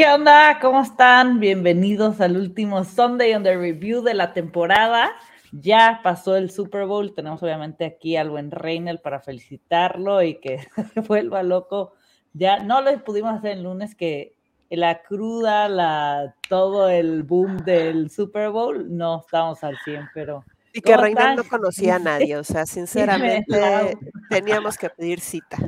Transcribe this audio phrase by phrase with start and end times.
[0.00, 0.58] ¿Qué onda?
[0.62, 1.40] ¿Cómo están?
[1.40, 5.12] Bienvenidos al último Sunday on the Review de la temporada.
[5.52, 7.14] Ya pasó el Super Bowl.
[7.14, 10.66] Tenemos obviamente aquí al buen Reynel para felicitarlo y que
[11.06, 11.92] vuelva loco.
[12.32, 14.38] Ya no lo pudimos hacer el lunes que
[14.70, 20.46] la cruda, la, todo el boom del Super Bowl, no estábamos al 100, pero...
[20.72, 23.98] Y que Reynel no conocía a nadie, o sea, sinceramente
[24.30, 25.58] teníamos que pedir cita.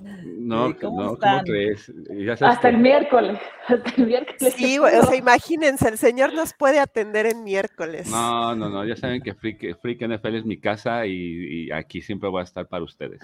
[0.00, 1.92] No, ¿cómo no, ¿cómo crees?
[2.40, 3.38] hasta el miércoles.
[3.68, 4.54] Hasta el miércoles.
[4.54, 8.08] Sí, o sea, imagínense, el señor nos puede atender en miércoles.
[8.08, 12.30] No, no, no, ya saben que Freak, Freak NFL es mi casa y, aquí siempre
[12.30, 13.20] voy a estar para ustedes.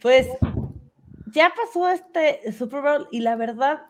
[0.00, 0.28] Pues
[1.32, 3.86] ya pasó este Super Bowl y la verdad,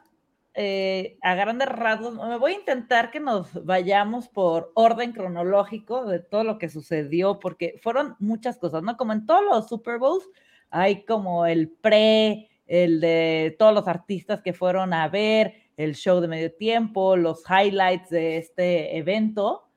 [0.54, 6.20] eh, a grandes rasgos, me voy a intentar que nos vayamos por orden cronológico de
[6.20, 8.96] todo lo que sucedió, porque fueron muchas cosas, ¿no?
[8.96, 10.29] Como en todos los Super Bowls,
[10.70, 16.21] hay como el pre, el de todos los artistas que fueron a ver, el show
[16.21, 19.68] de medio tiempo, los highlights de este evento.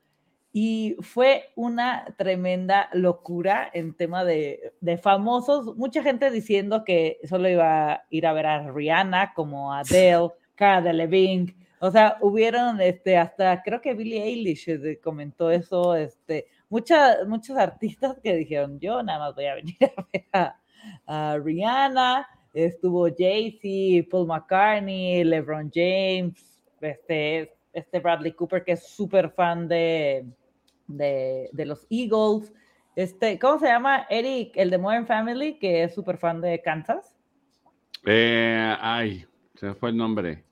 [0.52, 4.72] Y fue una tremenda locura en tema de,
[5.02, 5.76] famosos.
[5.76, 10.80] Mucha gente diciendo que solo iba a ir a ver a Rihanna, como Adele, Cara
[10.80, 11.54] Delevingne.
[11.80, 17.56] O sea, hubieron este, hasta, creo que Billie Eilish eh, comentó eso, este, muchas, muchos
[17.56, 20.56] artistas que dijeron, yo nada más voy a venir a ver a,
[21.06, 29.68] Rihanna, estuvo Jay-Z, Paul McCartney, LeBron James, este, este Bradley Cooper que es súper fan
[29.68, 30.26] de,
[30.86, 32.52] de, los Eagles.
[32.96, 34.06] Este, ¿Cómo se llama?
[34.10, 37.16] Eric, el de Modern Family, que es súper fan de Kansas.
[38.04, 40.44] Eh, ay, se fue el nombre.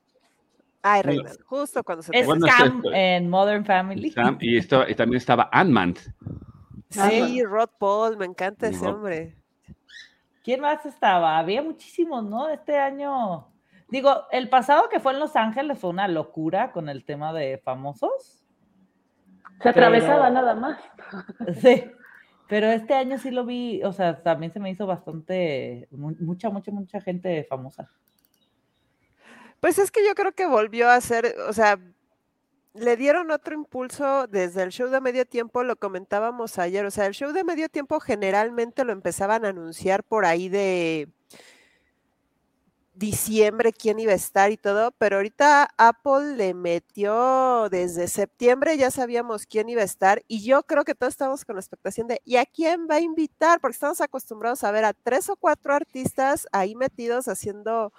[0.83, 4.15] Ay, Reina, justo cuando se Es Cam en Modern Family.
[4.41, 5.97] y, esto, y también estaba Ant-Man.
[6.91, 9.37] Sí, Rod Paul, me encanta ese hombre.
[10.47, 11.39] ¿Quién más estaba?
[11.39, 12.49] Había muchísimos, ¿no?
[12.49, 13.49] Este año.
[13.89, 17.59] Digo, el pasado que fue en Los Ángeles fue una locura con el tema de
[17.59, 18.47] famosos.
[19.61, 20.79] Se atravesaba nada más.
[21.61, 21.91] Sí,
[22.49, 26.71] pero este año sí lo vi, o sea, también se me hizo bastante, mucha, mucha,
[26.71, 27.91] mucha gente famosa.
[29.59, 31.81] Pues es que yo creo que volvió a ser, o sea,
[32.79, 37.07] le dieron otro impulso desde el show de medio tiempo, lo comentábamos ayer, o sea,
[37.07, 41.09] el show de medio tiempo generalmente lo empezaban a anunciar por ahí de
[42.95, 48.91] diciembre quién iba a estar y todo, pero ahorita Apple le metió desde septiembre, ya
[48.91, 52.23] sabíamos quién iba a estar y yo creo que todos estamos con la expectación de
[52.25, 53.61] ¿y a quién va a invitar?
[53.61, 57.93] Porque estamos acostumbrados a ver a tres o cuatro artistas ahí metidos haciendo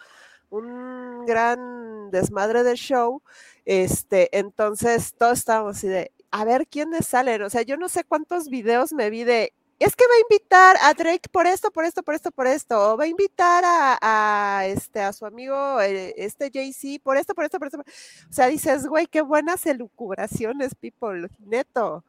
[0.49, 3.21] un gran desmadre del show.
[3.65, 7.41] Este, entonces todos estábamos así de, a ver quiénes salen.
[7.41, 10.75] O sea, yo no sé cuántos videos me vi de, es que va a invitar
[10.81, 14.63] a Drake por esto, por esto, por esto, por esto, o va a invitar a,
[14.65, 17.79] este, a su amigo, eh, este Jay-Z, por esto, por esto, por esto.
[17.79, 22.03] O sea, dices, güey, qué buenas elucubraciones, people, neto.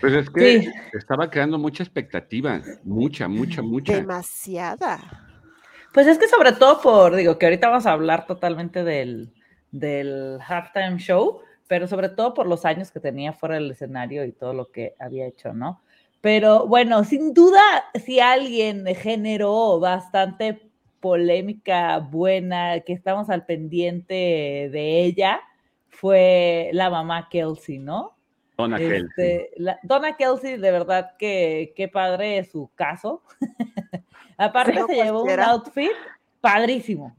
[0.00, 3.94] Pues es que estaba creando mucha expectativa, mucha, mucha, mucha.
[3.94, 5.29] Demasiada.
[5.92, 9.32] Pues es que sobre todo por, digo, que ahorita vamos a hablar totalmente del,
[9.72, 14.32] del halftime show, pero sobre todo por los años que tenía fuera del escenario y
[14.32, 15.82] todo lo que había hecho, ¿no?
[16.20, 17.60] Pero bueno, sin duda,
[17.94, 20.70] si alguien generó bastante
[21.00, 25.40] polémica buena, que estamos al pendiente de ella,
[25.88, 28.16] fue la mamá Kelsey, ¿no?
[28.56, 29.26] Donna Kelsey.
[29.26, 29.50] Este,
[29.82, 33.22] Donna Kelsey, de verdad que qué padre su caso.
[34.40, 35.90] Aparte se llevó un outfit
[36.40, 37.14] padrísimo.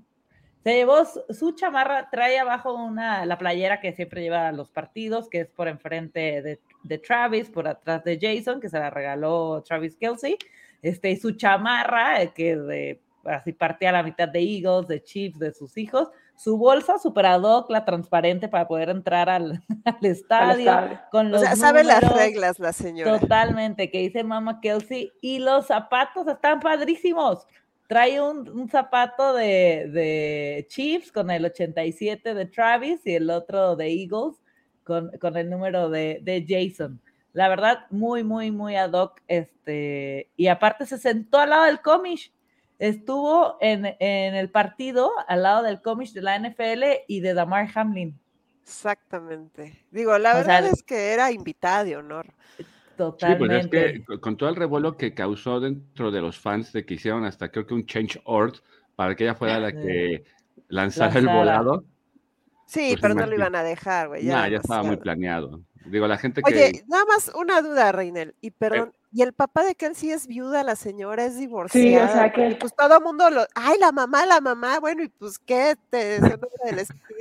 [0.63, 5.29] Se llevó su, chamarra, trae abajo una, la playera que siempre lleva a los partidos,
[5.29, 9.63] que es por enfrente de, de, Travis, por atrás de Jason, que se la regaló
[9.63, 10.37] Travis Kelsey.
[10.81, 15.03] Este, y su chamarra, eh, que de, así partía a la mitad de Eagles, de
[15.03, 16.09] Chiefs, de sus hijos.
[16.43, 19.63] Su bolsa super ad hoc, la transparente para poder entrar al,
[20.01, 20.99] estadio.
[21.11, 23.19] Con los o sea, sabe las reglas la señora.
[23.19, 25.11] Totalmente, que dice Mama Kelsey.
[25.21, 27.45] Y los zapatos están padrísimos.
[27.87, 33.91] Trae un, zapato de, de, Chiefs con el 87 de Travis y el otro de
[33.91, 34.41] Eagles
[34.83, 36.99] con, con el número de, de, Jason.
[37.33, 39.21] La verdad, muy, muy, muy ad hoc.
[39.27, 42.31] Este, y aparte se sentó al lado del cómic
[42.81, 48.19] estuvo en, el partido al lado del cómic de la NFL y de Damar Hamlin.
[48.63, 49.85] Exactamente.
[49.91, 52.33] Digo, la verdad es que era invitada de honor.
[52.97, 53.61] Totalmente.
[53.61, 56.83] Sí, pues es que con todo el revuelo que causó dentro de los fans de
[56.83, 58.55] que hicieron hasta creo que un change ord
[58.95, 60.23] para que ella fuera la que
[60.67, 61.85] lanzara el volado.
[62.65, 64.23] Sí, pues pero no lo iban a dejar, güey.
[64.23, 65.61] Ya, ya estaba muy planeado.
[65.85, 66.51] Digo, la gente que.
[66.51, 70.63] Oye, nada más una duda, Reinel, y perdón, Y el papá de Kelsey es viuda,
[70.63, 72.07] la señora es divorciada.
[72.07, 73.41] Sí, o sea que- Y pues todo el mundo lo.
[73.55, 74.79] ¡Ay, la mamá, la mamá!
[74.79, 76.19] Bueno, y pues qué, te.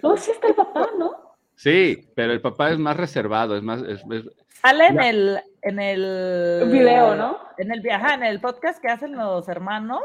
[0.03, 1.37] No, sí está el papá, ¿no?
[1.57, 4.31] Sí, pero el papá es más reservado, es más, es- es-
[4.63, 7.39] Sale en el, en el Un video, ¿no?
[7.59, 10.03] En el ajá, en el podcast que hacen los hermanos,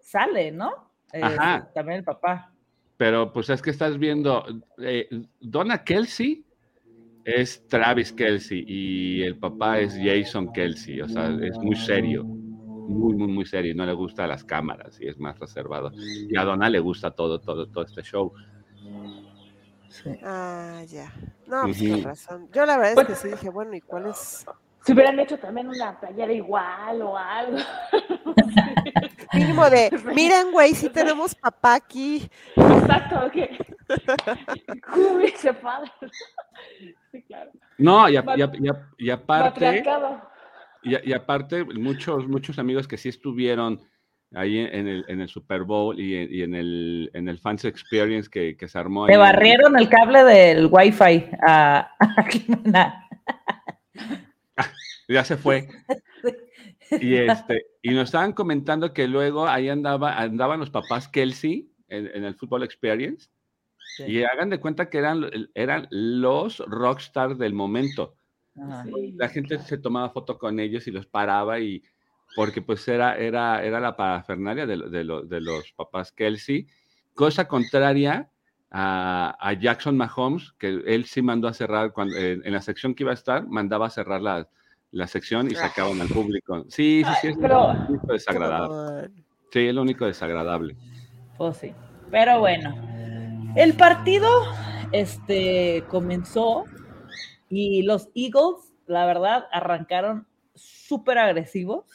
[0.00, 0.72] sale, ¿no?
[1.12, 1.68] Eh, Ajá.
[1.74, 2.50] también el papá.
[2.96, 4.46] pero pues es que estás viendo,
[4.78, 5.06] eh,
[5.38, 6.45] Donna Kelsey
[7.26, 13.16] es Travis Kelsey y el papá es Jason Kelsey, o sea, es muy serio, muy,
[13.16, 15.90] muy, muy serio, no le gusta las cámaras y es más reservado.
[15.96, 18.32] Y a Donna le gusta todo, todo, todo este show.
[19.88, 20.10] Sí.
[20.22, 21.12] Ah, ya.
[21.48, 22.48] No, pues con razón.
[22.52, 24.46] Yo la verdad es que sí dije, bueno, ¿y cuál es?
[24.84, 27.58] Si hubieran hecho también una playera igual o algo.
[29.32, 32.30] Mínimo de, miren, güey, sí tenemos papá aquí.
[32.54, 33.58] Exacto, que.
[34.88, 35.90] ¿Cómo hubiese padre?
[37.12, 37.50] Sí, claro.
[37.78, 39.84] No, y, a- y a- y a- y aparte,
[40.82, 43.80] y, y aparte, muchos, muchos amigos que sí estuvieron
[44.34, 47.64] ahí en el, en el Super Bowl y en, y en el, en el Fans
[47.64, 49.06] Experience que, que se armó.
[49.08, 53.08] en- barrieron el cable del Wi-Fi a, a Jimena.
[55.08, 55.68] ya se fue.
[57.00, 62.06] Y, este, y nos estaban comentando que luego ahí andaba, andaban los papás Kelsey en,
[62.14, 63.28] en el Football Experience.
[64.06, 68.14] Y hagan de cuenta que eran, eran los rockstars del momento.
[68.60, 68.84] Ajá.
[68.84, 69.12] Sí.
[69.16, 71.82] La gente se tomaba foto con ellos y los paraba y
[72.34, 76.66] porque pues era, era, era la parafernalia de, de, lo- de los papás Kelsey.
[77.14, 78.28] Cosa contraria
[78.70, 82.94] a, a Jackson Mahomes, que él sí mandó a cerrar, cuando, en, en la sección
[82.94, 84.48] que iba a estar, mandaba a cerrar la,
[84.90, 86.64] la sección y sacaban al público.
[86.68, 89.10] Sí, sí, sí, es Pero- lo único desagradable.
[89.50, 90.76] Sí, es lo único desagradable.
[91.38, 91.72] Pues sí.
[92.10, 92.74] Pero bueno,
[93.56, 94.28] el partido
[94.92, 96.64] este, comenzó
[97.48, 101.86] y los Eagles, la verdad, arrancaron súper agresivos,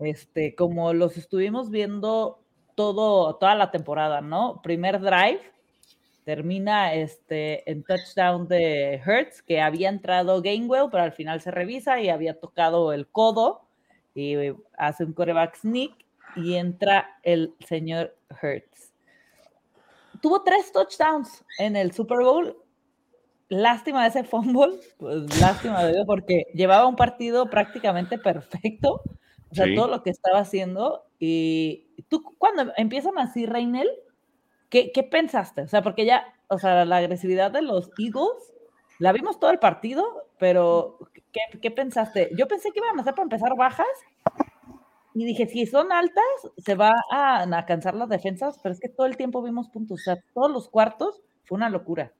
[0.00, 2.40] este, como los estuvimos viendo
[2.74, 4.60] todo, toda la temporada, ¿no?
[4.62, 5.40] Primer drive,
[6.24, 12.00] termina este, en touchdown de Hertz, que había entrado Gainwell, pero al final se revisa
[12.00, 13.62] y había tocado el codo
[14.14, 14.34] y
[14.76, 15.92] hace un coreback sneak
[16.36, 18.87] y entra el señor Hertz.
[20.20, 22.56] Tuvo tres touchdowns en el Super Bowl.
[23.50, 29.00] Lástima de ese fumble, pues lástima de ello, porque llevaba un partido prácticamente perfecto.
[29.50, 29.74] O sea, Sí.
[29.74, 31.04] todo lo que estaba haciendo.
[31.18, 33.88] Y tú, cuando empiezan así, Reinel,
[34.68, 35.62] ¿qué, ¿qué pensaste?
[35.62, 38.52] O sea, porque ya, o sea, la agresividad de los Eagles,
[38.98, 40.04] la vimos todo el partido,
[40.38, 40.98] pero
[41.32, 42.30] ¿qué, qué pensaste?
[42.36, 43.86] Yo pensé que iban a ser para empezar bajas,
[45.14, 46.24] y dije, si son altas,
[46.58, 50.00] se va a, a cansar las defensas, pero es que todo el tiempo vimos puntos,
[50.00, 52.12] o sea, todos los cuartos fue una locura.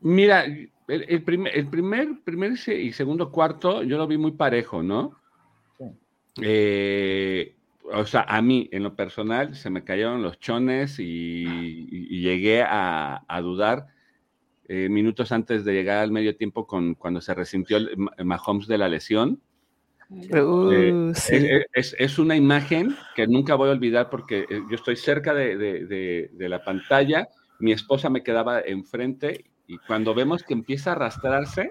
[0.00, 4.18] Mira, el, el primer, el primer, primer y se- y segundo cuarto yo lo vi
[4.18, 5.16] muy parejo, ¿no?
[5.78, 5.84] Sí.
[6.42, 7.56] Eh,
[7.92, 12.20] o sea, a mí, en lo personal, se me cayeron los chones y, y- y
[12.20, 13.86] llegué a, a dudar
[14.68, 18.66] eh, minutos antes de llegar al medio tiempo con, cuando se resintió el Ma- Mahomes
[18.66, 19.40] de la lesión.
[20.10, 21.48] Uh, Eh, sí.
[21.98, 25.86] es, una imagen que nunca voy a olvidar porque eh, yo estoy cerca de, de-
[25.86, 27.26] de- de la pantalla,
[27.58, 31.70] mi esposa me quedaba enfrente y cuando vemos que empieza a arrastrarse,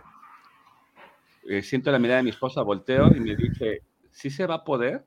[1.48, 3.82] eh, siento la mirada de mi esposa, volteo y me dice,
[4.12, 5.06] ¿sí se va a poder?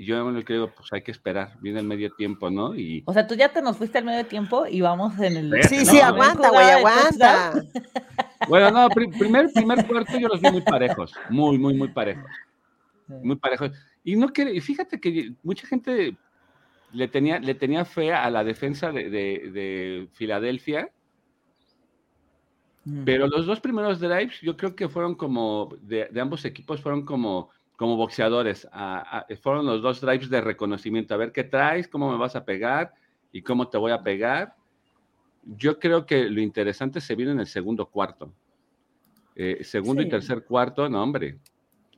[0.00, 2.72] Y yo lo que digo, pues hay que esperar, viene el medio tiempo, ¿no?
[2.76, 5.62] Y O sea, tú ya te nos fuiste al medio tiempo y vamos en el...
[5.64, 7.64] Sí, no, sí, no, aguanta, güey, aguanta.
[8.48, 12.30] bueno, no, pri- primer, primer cuarto yo los vi muy parejos, muy, muy, muy parejos.
[13.08, 13.72] muy parejos.
[14.04, 16.16] Y no quiere, y fíjate que mucha gente
[16.92, 20.90] le tenía, le tenía fe a la defensa de, de- de Filadelfia,
[22.84, 23.04] Mm.
[23.04, 27.04] pero los dos primeros drives yo creo que fueron como, de, de ambos equipos fueron
[27.04, 28.68] como, como boxeadores.
[28.72, 31.14] a- a- fueron los dos drives de reconocimiento.
[31.14, 32.92] A ver qué traes, cómo me vas a pegar
[33.30, 34.56] y cómo te voy a pegar.
[35.44, 38.32] Yo creo que lo interesante se viene en el segundo cuarto.
[39.36, 41.38] Eh, segundo y tercer cuarto, no, hombre.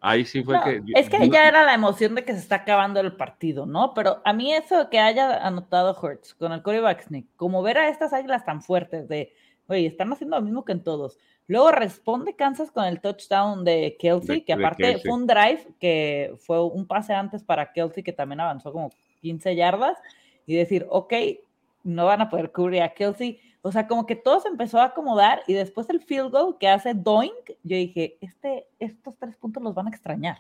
[0.02, 0.82] Ahí sí fue No, que.
[0.94, 3.94] es que no- ya era la emoción de que se está acabando el partido, ¿no?
[3.94, 7.88] Pero a mí eso que haya anotado Hurts con el quarterback sneak, como ver a
[7.88, 9.32] estas águilas tan fuertes de,
[9.66, 11.18] oye, están haciendo lo mismo que en todos.
[11.50, 15.02] Luego responde Kansas con el touchdown de Kelsey, De- que aparte Kelsey.
[15.02, 18.90] fue un drive que fue un pase antes para Kelsey que también avanzó como
[19.20, 19.98] 15 yardas
[20.46, 21.12] y decir, ok,
[21.82, 23.40] no van a poder cubrir a Kelsey.
[23.62, 26.68] O sea, como que todo se empezó a acomodar y después el field goal que
[26.68, 30.38] hace Doink, yo dije, este, estos tres puntos los van a extrañar.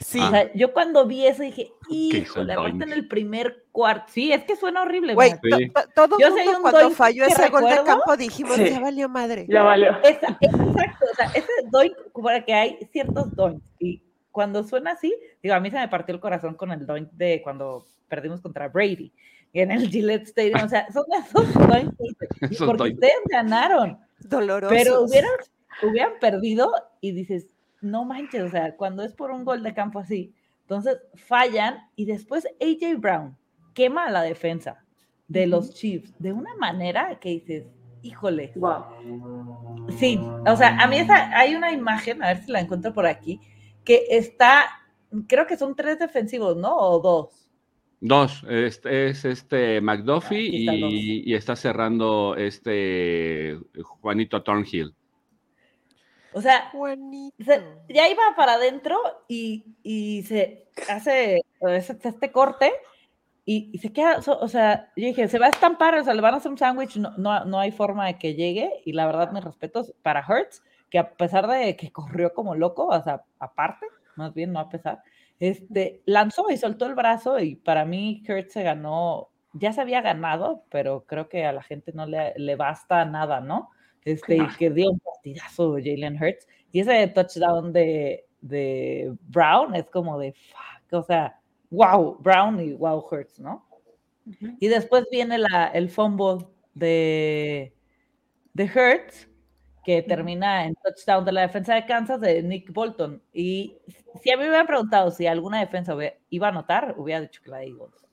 [0.00, 0.18] Sí.
[0.18, 2.68] O sea, yo cuando vi eso dije, híjole, Doink?
[2.68, 4.06] aparte en el primer cuarto.
[4.12, 5.14] Sí, es que suena horrible.
[5.14, 5.32] Güey.
[5.42, 5.72] Sí.
[5.94, 8.70] todo Yo mundo un cuando doink falló ese gol de campo dijimos, Sí.
[8.70, 9.46] ya valió madre.
[9.48, 9.90] Ya valió.
[10.02, 13.62] Esa- exacto, o sea, ese doink, para que hay ciertos doinks.
[13.78, 14.02] Y
[14.32, 17.42] cuando suena así, digo, a mí se me partió el corazón con el doink de
[17.42, 19.12] cuando perdimos contra Brady
[19.52, 20.64] en el Gillette Stadium.
[20.64, 21.94] O sea, son esos doinks,
[22.58, 22.94] porque doinks.
[22.94, 24.74] ustedes ganaron, Doloroso.
[24.74, 25.30] pero hubieran,
[25.82, 27.46] hubieran perdido y dices,
[27.80, 32.04] no manches, o sea, cuando es por un gol de campo así, entonces fallan y
[32.04, 33.36] después AJ Brown
[33.74, 34.84] quema la defensa
[35.28, 37.66] de los Chiefs de una manera que dices,
[38.02, 39.88] híjole, Wow.
[39.98, 43.06] Sí, o sea, a mí esa, hay una imagen, a ver si la encuentro por
[43.06, 43.40] aquí,
[43.84, 44.64] que está,
[45.26, 46.76] creo que son tres defensivos, ¿no?
[46.76, 47.50] O dos.
[48.00, 54.94] Dos, este, es este McDuffie y está cerrando este Juanito Thornhill.
[56.32, 56.70] O sea,
[57.38, 62.72] se- ya iba para adentro y, y se hace este corte
[63.44, 66.20] y, y se queda, o sea, yo dije, se va a estampar, o sea, le
[66.20, 69.06] van a hacer un sándwich, no, no, no hay forma de que llegue y la
[69.06, 73.24] verdad, mis respetos para Hertz, que a pesar de que corrió como loco, o sea,
[73.38, 75.02] aparte, más bien, no a pesar,
[75.40, 80.00] este, lanzó y soltó el brazo y para mí Hertz se ganó, ya se había
[80.02, 83.70] ganado, pero creo que a la gente no le, le basta nada, ¿no?
[84.04, 86.46] Este, que dio un partidazo Jalen Hurts.
[86.72, 91.38] Y ese touchdown de, de Brown es como de fuck, o sea,
[91.70, 93.66] wow, Brown y wow Hurts, ¿no?
[94.60, 97.74] Y después viene la, el fumble de,
[98.52, 99.28] de Hurts,
[99.84, 103.22] que termina en touchdown de la defensa de Kansas de Nick Bolton.
[103.32, 103.78] Y
[104.22, 105.96] si a mí me hubieran preguntado si alguna defensa
[106.28, 108.06] iba a anotar, hubiera dicho que la de Eagles.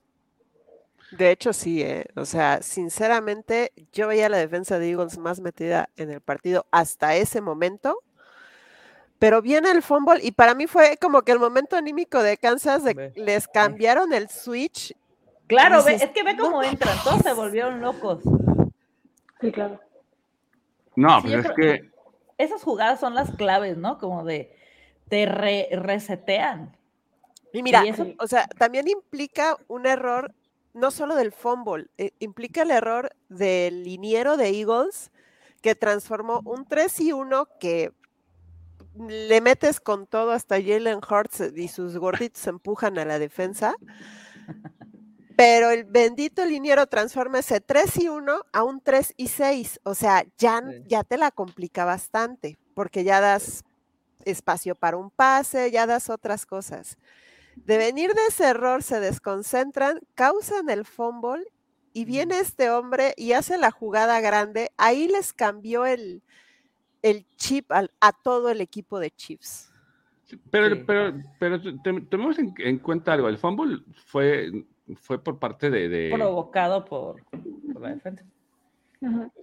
[1.12, 2.06] De hecho, sí, ¿eh?
[2.16, 7.16] O sea, sinceramente, yo veía la defensa de Eagles más metida en el partido hasta
[7.16, 8.00] ese momento.
[9.20, 12.84] Pero viene el fumble y para mí fue como que el momento anímico de Kansas
[12.84, 13.14] de Ve.
[13.16, 14.94] les cambiaron el switch.
[15.48, 18.20] Claro, ve- es que ve "No cómo entran, todos se volvieron locos.
[19.42, 19.80] Sí, claro.
[20.96, 21.92] No, Sí, pues es que
[22.38, 23.98] Esas jugadas son las claves, ¿no?
[23.98, 24.56] Como de
[25.10, 26.78] te re- resetean.
[27.54, 30.32] Y mira, eso- o sea, también implica un error
[30.78, 35.12] no solo del fumble, eh, implica el error del liniero de Eagles
[35.62, 37.92] que transformó un 3 y 1 que
[39.08, 43.76] le metes con todo hasta Jalen Hurts y sus gorditos empujan a la defensa.
[45.36, 49.82] Pero el bendito liniero transforma ese 3 y 1 a un 3 y 6.
[49.84, 53.64] O sea, ya, ya te la complica bastante, porque ya das
[54.26, 56.98] espacio para un pase, ya das otras cosas.
[57.66, 61.44] De venir de ese error, se desconcentran, causan el fumble
[61.94, 64.72] y viene este hombre y hace la jugada grande.
[64.78, 66.22] Ahí les cambió el,
[67.02, 69.72] el chip al- a todo el equipo de Chiefs.
[70.52, 70.84] Pero, Sí.
[70.86, 71.62] pero, pero
[72.10, 73.28] tomemos en, en cuenta algo.
[73.30, 74.52] El fumble fue,
[74.96, 75.88] fue por parte de.
[75.90, 77.24] de- Provocado por,
[77.74, 78.24] por la defensa.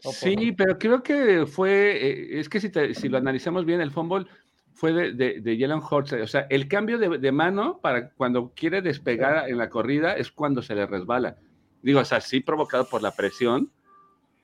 [0.01, 1.97] Sí, pero creo que fue.
[2.37, 4.27] eh, es que si, te- si lo analizamos bien, el fumble
[4.75, 6.13] fue de, de, de Jalen Hurts.
[6.13, 10.31] O sea, el cambio de, de mano para cuando quiere despegar en la corrida es
[10.31, 11.37] cuando se le resbala.
[11.81, 13.71] Digo, o sea, sí provocado por la presión,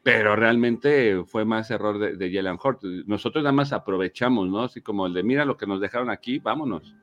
[0.02, 2.82] pero realmente fue más error de, de Jalen Hurts.
[3.06, 4.62] Nosotros nada más aprovechamos, ¿no?
[4.62, 6.94] Así como el de mira lo que nos dejaron aquí, vámonos.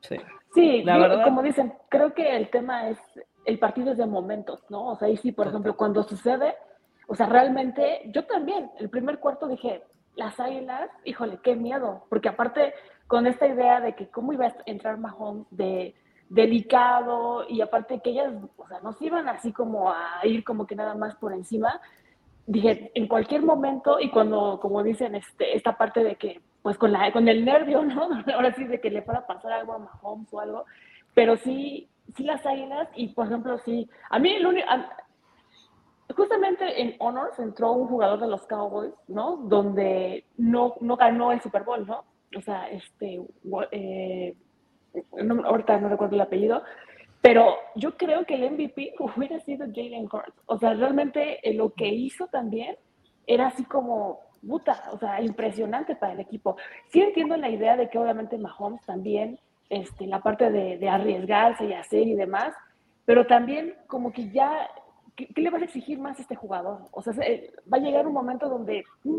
[0.00, 0.16] Sí.
[0.54, 2.98] Sí, La yo- verdad- como dicen, creo que el tema es,
[3.44, 4.88] el partido es de momentos, ¿no?
[4.92, 6.54] O sea, ahí sí, por ejemplo, cuando sucede,
[7.06, 9.82] o sea, realmente, yo también, el primer cuarto dije,
[10.14, 12.74] las águilas, híjole, qué miedo, porque aparte,
[13.06, 15.94] con esta idea de que cómo iba a entrar Mahomes de
[16.28, 20.66] delicado, y aparte que ellas, o sea, no se iban así como a ir como
[20.66, 21.80] que nada más por encima,
[22.46, 26.92] dije, en cualquier momento, y cuando, como dicen, este, esta parte de que, pues con,
[26.92, 28.08] la, con el nervio, ¿no?
[28.34, 30.64] Ahora sí, de que le fuera a pasar algo a Mahomes o algo,
[31.14, 34.68] pero sí, sí las águilas, y por ejemplo, sí, a mí el único,
[36.14, 39.36] justamente en Honors entró un jugador de los Cowboys, ¿no?
[39.36, 42.04] Donde no, no ganó el Super Bowl, ¿no?
[42.36, 43.20] O sea, este,
[43.72, 44.34] eh,
[45.22, 46.62] no- ahorita no recuerdo el apellido,
[47.20, 50.34] pero yo creo que el MVP hubiera sido Jalen Hurts.
[50.46, 52.76] O sea, realmente eh, lo que hizo también
[53.26, 56.56] era así como, puta, o sea, impresionante para el equipo.
[56.88, 59.38] Sí entiendo la idea de que obviamente Mahomes también,
[59.70, 62.52] este, la parte de, de arriesgarse y hacer y demás,
[63.04, 64.68] pero también como que ya,
[65.16, 66.80] ¿qué, le vas a exigir más a este jugador?
[66.92, 69.18] O sea, se- va a llegar un momento donde, mm,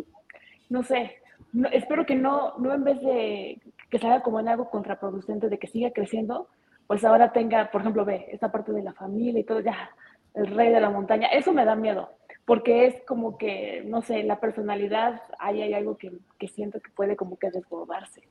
[0.70, 1.18] no sé,
[1.52, 5.60] no- espero que no, no en vez de que salga como en algo contraproducente, de
[5.60, 6.48] que siga creciendo,
[6.88, 9.90] pues ahora tenga, por ejemplo, ve, esta parte de la familia y todo, ya,
[10.34, 12.10] el rey de la montaña, eso me da miedo,
[12.46, 16.90] porque es como que, no sé, la personalidad, ahí hay algo que, que siento que
[16.92, 18.24] puede como que desbordarse,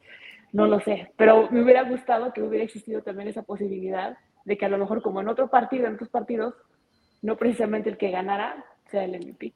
[0.53, 4.65] no lo sé, pero me hubiera gustado que hubiera existido también esa posibilidad de que
[4.67, 6.55] a lo mejor como en otro partido, en otros partidos,
[7.23, 9.55] no precisamente el que ganara sea el MVP.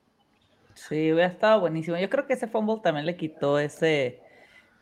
[0.74, 1.96] Sí, hubiera estado buenísimo.
[1.96, 4.20] Yo creo que ese fumble también le quitó ese,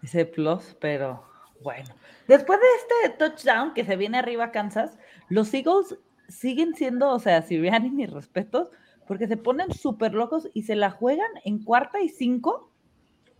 [0.02, 1.24] ese plus, pero
[1.60, 1.94] Bueno,
[2.26, 2.66] después de
[3.08, 4.98] este touchdown que se viene arriba a Kansas,
[5.28, 5.96] los Eagles
[6.28, 8.70] siguen siendo, o sea, si vean mis respetos,
[9.06, 12.72] porque se ponen súper locos y se la juegan en cuarta y cinco,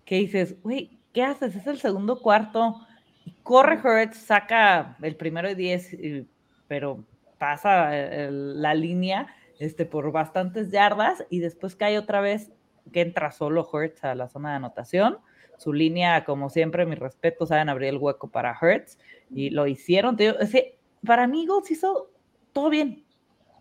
[0.05, 1.57] que dices, güey, ¿qué haces?
[1.57, 2.81] Es el segundo cuarto.
[3.25, 6.29] Y corre Hurts, saca el primero y diez, y-
[6.69, 7.05] pero
[7.45, 9.27] pasa el- la línea
[9.59, 12.51] este, por bastantes yardas y después cae otra vez
[12.93, 15.19] que entra solo Hurts a la zona de anotación.
[15.59, 18.99] Su línea, como siempre, mis respetos, saben abrir el hueco para Hurts
[19.31, 20.17] y lo hicieron.
[20.17, 22.11] Digo, es que para mí Eagles hizo
[22.53, 23.05] todo bien,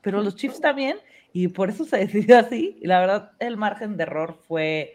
[0.01, 0.97] pero los Chiefs también
[1.33, 2.77] y por eso se decidió así.
[2.81, 4.93] Y la verdad, el margen de error fue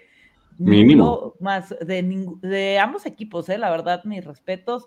[0.58, 1.34] Mínimo.
[1.40, 2.02] más de,
[2.42, 3.58] de ambos equipos, ¿eh?
[3.58, 4.86] la verdad, mis respetos.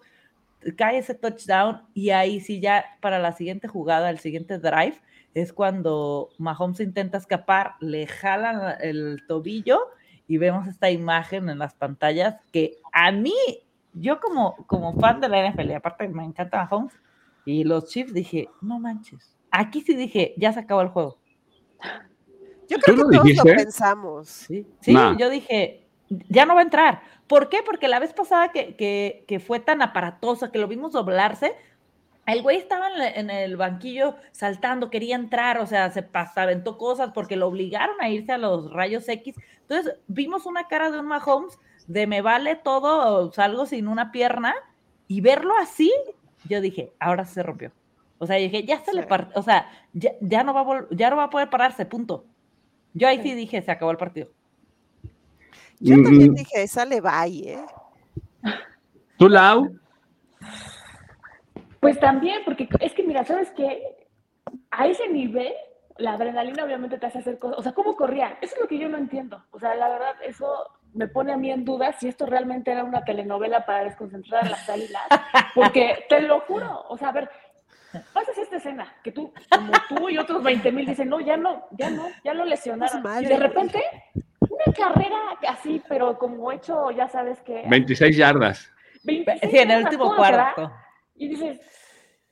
[0.78, 5.02] Cae ese touchdown y ahí sí ya para la siguiente jugada, el siguiente drive,
[5.34, 9.80] es cuando Mahomes intenta escapar, le jalan el tobillo
[10.28, 13.34] y vemos esta imagen en las pantallas que a mí,
[13.94, 16.94] yo como, como fan de la NFL, y aparte me encanta Mahomes
[17.46, 19.36] y los Chiefs, dije, no manches.
[19.50, 21.18] Aquí sí dije, ya se acabó el juego.
[22.70, 23.50] Yo ¿Tú creo que lo todos dijiste?
[23.50, 24.30] lo pensamos.
[24.30, 25.18] Sí, sí Nah.
[25.18, 25.81] yo dije,
[26.30, 27.02] ya no va a entrar.
[27.28, 27.60] ¿Por qué?
[27.66, 31.56] Porque la vez pasada que, que, que fue tan aparatosa, que lo vimos doblarse,
[32.28, 37.12] el güey estaba en, el banquillo saltando, quería entrar, o sea, se pas- aventó cosas
[37.14, 39.36] porque lo obligaron a irse a los rayos X.
[39.62, 44.54] Entonces, vimos una cara de un Mahomes de me vale todo, salgo sin una pierna,
[45.08, 45.92] y verlo así,
[46.48, 47.72] yo dije, ahora se rompió.
[48.20, 49.08] O sea, yo dije, ya se le Sí.
[49.08, 52.24] partió, o sea, ya, ya no va a ya no va a poder pararse, punto.
[52.94, 53.30] Yo ahí Sí.
[53.30, 54.30] sí dije, se acabó el partido.
[55.82, 57.66] Yo Mm, también mm, dije, esa le va ahí, ¿eh?
[59.18, 59.76] ¿Tú, Lau?
[61.80, 63.82] Pues también, porque es que mira, ¿sabes qué?
[64.70, 65.52] A ese nivel,
[65.98, 67.58] la adrenalina obviamente te hace hacer cosas.
[67.58, 68.38] O sea, ¿cómo corría?
[68.42, 69.44] Eso es lo que yo no entiendo.
[69.50, 70.48] O sea, la verdad, eso
[70.94, 74.50] me pone a mí en duda si esto realmente era una telenovela para desconcentrar a
[74.50, 75.02] las águilas.
[75.56, 76.84] Porque te lo juro.
[76.90, 77.30] O sea, a ver,
[78.14, 81.68] pasas esta escena que tú, como tú y otros 20 mil dicen, no, ya no,
[81.72, 83.02] ya no, ya lo lesionaron.
[83.02, 83.84] Madre, y de repente,
[84.40, 87.64] una carrera así, pero como hecho, ya sabes que.
[87.68, 88.72] 26 yardas.
[89.04, 90.72] 26 Sí, en el último cuarto.
[91.16, 91.60] Y dices,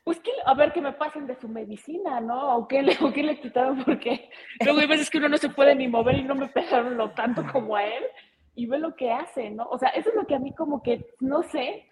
[0.04, 2.56] pues que, a ver que me pasen de su medicina, ¿no?
[2.58, 4.30] O qué le, o qué le quitaron, porque
[4.64, 7.12] luego hay veces que uno no se puede ni mover y no me pegaron lo
[7.12, 8.04] tanto como a él.
[8.56, 9.64] Y ve lo que hace, ¿no?
[9.66, 11.86] O sea, eso es lo que a mí como que, no sé,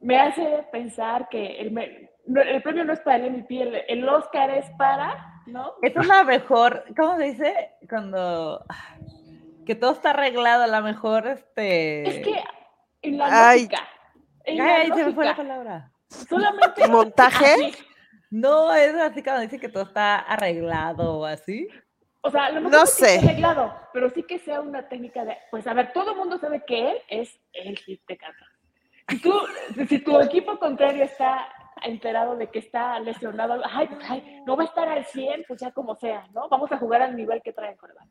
[0.00, 4.50] me hace pensar que el, el premio no es para el MVP, el, el Oscar
[4.50, 5.74] es para, ¿no?
[5.82, 7.70] Es una mejor, ¿cómo se dice?
[7.88, 8.94] Cuando ah,
[9.66, 12.08] que todo está arreglado, a la mejor, este.
[12.08, 12.42] Es que
[13.02, 13.62] en la Ay.
[13.62, 13.88] lógica,
[14.44, 15.92] en la Ay, se me fue la lógica, palabra.
[16.28, 17.52] solamente ¿Montaje?
[17.54, 17.72] así.
[18.30, 21.68] No, es así cuando dice que todo está arreglado o así.
[22.22, 23.26] O sea, a lo mejor No no es que esté sé.
[23.26, 26.64] arreglado, pero sí que sea una técnica de, pues a ver, todo el mundo sabe
[26.64, 28.48] que él es el hit de Kansas.
[29.08, 29.34] Si, tú,
[29.88, 31.48] si tu equipo contrario está
[31.84, 35.60] enterado de que está lesionado, ay, pues, ay, no va a estar al 100, pues
[35.60, 36.48] ya como sea, ¿no?
[36.48, 38.06] Vamos a jugar al nivel que trae coreback.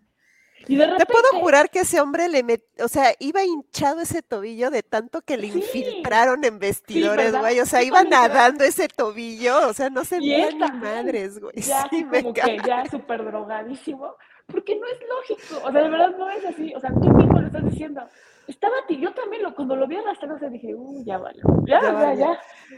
[0.68, 2.62] Y de Te repente, puedo jurar que ese hombre le met...
[2.84, 5.58] o sea, iba hinchado ese tobillo de tanto que le Sí.
[5.58, 7.60] infiltraron en vestidores, güey.
[7.60, 11.56] O sea, iba nadando ese tobillo, o sea, no se veía ni madres, güey.
[11.56, 16.16] ya Sí, como que ya súper drogadísimo, porque no es lógico, o sea, de verdad
[16.18, 18.04] no es así, o sea, tú mismo lo estás diciendo.
[18.48, 21.82] Estaba ti, yo también lo, cuando lo vi arrastrándose dije, uh, ya vale, ya, Ya
[21.82, 22.26] ya, valió.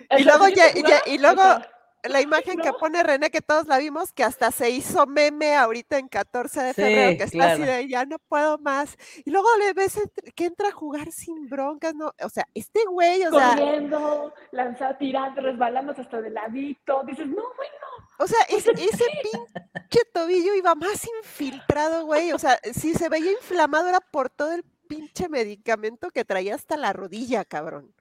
[0.10, 0.18] ya.
[0.18, 1.70] Y sea, luego ya- ya- y luego- sea,
[2.06, 5.98] La imagen que pone René, que todos la vimos, que hasta se hizo meme ahorita
[5.98, 7.78] en 14 de Sí, febrero, que está así claro.
[7.78, 8.98] de ya no puedo más.
[9.24, 9.98] Y luego le ves
[10.36, 12.12] que entra a jugar sin broncas, ¿no?
[12.22, 17.04] O sea, este güey, o sea, corriendo, lanzando, tirando, resbalándose hasta de ladito.
[17.08, 17.86] Dices, no, bueno,
[18.20, 22.34] o sea, es- ese pinche tobillo iba más infiltrado, güey.
[22.34, 26.78] O sea, si se veía inflamado era por todo el pinche medicamento que traía hasta
[26.78, 27.92] la rodilla, cabrón.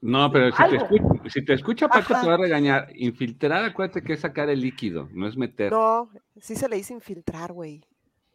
[0.00, 2.22] No, pero si te, escucha, si te escucha Paco Ajá.
[2.22, 2.88] te va a regañar.
[2.96, 5.70] Infiltrar, acuérdate que es sacar el líquido, no es meter.
[5.70, 7.84] No, sí se le hizo infiltrar, güey.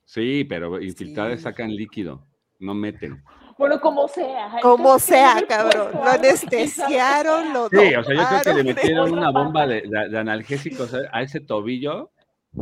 [0.05, 1.43] Sí, pero infiltrar es Sí.
[1.43, 2.25] sacan líquido,
[2.59, 3.21] no meten.
[3.57, 4.51] bueno, como sea.
[4.61, 5.91] Como es sea, cabrón.
[5.91, 9.81] puesto Lo anestesiaron, lo Sí, o sea, yo creo que le metieron una bomba de,
[9.81, 12.11] de- de analgésicos a, ese tobillo.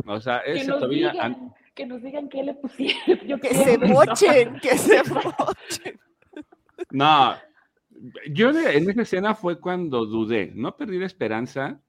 [0.08, 1.10] O sea, ese tobillo.
[1.22, 3.20] an- que nos digan qué le pusieron.
[3.28, 6.00] Yo Que se mochen, que se mochen.
[6.92, 7.36] No,
[8.30, 11.80] yo de- en esa escena fue cuando dudé, no perdí la esperanza.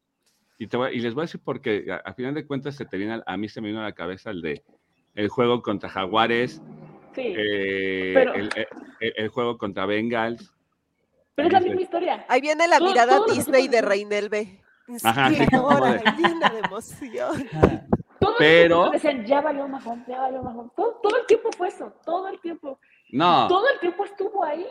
[0.59, 2.85] Y, te voy- y les voy a decir porque a, a final de cuentas se
[2.87, 4.62] te viene, a- a mí se me vino a la cabeza el de
[5.14, 6.61] el juego contra Jaguares,
[7.14, 8.51] Sí, eh, Pero- el,
[9.01, 10.53] el- juego contra Bengals.
[11.35, 12.25] pero es la misma historia.
[12.29, 13.81] Ahí viene la Todo- mirada Disney de.
[13.83, 14.61] Reinelve.
[15.03, 15.46] Ajá, sí, de-
[16.18, 17.49] llena de emoción.
[18.18, 20.72] Todos los Pero- equipos decían, ya valió Mahomes, ya valió Mahomes.
[20.74, 22.79] Todo, todo el tiempo fue eso, todo el tiempo.
[23.11, 24.66] No, Todo el tiempo estuvo ahí.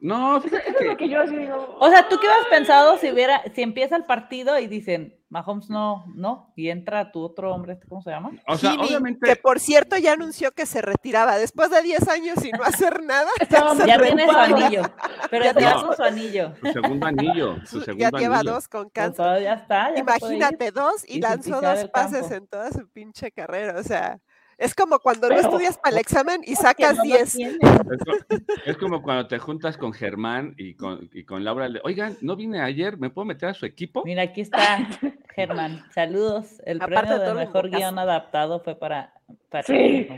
[0.00, 1.76] No, Eso fíjate es lo que que yo así digo.
[1.78, 5.70] O sea, ¿tú qué hubieras pensado si hubiera, si empieza el partido y dicen, Mahomes
[5.70, 8.32] no, no, y entra tu otro hombre, ¿cómo se llama?
[8.46, 9.26] O sea, obviamente.
[9.26, 13.02] que por cierto ya anunció que se retiraba después de 10 años y no hacer
[13.02, 13.30] nada.
[13.86, 14.82] Ya tiene su anillo,
[15.30, 16.52] pero Ya ya tiene- con su anillo.
[16.60, 17.56] Su segundo anillo.
[17.66, 18.52] Su ya segundo lleva anillo.
[18.54, 19.16] dos con Pues cáncer.
[19.16, 20.38] todavía está, ya puede ir.
[20.42, 22.34] Imagínate dos y, lanzó dos pases campo.
[22.34, 23.80] en toda su pinche carrera.
[23.80, 24.20] O sea,
[24.58, 27.32] es como cuando no estudias para el examen y sacas no lo 10.
[27.32, 27.54] tiene.
[27.54, 31.68] Es, co- es como cuando te juntas con Germán y con, y con Laura.
[31.68, 34.02] le- Oigan, no vine ayer, ¿me puedo meter a su equipo?
[34.04, 34.78] Mira, aquí está
[35.34, 35.84] Germán.
[35.94, 36.60] Saludos.
[36.64, 39.12] El Aparte premio de todo mejor guion adaptado fue para.
[39.48, 40.08] para Sí.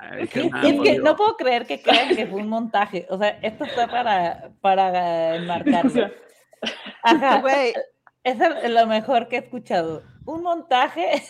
[0.00, 3.06] Ay, Sí, Germán, es que no puedo creer que crean que fue un montaje.
[3.10, 6.10] O sea, esto está para, para enmarcarlo.
[7.02, 7.42] Ajá.
[8.22, 10.02] Es lo mejor que he escuchado.
[10.26, 11.22] Un montaje.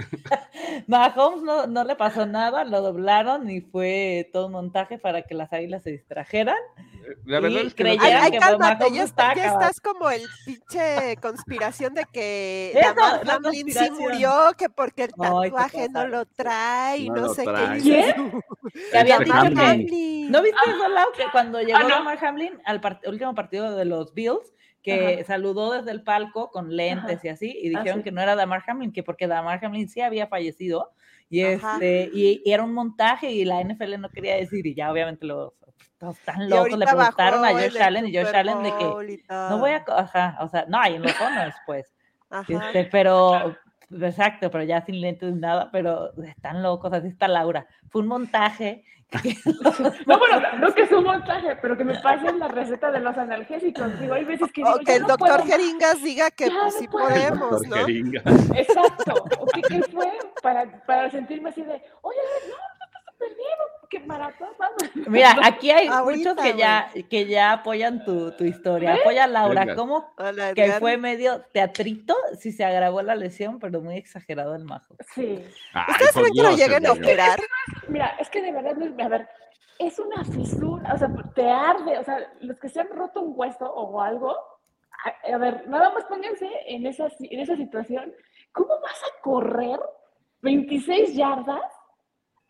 [0.86, 5.34] Mahomes no, no le pasó nada, lo doblaron y fue todo un montaje para que
[5.34, 6.56] las águilas se distrajeran.
[7.24, 9.34] La verdad y es que no ay, creyeran ay, que cálmate, Mahomes ya, está está-
[9.34, 9.70] ya acabado.
[9.70, 15.04] estás como el pinche conspiración de que Eso, Damar la Hamlin sí murió, que porque
[15.04, 17.76] el Ay, ¿qué tatuaje no lo trae y No no, lo sé trae.
[17.76, 18.42] qué ¿Quién?
[18.92, 19.56] Que habían Este dicho Hamlin.
[19.56, 19.62] que.
[19.64, 20.30] Hamlin.
[20.30, 21.12] ¿No viste eso, Lau?
[21.12, 21.88] Que cuando llegó no.
[21.88, 25.24] Damar Hamlin al part- último partido de los Bills, que Ajá.
[25.26, 27.26] saludó desde el palco con lentes Ajá.
[27.26, 28.04] y así, y Ah, dijeron sí.
[28.04, 30.92] que no era Damar Hamlin, que porque Damar Hamlin sí había fallecido,
[31.30, 34.90] y, este, y, y era un montaje, y la NFL no quería decir, y ya
[34.90, 35.52] obviamente los
[35.98, 39.70] todos tan locos le preguntaron a Josh Allen, y Josh Allen de que no voy
[39.70, 41.94] a, ajá, o sea, no, y en los honors, pues,
[42.30, 42.52] Ajá.
[42.52, 43.54] este, pero,
[43.90, 48.08] exacto, pero ya sin lentes ni nada, pero están locos, así está Laura, fue un
[48.08, 48.82] montaje.
[50.06, 53.16] No, bueno, no que es un montaje, pero que me pasen la receta de los
[53.18, 53.98] analgésicos.
[54.00, 55.44] Digo, hay veces que digo, O que el no doctor puedo.
[55.46, 57.08] Jeringas diga que Ya pues no sí puedo.
[57.08, 57.76] podemos, ¿no?
[58.54, 59.14] Exacto.
[59.38, 60.12] ¿O qué, qué fue?
[60.42, 62.18] Para, para sentirme así de, oye,
[62.48, 63.58] no, no súper bien,
[63.90, 64.48] qué maratón.
[65.08, 68.94] Mira, aquí hay Ahorita, muchos que ya, que ya apoyan tu, tu historia.
[68.94, 69.74] Apoya a Laura, Venga.
[69.74, 74.64] ¿cómo Hola, que fue medio teatrito si se agravó la lesión, pero muy exagerado el
[74.64, 74.94] majo?
[75.14, 75.44] Sí.
[75.88, 77.40] ¿Ustedes creen que lo lleguen a operar?
[77.88, 79.28] Mira, es que de verdad, no es- a ver,
[79.78, 83.32] es una fisura, o sea, te arde, o sea, los que se han roto un
[83.34, 84.36] hueso o algo,
[85.04, 88.12] a, a ver, nada más pónganse en esa, en esa situación,
[88.52, 89.80] ¿cómo vas a correr
[90.42, 91.62] 26 yardas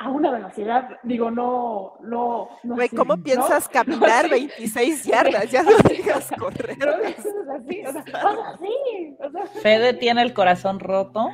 [0.00, 0.88] a una velocidad?
[1.02, 3.22] Digo, no, no, no Güey, ¿cómo ¿no?
[3.22, 4.30] piensas No caminar así.
[4.30, 5.50] 26 yardas?
[5.50, 6.78] Ya no digas correr.
[6.78, 11.28] No así, o sea, vas así, o sea, Fede tiene el corazón roto.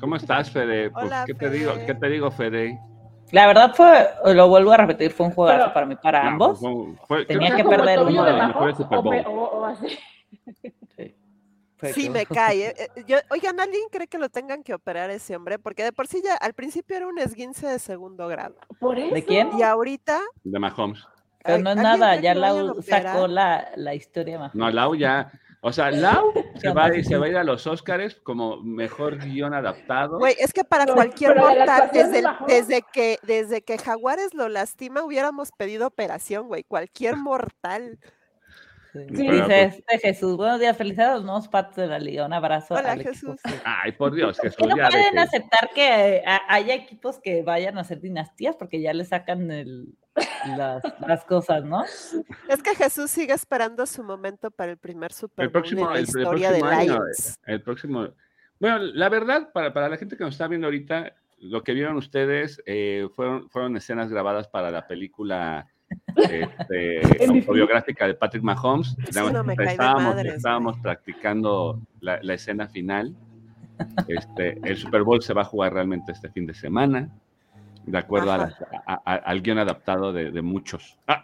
[0.00, 0.90] ¿Cómo estás, Fede?
[0.90, 1.72] Pues, Hola, ¿qué, te digo?
[1.72, 1.86] Fede.
[1.86, 2.80] ¿Qué te digo, Fede?
[3.32, 6.28] La verdad fue, lo vuelvo a repetir, fue un juegazo Pero- para mí, para No,
[6.30, 6.60] ambos.
[6.60, 9.98] fue- fue- Tenía que perder uno de Super o, o- o así.
[11.78, 12.68] Fue Sí, me cae.
[12.68, 15.58] eh, eh, Yo, oigan, ¿alguien cree que lo tengan que operar ese hombre?
[15.58, 18.56] Porque de por sí ya al principio era un esguince de segundo grado.
[18.80, 19.14] Por eso.
[19.14, 19.50] ¿De quién?
[19.58, 20.20] Y ahorita.
[20.44, 21.06] De Mahomes.
[21.44, 24.54] Pero no es ¿alguien nada, ya Lau sacó la, la historia más.
[24.54, 25.30] No, Lau ya.
[25.60, 29.18] O sea, Lau se va, a se va a ir a los Oscars como mejor
[29.18, 30.18] guion adaptado.
[30.18, 34.48] Güey, es que para No, cualquier mortal, desde, el- desde, que, desde que Jaguares lo
[34.48, 36.64] lastima, hubiéramos pedido operación, güey.
[36.64, 37.98] Cualquier mortal.
[39.08, 39.16] Sí.
[39.16, 39.22] Sí.
[39.30, 42.26] Dice Pero, este Jesús, buenos días, felicidades a los nuevos patos de la liga.
[42.26, 42.74] Un abrazo.
[42.74, 43.12] Hola, al equipo.
[43.14, 43.40] Jesús.
[43.64, 47.78] Ay, por Dios, Jesús, que no ya pueden aceptar que eh, haya equipos que vayan
[47.78, 49.94] a hacer dinastías porque ya le sacan el-
[50.56, 51.84] las, las cosas, ¿no?
[51.84, 55.92] Es que Jesús sigue esperando su momento para el primer Super El próximo, en la
[55.92, 57.40] el, el historia de próximo año, Lions.
[57.46, 58.08] el próximo.
[58.58, 61.96] Bueno, la verdad, para, para la gente que nos está viendo ahorita, lo que vieron
[61.98, 65.66] ustedes eh, fueron, fueron escenas grabadas para la película
[66.16, 68.96] este, autobiográfica de Patrick Mahomes.
[68.98, 69.54] No me
[70.36, 73.14] estábamos, practicando la, la escena final.
[74.08, 77.08] Este, el Super Bowl se va a jugar realmente este fin de semana,
[77.84, 80.96] de acuerdo a las- a- a- al guion adaptado de, de muchos.
[81.06, 81.22] Ah,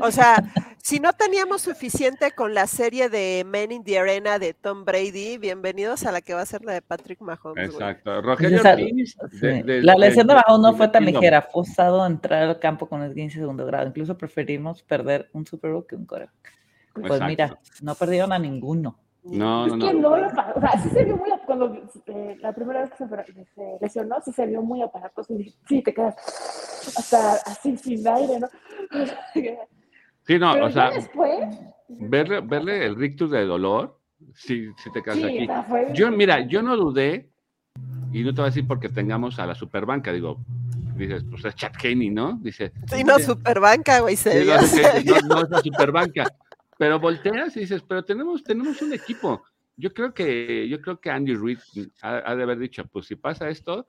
[0.00, 0.36] O sea,
[0.82, 5.38] si no teníamos suficiente con la serie de Men in the Arena de Tom Brady,
[5.38, 7.70] bienvenidos a la que va a ser la de Patrick Mahomes.
[7.70, 8.20] exacto.
[8.22, 9.38] Rogelio Esa- Ortiz, Sí.
[9.46, 12.58] de- de- la lesión de de- Mahomes no fue tan ligera, fue usado entrar al
[12.58, 13.86] campo con el 15 segundo grado.
[13.88, 16.28] Incluso preferimos perder un Super Bowl que un core.
[16.94, 17.26] Pues Exacto.
[17.26, 18.98] mira, no perdieron a ninguno.
[19.24, 20.00] No, Es no, que no.
[20.10, 21.30] no lo O sea, sí se vio muy.
[21.46, 25.32] Cuando eh, la primera vez que se, lesionó, sí se vio muy aparatoso.
[25.34, 26.16] Y sí, te quedas
[26.96, 28.48] hasta así sin aire, ¿no?
[30.24, 31.58] Sí, no, Pero o sea, después.
[31.88, 33.98] verle, verle el rictus de dolor,
[34.34, 35.48] sí, sí te quedas Sí, aquí.
[35.68, 35.88] fue.
[35.94, 37.28] Yo, mira, yo no dudé,
[38.12, 40.38] y no te voy a decir porque tengamos a la superbanca, digo,
[40.96, 42.38] dices, pues es Chad Henney, ¿no?
[42.40, 44.54] Dice, Sí, no, superbanca, güey, se Sí, vio.
[44.54, 45.14] no, se sí, vio.
[45.22, 46.24] no, no es la superbanca.
[46.82, 49.44] Pero volteas y dices, pero tenemos, tenemos un equipo.
[49.76, 51.60] Yo creo que, yo creo que Andy Reid
[52.02, 53.86] ha, ha de haber dicho, pues si pasa esto,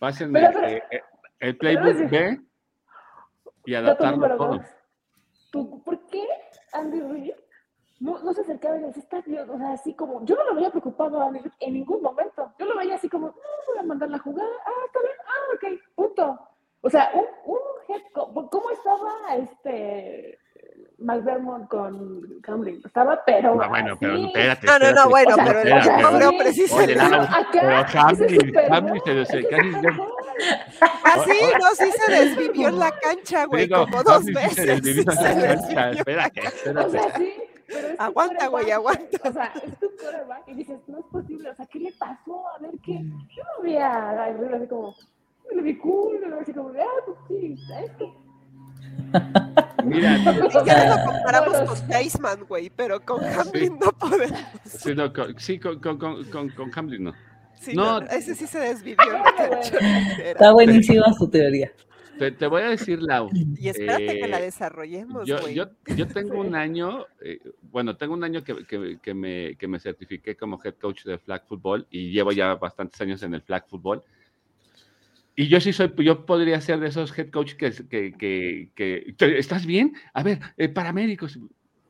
[0.00, 1.02] pásenme Pero, eh, eh,
[1.40, 2.40] el playbook B
[3.66, 4.48] y adaptarlo número todo.
[4.56, 4.66] dos.
[5.50, 6.26] ¿Tú, ¿Por qué
[6.72, 7.34] Andy Reid
[8.00, 10.44] no, no se acercaba y le decía, está bien, o sea, así como, yo no
[10.44, 12.54] lo veía preocupado a Andy Reid en ningún momento.
[12.58, 13.32] Yo lo veía así como, "Ah,
[13.68, 16.48] voy a mandar la jugada, ah, está bien, ah, ok, punto.
[16.80, 20.38] O sea, un, un head ¿cómo estaba este
[20.98, 22.80] McDermott con Camlin?
[22.84, 24.26] Estaba, pero No, bueno, pero así.
[24.26, 24.66] espérate.
[24.66, 25.08] No, no, no, espérate.
[25.10, 25.58] bueno, O sea, pero
[26.64, 27.14] espérate.
[27.34, 30.12] Acá, pero Hamlin, Super Bowl, Hamlin se- se- casi Bowl.
[30.82, 31.24] Ah,
[31.60, 34.82] no, sí se desvivió en la cancha, güey, Digo, como dos Hamlin sí se veces.
[34.82, 35.90] desvivió en la cancha, desvivió.
[36.00, 36.90] Espérate, O espérate.
[36.90, 37.32] sea, sí,
[37.66, 39.28] pero Aguanta, güey, aguanta.
[39.28, 42.48] O sea, es tu quarterback y dices, no es posible, o sea, ¿qué le pasó?
[42.48, 42.92] A ver qué.
[43.36, 44.24] Yo no vi a
[44.56, 44.94] así como,
[45.50, 47.90] me lo vi cool, me lo vi así como, ah, pues sí, ¿sabes
[49.84, 50.16] Mira,
[50.64, 54.38] Ya lo comparamos con Caseman, güey, pero con Hamlin no podemos.
[54.64, 57.12] sí, no, con, sí, con, con, con, Hamlin no.
[57.60, 58.00] Sí, No.
[58.00, 59.04] no, ese sí se desvivió.
[60.24, 61.70] Está buenísima su teoría.
[62.18, 63.28] Te, te voy a decir, Lau.
[63.32, 65.54] Y espérate que la eh, desarrollemos, Yo, güey.
[65.54, 65.64] yo,
[65.96, 67.40] yo tengo un año, eh,
[67.72, 71.18] bueno, tengo un año que, que- que me, que me certifiqué como head coach de
[71.18, 74.00] flag football y llevo ya bastantes años en el flag football.
[75.36, 79.14] Y yo sí soy, yo podría ser de esos head coach que, que, que, que-
[79.18, 79.94] ¿te- ¿estás bien?
[80.12, 81.38] A ver, eh, paramédicos.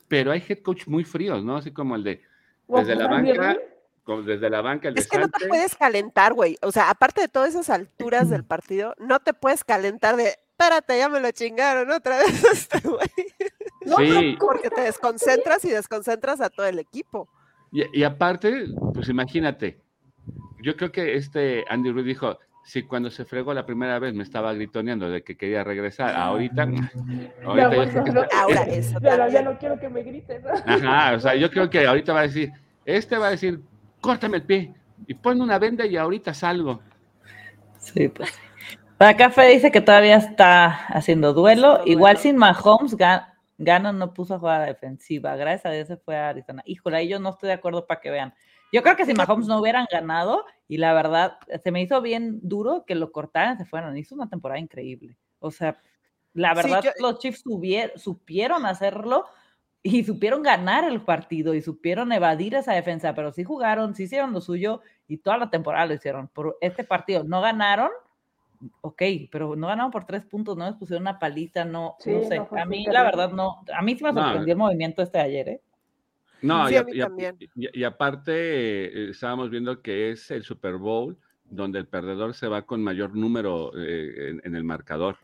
[0.09, 1.57] Pero hay head coach muy fríos, ¿no?
[1.57, 2.23] Así como el de,
[2.69, 3.57] desde la banca,
[4.05, 6.57] como desde la banca, el de Es que no te puedes calentar, güey.
[6.63, 10.97] O sea, aparte de todas esas alturas del partido, no te puedes calentar de, espérate,
[10.99, 13.09] ya me lo chingaron otra vez este güey.
[13.85, 14.05] No, Sí.
[14.09, 17.29] pero ¿cómo Porque te desconcentras y desconcentras a todo el equipo.
[17.73, 19.81] Y, y aparte, pues imagínate,
[20.63, 24.23] yo creo que este Andy Reid dijo, si cuando se fregó la primera vez me
[24.23, 28.23] estaba gritoneando de que quería regresar, ahorita, ahorita yo bueno, creo que no.
[28.23, 30.51] está- Ahora, eso Ya, no- ya no quiero que me griten, ¿no?
[30.67, 32.53] Ajá, o sea, yo creo que ahorita va a decir,
[32.85, 33.61] este va a decir,
[34.01, 34.75] córtame el pie
[35.07, 36.81] y ponme una venda y ahorita salgo.
[37.79, 38.33] Sí, pues.
[38.99, 41.81] Acá Fe dice que todavía está haciendo duelo.
[41.85, 45.37] Igual sin Mahomes, Ga- Gannon no puso a jugar a defensiva.
[45.37, 46.63] Gracias a Dios se fue a Arizona.
[46.65, 48.33] Híjole, ahí yo no estoy de acuerdo para que vean.
[48.75, 52.41] Yo creo que si Mahomes no hubieran ganado, y la verdad, se me hizo bien
[52.43, 53.97] duro que lo cortaran, se fueran.
[53.97, 55.17] Hizo una temporada increíble.
[55.39, 55.79] O sea,
[56.33, 59.27] la Sí, verdad, yo- los Chiefs subier- supieron hacerlo
[59.81, 64.33] y supieron ganar el partido y supieron evadir esa defensa, pero sí jugaron, sí hicieron
[64.33, 66.27] lo suyo y toda la temporada lo hicieron.
[66.27, 67.91] Por este partido no ganaron,
[68.81, 72.23] ok, pero no ganaron por tres puntos, no les pusieron una paliza, no, Sí, no
[72.25, 72.39] sé.
[72.39, 73.63] no, a mí, la verdad, no.
[73.73, 75.61] A mí sí me No, sorprendió el movimiento este de ayer, ¿eh?
[76.43, 77.37] No, Sí, y, a a- mí y a- también.
[77.57, 81.17] y- y aparte eh, estábamos viendo que es el Super Bowl
[81.51, 85.17] donde el perdedor se va con mayor número eh, en, en el marcador.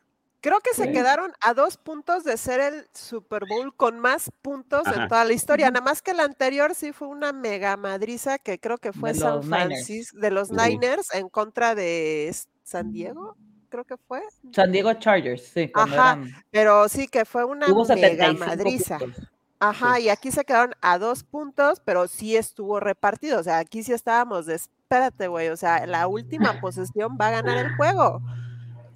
[0.43, 4.87] Creo que se quedaron a dos puntos de ser el Super Bowl con más puntos
[4.87, 5.03] Ajá.
[5.03, 5.71] en toda la historia.
[5.71, 9.19] Nada más que el anterior sí fue una mega madriza que creo que fue De
[9.19, 9.43] San.
[9.43, 10.51] Francisco, de los.
[10.51, 13.37] Niners en contra de San Diego,
[13.69, 14.23] creo que fue.
[14.53, 15.71] San Diego Chargers, sí.
[15.75, 18.99] Ajá, eran- Pero sí que fue una hubo mega 75 madriza.
[18.99, 19.31] puntos.
[19.61, 23.39] Ajá, y aquí se quedaron a dos puntos, pero sí estuvo repartido.
[23.39, 25.49] O sea, aquí sí estábamos de espérate, güey.
[25.49, 28.23] O sea, la última posesión va a ganar el juego.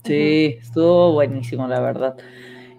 [0.05, 2.16] Sí, estuvo buenísimo, la verdad.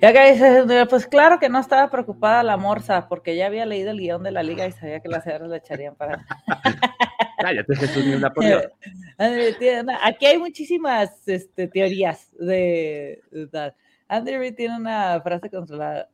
[0.01, 3.91] Y acá dice, pues claro que no estaba preocupada la morsa, porque ya había leído
[3.91, 6.25] el guion de la liga y sabía que las cierras le echarían para.
[7.39, 8.63] Cállate, Jesús, ni una por Dios.
[10.03, 13.21] Aquí hay muchísimas este, teorías de.
[14.07, 16.09] Andrew tiene una frase controlada.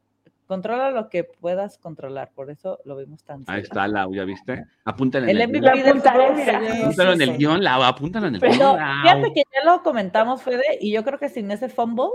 [0.51, 3.61] Controla lo que puedas controlar, por eso lo vimos tan Ahí cerca.
[3.61, 4.65] está, Lau, ¿ya viste?
[4.83, 5.87] Apúntale en El el, MVP guion.
[5.87, 10.77] Apúntalo en el guion, Lau, apúntalo en el guion, fíjate que ya lo comentamos, Fede,
[10.81, 12.09] y yo creo que sin ese fumble,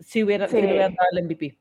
[0.00, 0.56] sí, hubiera, sí.
[0.56, 0.62] Sí.
[0.62, 1.58] le hubieran dado el MVP.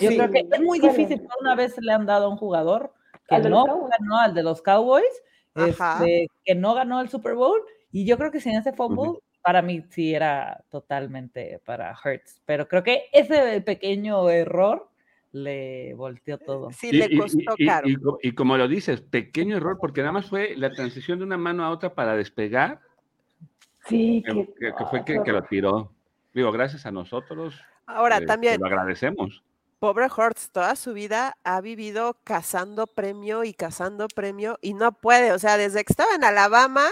[0.00, 0.16] Yo Sí.
[0.16, 2.94] creo que es muy difícil, una vez le han dado a un jugador
[3.28, 3.90] que Al no Cowboys.
[3.98, 5.22] ganó, al de los Cowboys,
[5.56, 7.60] este, que no ganó el Super Bowl,
[7.92, 12.66] y yo creo que sin ese fumble, para mí sí era totalmente para Hurts, pero
[12.66, 14.88] creo que ese pequeño error
[15.32, 16.70] le volteó todo.
[16.72, 17.86] Sí, Y- le costó y- caro.
[17.88, 17.96] y
[18.28, 21.64] y como lo dices, pequeño error, porque nada más fue la transición de una mano
[21.64, 22.80] a otra para despegar,
[23.86, 25.92] Sí, que, que, que- fue que, que lo tiró.
[26.34, 27.58] Digo, gracias a nosotros.
[27.86, 29.42] Ahora eh, también, Lo agradecemos.
[29.78, 35.32] pobre Hurts, toda su vida ha vivido cazando premio y cazando premio y no puede.
[35.32, 36.86] O sea, desde que estaba en Alabama,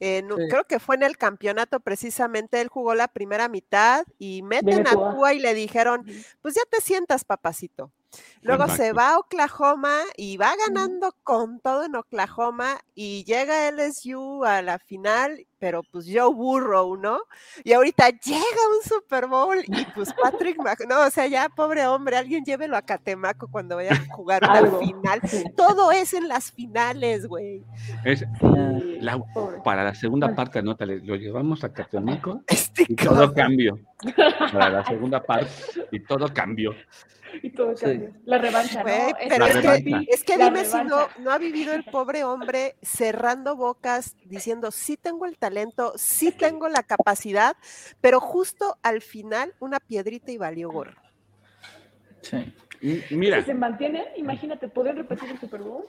[0.00, 0.48] en un- Sí.
[0.48, 4.90] creo que fue en el campeonato precisamente, él jugó la primera mitad y meten Viene
[4.90, 5.14] a Tua.
[5.14, 6.04] Tua y le dijeron,
[6.42, 7.90] pues ya te sientas, papacito.
[8.40, 14.44] Luego se va a Oklahoma y va ganando con todo en Oklahoma y llega LSU
[14.44, 17.18] a la final pero pues Joe Burrow, ¿no?
[17.64, 21.86] Y ahorita llega un Super Bowl y pues Patrick Mahomes, no, o sea, ya pobre
[21.86, 24.78] hombre, alguien llévelo a Catemaco cuando vaya a jugar una Algo.
[24.80, 25.20] final.
[25.56, 27.62] Todo es en las finales, güey.
[28.04, 28.24] Es,
[29.00, 29.22] la-
[29.64, 33.34] para la segunda parte, anótale, lo llevamos a Catemaco Este y todo cabrón.
[33.34, 33.78] cambió.
[34.52, 35.50] Para la segunda parte
[35.90, 36.74] y todo cambió.
[37.42, 37.84] Y todo Sí.
[37.84, 38.10] cambia.
[38.24, 39.16] La revancha, Güey, ¿no?
[39.28, 39.98] pero La es revancha.
[40.00, 44.16] que, es que La dime si no, no ha vivido el pobre hombre cerrando bocas,
[44.24, 45.45] diciendo, sí tengo el talento,
[45.96, 47.56] sí tengo la capacidad,
[48.00, 51.00] pero justo al final una piedrita y valió gorro.
[52.22, 52.52] Sí.
[53.10, 55.86] Mira, Si se mantiene, imagínate, poder repetir el Super Bowl.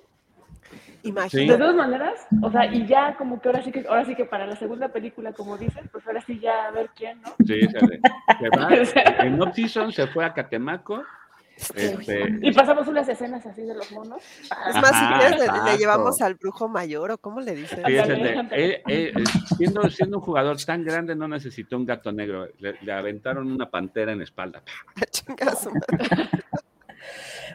[0.70, 1.10] Sí.
[1.10, 1.52] Imagínate.
[1.52, 4.26] De todas maneras, o sea, y ya como que ahora sí que, ahora sí que
[4.26, 7.30] para la segunda película, como dices, pues ahora sí ya a ver quién, ¿no?
[7.46, 9.26] sí, se, se va.
[9.26, 11.04] En off-season se fue a Catemaco.
[11.58, 14.22] Este, Y pasamos unas escenas así de los monos.
[14.44, 17.82] Es más, si Ajá, quieres, le- llevamos al brujo mayor, o cómo le dicen.
[17.86, 19.14] Él- él, eh,
[19.58, 22.48] siendo, siendo un jugador tan grande, no necesitó un gato negro.
[22.60, 24.62] Le, le aventaron una pantera en la espalda.
[25.28, 26.30] Madre.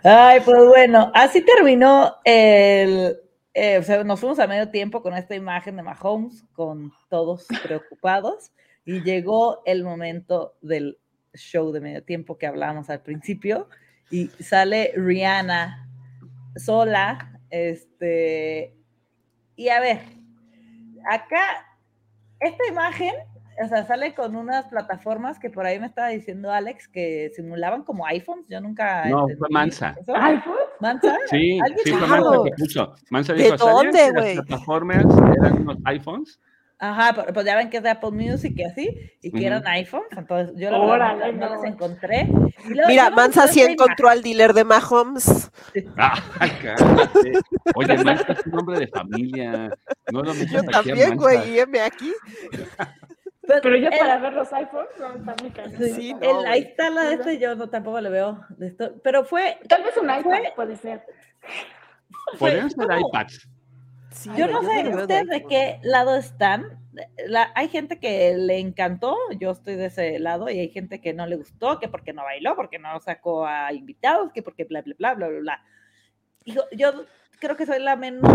[0.02, 3.16] Ay, pues bueno, así terminó el.
[3.54, 7.46] eh, o sea, nos fuimos a medio tiempo con esta imagen de Mahomes, con todos
[7.62, 8.50] preocupados,
[8.84, 10.98] y llegó el momento del
[11.34, 13.68] show de medio tiempo que hablábamos al principio,
[14.12, 15.88] y sale Rihanna
[16.56, 18.76] sola, este,
[19.56, 20.00] y a ver,
[21.10, 21.66] acá,
[22.40, 23.14] esta imagen,
[23.64, 27.82] o sea, sale con unas plataformas que por ahí me estaba diciendo Alex que simulaban
[27.84, 29.94] como iPhones, yo nunca No, fue Mansa.
[30.00, 30.14] eso.
[30.14, 30.54] iPhone.
[30.80, 31.16] ¿Mansa?
[31.30, 32.06] Sí, ¿Alguien sí, fue?
[32.06, 32.94] Mansa que puso.
[33.10, 34.36] Mansa ¿De dijo, ¿sabían dónde, que güey?
[34.36, 35.04] las plataformas
[35.38, 36.40] eran unos iPhones?
[36.84, 39.46] Ajá, pero pues ya ven que es de Apple Music y así, y que Ujú.
[39.46, 42.26] eran iPhones, entonces yo la verdad no, no las encontré.
[42.66, 45.52] Luego Mira, yo Mansa sí encontró al dealer de Mahomes.
[45.96, 46.14] Ah,
[46.60, 47.32] cállate.
[47.76, 49.70] Oye, Mansa es un hombre de familia.
[50.10, 52.12] No lo Yo también, güey, y heme aquí.
[52.52, 52.68] imagen.
[53.46, 55.80] Pero ya el- para ver los iPhones, no, está muy cañón.
[55.94, 58.92] sí, no, el- ahí está la de este, yo no, tampoco le veo de esto,
[59.04, 61.04] pero fue, Tal vez un iPad Fue- puede ser.
[62.40, 63.48] Podrían ser iPads.
[64.22, 66.64] Sí, yo no sé le veo ustedes de qué lado están.
[67.26, 71.12] La- hay gente que le encantó, yo estoy de ese lado, y hay gente que
[71.12, 74.82] no le gustó, que porque no bailó, porque no sacó a invitados, que porque bla,
[74.82, 75.62] bla, bla, bla, bla, bla.
[76.44, 76.92] Hijo, yo
[77.40, 78.30] creo que soy la menos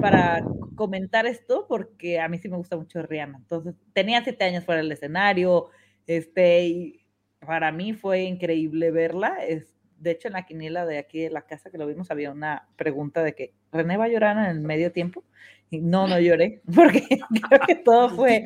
[0.00, 0.44] para
[0.76, 3.38] comentar esto, porque a mí sí me gusta mucho Rihanna.
[3.38, 5.68] Entonces, tenía siete años fuera del escenario,
[6.06, 7.06] este, y
[7.40, 9.36] para mí fue increíble verla.
[9.46, 12.30] Es, de hecho, en la quiniela de aquí de la casa que lo vimos había
[12.30, 15.24] una pregunta de que René va a llorar en el medio tiempo.
[15.70, 17.06] Y no, no lloré, porque
[17.48, 18.44] creo que todo fue,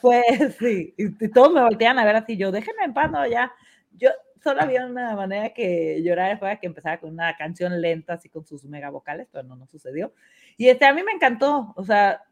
[0.00, 0.22] fue,
[0.58, 3.52] sí, y todos me voltean a ver así, yo, déjenme en paz, no, ya,
[3.96, 8.28] yo solo había una manera que llorar fuera que empezara con una canción lenta, así
[8.28, 10.12] con sus mega vocales, pero no, no sucedió.
[10.56, 12.22] Y este, a mí me encantó, o sea,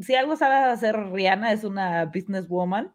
[0.00, 2.92] si algo sabe hacer Rihanna, es una businesswoman,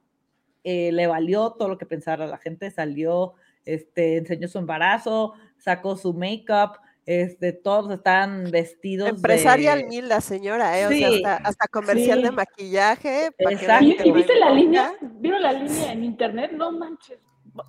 [0.63, 5.95] eh, le valió todo lo que pensara la gente, salió, este, enseñó su embarazo, sacó
[5.95, 9.83] su make-up, este, todos están vestidos Empresaria de...
[9.83, 10.87] al mil la señora, ¿eh?
[10.87, 13.29] O sea, hasta, hasta comercial de maquillaje.
[13.37, 13.85] Exacto.
[14.03, 14.93] ¿Y, viste la línea?
[15.01, 16.51] ¿Vieron la línea en internet?
[16.53, 17.19] No manches.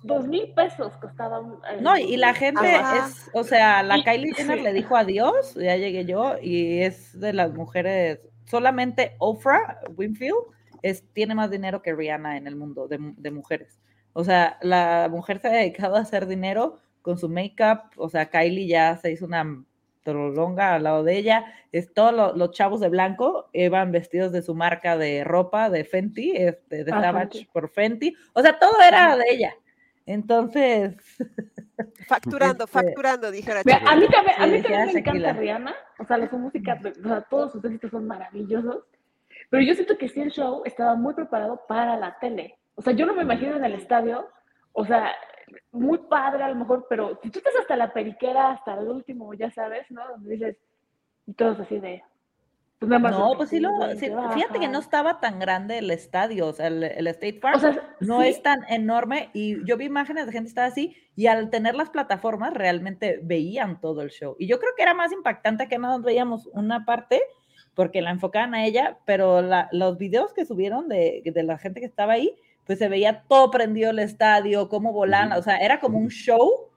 [0.03, 1.53] Dos mil pesos costaba un.
[1.65, 3.07] eh, No, y la gente Ajá.
[3.07, 4.63] es, o sea, la Y- Kylie Jenner sí.
[4.63, 10.35] le dijo adiós, ya llegué yo, y es de las mujeres, solamente Oprah Winfield
[10.81, 13.79] es, tiene más dinero que Rihanna en el mundo de, de mujeres.
[14.11, 18.29] O sea, la mujer se ha dedicado a hacer dinero con su make-up, o sea,
[18.29, 19.63] Kylie ya se hizo una
[20.03, 24.41] trolonga al lado de ella, es, todos lo- los chavos de blanco iban vestidos de
[24.41, 27.45] su marca de ropa, de Fenty, este, de Ah, Savage Fenty.
[27.53, 29.53] por Fenty, o sea, todo era de ella.
[30.05, 30.95] Entonces,
[32.07, 35.33] Facturando, Este- facturando, dijera Mira, a mí también, a mí también me encanta.
[35.33, 35.75] Rihanna.
[35.99, 38.83] O sea, la- su música, o sea, todos sus éxitos son maravillosos.
[39.49, 42.57] Pero yo siento que sí el show estaba muy preparado para la tele.
[42.75, 44.27] O sea, yo no me imagino en el estadio,
[44.73, 45.11] o sea,
[45.71, 49.33] muy padre a lo mejor, pero si tú estás hasta la periquera, hasta el último,
[49.33, 50.07] ya sabes, ¿no?
[50.07, 50.57] Donde dices,
[51.25, 52.03] y todos así de.
[52.79, 53.11] Pues nada más.
[53.11, 56.53] No, pues sí lo, sí, te fíjate que no estaba tan grande el estadio, o
[56.53, 59.85] sea, el, el State Farm O sea, no sí, es tan enorme y yo vi
[59.85, 64.11] imágenes de gente que estaba así y al tener las plataformas realmente veían todo el
[64.11, 64.35] show.
[64.37, 67.19] Y yo creo que era más impactante que más veíamos una parte
[67.73, 71.79] porque la enfocaban a ella, pero la- los videos que subieron de, de la gente
[71.79, 72.35] que estaba ahí,
[72.67, 76.69] pues se veía todo prendido el estadio, cómo volaban, o sea, era como un show.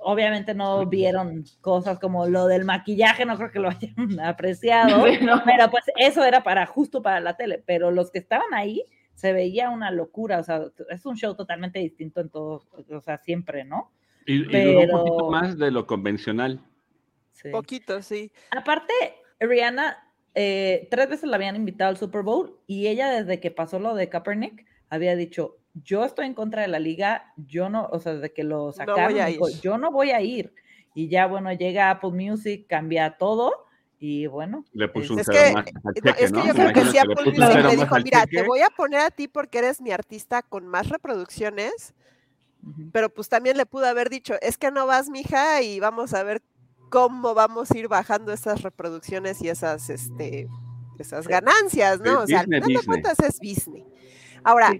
[0.00, 5.04] Obviamente no vieron cosas como lo del maquillaje, no creo que lo hayan apreciado.
[5.22, 5.42] No.
[5.44, 9.32] Pero pues eso era para justo para la tele, pero los que estaban ahí se
[9.32, 13.64] veía una locura, o sea, es un show totalmente distinto en todo, o sea, siempre,
[13.64, 13.90] ¿no?
[14.26, 16.60] Y, y duró un poquito Pero- más de lo convencional.
[17.32, 17.50] Sí.
[17.50, 18.30] Poquito, sí.
[18.56, 18.92] Aparte,
[19.40, 19.96] Rihanna
[20.34, 23.94] eh, tres veces la habían invitado al Super Bowl y ella desde que pasó lo
[23.94, 28.14] de Kaepernick había dicho, yo estoy en contra de la liga, yo no, o sea,
[28.14, 30.52] desde que lo sacaron, dijo, yo no voy a ir.
[30.94, 33.66] Y ya, bueno, llega Apple Music, cambia todo
[33.98, 34.64] y bueno.
[34.72, 35.66] Le puso un es que, más
[36.18, 39.00] es que yo creo que sí, Apple Music le dijo, mira, te voy a poner
[39.00, 41.94] a ti porque eres mi artista con más reproducciones,
[42.92, 46.22] pero pues también le pudo haber dicho, es que no vas, mija, y vamos a
[46.22, 46.42] ver
[46.90, 50.48] cómo vamos a ir bajando esas reproducciones y esas, este,
[50.98, 52.20] esas ganancias, ¿no?
[52.22, 53.84] o sea, al final de cuentas es business.
[54.44, 54.72] Ahora,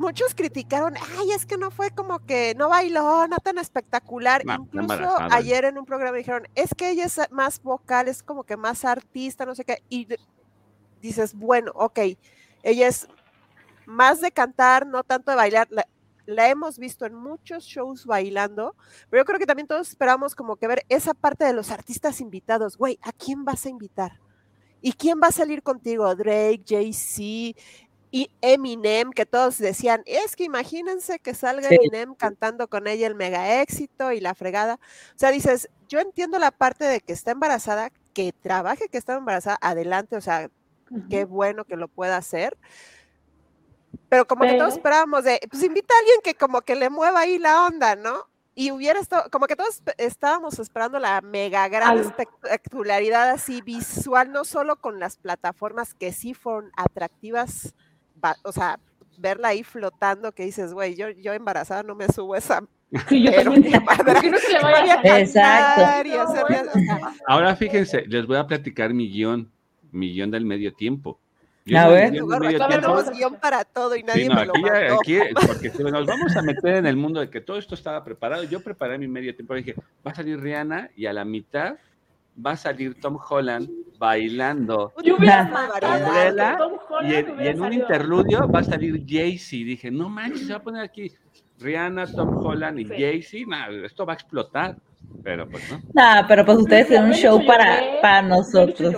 [0.00, 4.42] muchos criticaron, ay, es que no fue como que no bailó, no tan espectacular.
[4.44, 8.56] Incluso ayer en un programa dijeron, es que ella es más vocal, es como que
[8.56, 9.82] más artista, no sé qué.
[9.88, 10.08] Y
[11.00, 12.00] dices, bueno, ok,
[12.62, 13.08] ella es
[13.86, 15.68] más de cantar, no tanto de bailar.
[15.70, 15.86] La,
[16.24, 18.74] la, hemos visto en muchos shows bailando,
[19.10, 22.20] pero yo creo que también todos esperamos como que ver esa parte de los artistas
[22.20, 22.78] invitados.
[22.78, 24.18] Güey, ¿a quién vas a invitar?
[24.80, 26.14] ¿Y quién va a salir contigo?
[26.14, 27.60] Drake, Jay-Z,
[28.10, 33.14] y Eminem, que todos decían, es que imagínense que salga Eminem cantando con ella el
[33.14, 34.80] mega éxito y la fregada.
[35.14, 39.14] O sea, dices, yo entiendo la parte de que está embarazada, que trabaje que está
[39.14, 40.50] embarazada, adelante, o sea,
[41.08, 42.58] qué bueno que lo pueda hacer.
[44.08, 47.20] Pero como que todos esperábamos de, pues invita a alguien que como que le mueva
[47.20, 48.28] ahí la onda, ¿no?
[48.56, 54.44] Y hubiera estado, como que todos estábamos esperando la mega gran espectacularidad así visual, no
[54.44, 57.74] solo con las plataformas que sí fueron atractivas
[58.42, 58.78] o sea,
[59.20, 62.62] verla ahí flotando que dices, güey, yo, yo embarazada no me subo esa.
[63.08, 63.72] Sí, yo también.
[64.32, 66.40] no se le vaya a Exacto.
[67.26, 69.50] Ahora fíjense, les voy a platicar mi guion,
[69.92, 71.20] mi guion del medio tiempo.
[71.76, 74.52] a ver, tenemos guion para todo y nadie me lo
[74.98, 78.02] aquí, porque si nos vamos a meter en el mundo de que todo esto estaba
[78.02, 81.76] preparado, yo preparé mi medio tiempo, dije, va a salir Rihanna y a la mitad
[82.34, 83.68] va a salir Tom Holland
[83.98, 89.56] bailando Yo y, en, y en un interludio va a salir Jay-Z.
[89.56, 91.12] Dije, no manches, se va a poner aquí
[91.58, 93.46] Rihanna, Tom Holland y Jay-Z.
[93.84, 94.76] esto va a explotar.
[95.22, 95.80] Pero pues no.
[95.92, 98.94] Nah, pero pues ustedes tienen un show para, para nosotros.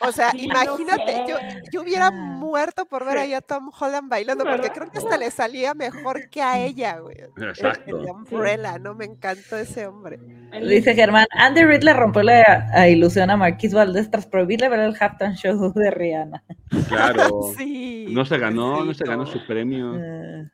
[0.00, 1.36] O sea, imagínate, yo,
[1.72, 5.30] yo, hubiera muerto por ver ahí a Tom Holland bailando, porque creo que hasta le
[5.30, 7.16] salía mejor que a ella, güey.
[7.36, 8.00] Exacto.
[8.00, 8.94] El, Umbrella, ¿no?
[8.94, 10.18] Me encantó ese hombre.
[10.62, 14.96] Dice Germán, Andy Reid le rompió la ilusión a Marquis Valdés tras prohibirle ver el
[14.98, 16.42] halftime show de Rihanna.
[16.88, 17.52] Claro.
[17.56, 18.06] sí.
[18.10, 19.94] No se ganó, no se ganó su premio.
[19.96, 20.48] Eh,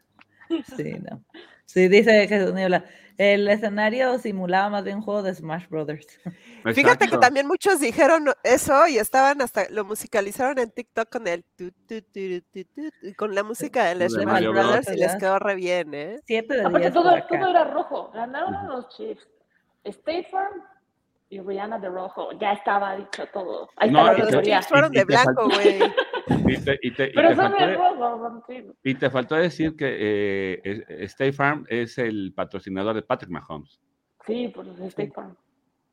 [0.77, 1.23] sí, no.
[1.73, 2.85] Sí, dice Jesús Niebla.
[3.17, 6.19] El escenario simulaba más bien un juego de Smash Brothers.
[6.75, 11.45] Fíjate que también muchos dijeron eso y estaban hasta, lo musicalizaron en TikTok con el
[13.17, 16.21] con la música de Smash Brothers y les quedó re bien, ¿eh?
[16.27, 19.29] Siete de Aparte todo, todo era rojo, ganaron los Chiefs.
[19.85, 20.65] State Farm
[21.31, 23.69] y Rihanna de rojo, ya estaba dicho todo.
[23.77, 25.81] Ahí no, los Chiefs fueron de blanco, güey.
[26.47, 28.43] Y te, y te, Pero son de rojo,
[28.85, 33.81] y te faltó decir que eh, State Farm es el patrocinador de Patrick Mahomes.
[34.27, 35.37] Sí, por los State Farm.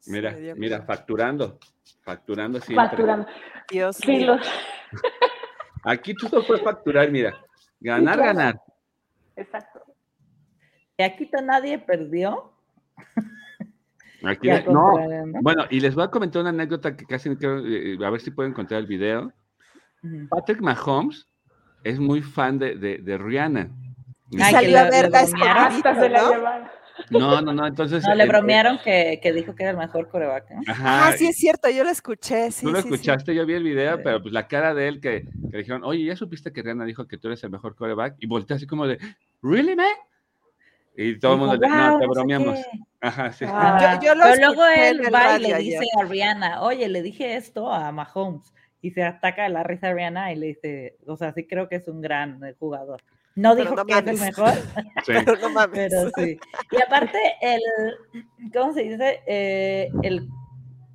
[0.07, 1.59] Mira, mira, facturando,
[2.01, 2.87] facturando siempre.
[2.87, 3.27] Facturando.
[3.69, 4.27] Dios sí,
[5.83, 7.35] Aquí tú no puedes facturar, mira,
[7.79, 8.61] ganar, ganar.
[9.35, 9.81] Exacto.
[10.97, 12.53] ¿Y aquí nadie perdió?
[14.23, 14.97] Aquí, no,
[15.41, 18.31] bueno, y les voy a comentar una anécdota que casi quiero, eh, a ver si
[18.31, 19.31] pueden encontrar el video.
[20.29, 21.27] Patrick Mahomes
[21.83, 23.69] es muy fan de, de, de Rihanna.
[24.39, 26.71] Ay, salió a ver la
[27.09, 27.41] ¿no?
[27.41, 28.03] no, no, entonces.
[28.03, 30.45] No, le bromearon que, que, dijo que era el mejor coreback.
[30.67, 32.51] Ah, sí, es cierto, yo lo escuché.
[32.51, 35.25] Sí, tú lo escuchaste, yo vi el video, pero pues la cara de él que,
[35.51, 38.15] que, dijeron, oye, ¿ya supiste que Rihanna dijo que tú eres el mejor coreback?
[38.19, 38.97] Y volteé así como de,
[39.41, 39.87] ¿really, man?
[40.99, 42.59] Y todo el mundo dijo, no, te bromeamos.
[43.01, 43.45] Ajá, sí.
[43.47, 47.71] Ah, yo, pero luego él va y le dice a Rihanna, oye, le dije esto
[47.71, 48.51] a Mahomes.
[48.81, 51.69] Y se ataca de la risa a Rihanna y le dice, o sea, sí creo
[51.69, 53.03] que es un gran eh, jugador.
[53.35, 54.53] No dijo que es el mejor,
[55.05, 55.13] sí.
[55.13, 55.91] pero no mames.
[55.91, 56.39] Pero sí.
[56.71, 57.61] Y aparte, el,
[58.51, 59.21] ¿cómo se dice?
[59.27, 60.27] Eh, el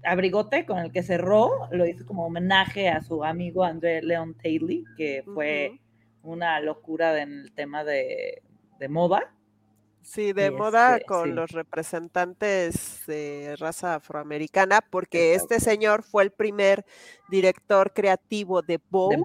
[0.03, 4.83] abrigote con el que cerró lo hizo como homenaje a su amigo André Leon Taylor,
[4.97, 5.79] que fue
[6.25, 8.43] una locura en el tema de,
[8.81, 9.33] de moda.
[10.03, 16.33] Sí, de moda este, con los representantes de raza afroamericana, porque este señor fue el
[16.33, 16.85] primer
[17.31, 19.17] director creativo de Vogue,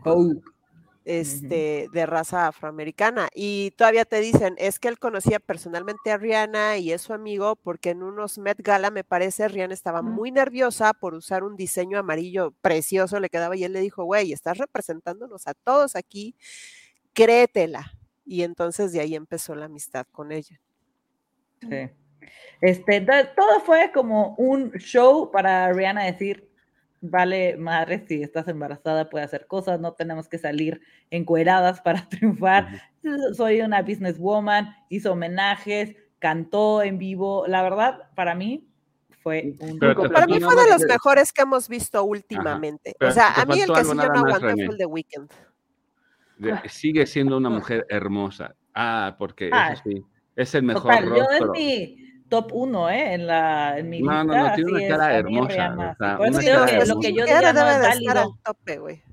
[1.04, 3.30] Este, de raza afroamericana.
[3.34, 7.56] Y todavía te dicen, es que él conocía personalmente a Rihanna y es su amigo,
[7.56, 11.98] porque en unos Met Gala, me parece, Rihanna estaba muy nerviosa por usar un diseño
[11.98, 16.36] amarillo precioso, le quedaba, y él le dijo, güey, estás representándonos a todos aquí,
[17.14, 17.94] créetela.
[18.26, 20.60] Y entonces de ahí empezó la amistad con ella.
[21.62, 21.90] Sí.
[22.62, 26.50] Este, todo fue como un show para Rihanna decir,
[27.02, 30.82] vale madre si estás embarazada, puede hacer cosas, no tenemos que salir
[31.12, 32.82] encueradas para triunfar.
[33.36, 37.46] Soy una businesswoman, hizo homenajes, cantó en vivo.
[37.48, 38.68] La verdad, para mí
[39.22, 39.80] fue un...
[39.80, 42.96] para mí fue de los mejores que hemos visto últimamente.
[43.00, 45.32] o sea, a mí el que sí yo no aguanté fue el de Weekend.
[46.68, 48.56] sigue siendo una mujer hermosa.
[48.74, 50.06] Ah, porque eso sí,
[50.38, 51.28] es el mejor total, rostro.
[51.40, 53.16] Yo es mi top uno, ¿eh?
[53.16, 54.24] En, la, en mi no, lista.
[54.24, 55.46] No, no, tiene una cara hermosa.
[55.50, 58.40] O sea, una cara lo que yo diga no es válido.
[58.46, 59.04] Tope,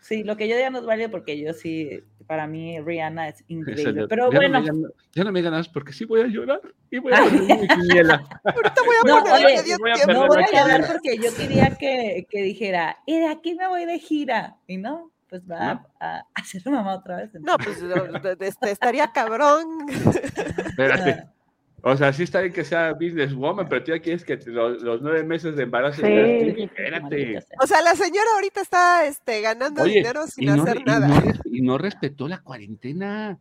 [0.00, 3.44] sí, lo que yo diga no es válido porque yo sí, para mí Rihanna es
[3.48, 4.08] increíble.
[4.08, 4.60] Pero ya bueno.
[4.60, 6.60] No me, ya no me ganas porque sí voy a llorar
[6.90, 8.24] y voy a poner mi quiniela.
[8.42, 11.76] Ahorita voy a no, poner oye, voy a No voy a llorar porque yo quería
[11.76, 14.56] que, que dijera, y de aquí me voy de gira.
[14.66, 17.30] Y no, pues va a, a, ser mamá otra vez.
[17.34, 17.82] No, pues
[18.40, 19.86] este, estaría cabrón.
[20.66, 21.24] Espérate.
[21.82, 25.02] O sea, sí está bien que sea businesswoman, pero tú ya quieres que los, los
[25.02, 26.02] nueve meses de embarazo.
[26.02, 26.08] Sí.
[26.08, 27.38] Espérate.
[27.62, 31.06] O sea, la señora ahorita está este, ganando Oye, dinero sin no, hacer y nada.
[31.06, 33.38] No, y no respetó la cuarentena.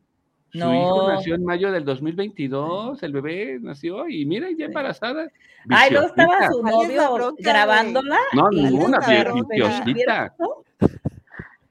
[0.52, 0.74] Su No.
[0.76, 5.28] hijo nació en mayo del 2022, el bebé nació y mira, ya embarazada.
[5.70, 8.20] Ay, luego estaba su ¿Cuál es la novio grabándola.
[8.34, 10.36] No, ninguna, viciosita.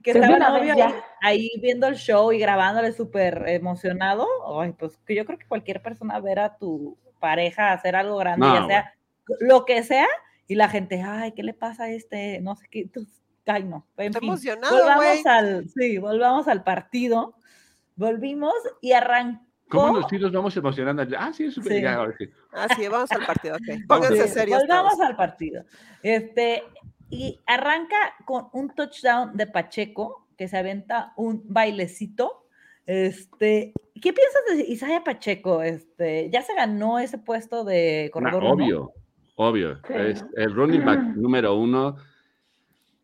[0.04, 0.86] Que Sí, de estaba vez novio
[1.22, 4.26] ahí, viendo el show y grabándole súper emocionado.
[4.60, 8.46] Ay, pues que yo creo que cualquier persona ver a tu pareja hacer algo grande,
[8.46, 8.94] No, ya sea
[9.40, 10.06] lo que sea,
[10.46, 12.38] y la gente, ay, ¿qué le pasa a este?
[12.42, 12.86] No sé qué.
[12.86, 13.06] tú-
[13.46, 13.86] ay, no.
[13.96, 17.34] En Está fin, emocionado, volvamos al, sí, volvamos al partido.
[17.96, 18.52] Volvimos
[18.82, 19.42] y arrancó.
[19.70, 21.02] ¿Cómo nos, sí nos vamos emocionando?
[21.18, 21.86] Ah, sí, es Sí.
[21.86, 22.28] ahora sí.
[22.52, 23.86] Ah, sí, vamos al partido, ok.
[23.88, 25.06] Pónganse Sí, serios Volvamos todos.
[25.08, 25.64] al partido.
[26.02, 26.62] Este,
[27.10, 32.46] y arranca con un touchdown de Pacheco, que se aventa un bailecito.
[32.86, 35.62] Este, ¿qué piensas de Isaiah Pacheco?
[35.62, 38.44] Este, ya se ganó ese puesto de corredor.
[38.44, 38.92] obvio,
[39.36, 39.76] obvio.
[39.86, 39.94] Sí.
[39.96, 41.96] Es el running back número uno.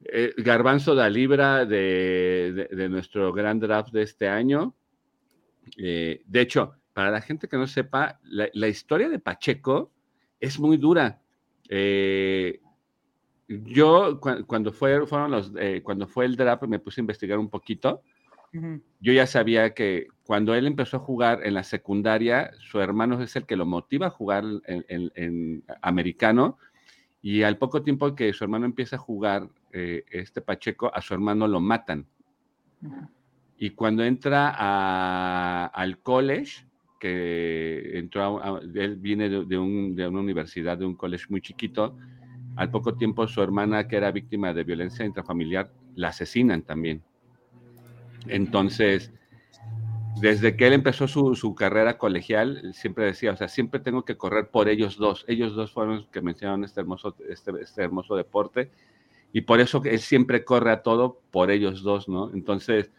[0.05, 4.75] eh, Garbanzo da Libra de, de- de nuestro gran draft de este año.
[5.77, 9.93] Eh, de hecho, para la gente que no sepa, la, la historia de Pacheco
[10.41, 11.21] es muy dura.
[11.69, 12.61] Eh,
[13.65, 17.39] yo, cua- cuando, fue, fueron los, eh, cuando fue el draft, me puse a investigar
[17.39, 18.03] un poquito.
[19.01, 23.35] Yo ya sabía que cuando él empezó a jugar en la secundaria, su hermano es
[23.37, 26.59] el que lo motiva a jugar en, en- en americano.
[27.23, 31.13] Y al poco tiempo que su hermano empieza a jugar eh, este Pacheco, a su
[31.15, 32.07] hermano lo matan.
[33.59, 36.65] Y cuando entra a- al college,
[36.99, 41.41] que entró, a- él viene de, de un- de una universidad, de un college muy
[41.41, 41.97] chiquito,
[42.61, 47.03] al poco tiempo su hermana, que era víctima de violencia intrafamiliar, la asesinan también.
[48.29, 49.11] Entonces,
[50.21, 54.17] desde que él empezó su, su carrera colegial, siempre decía, o sea, siempre tengo que
[54.17, 55.25] correr por ellos dos.
[55.29, 58.71] Ellos dos fueron los que me enseñaron este hermoso, este, este hermoso deporte.
[59.33, 62.31] Y por eso él siempre corre a todo por ellos dos, ¿no?
[62.35, 62.91] Entonces,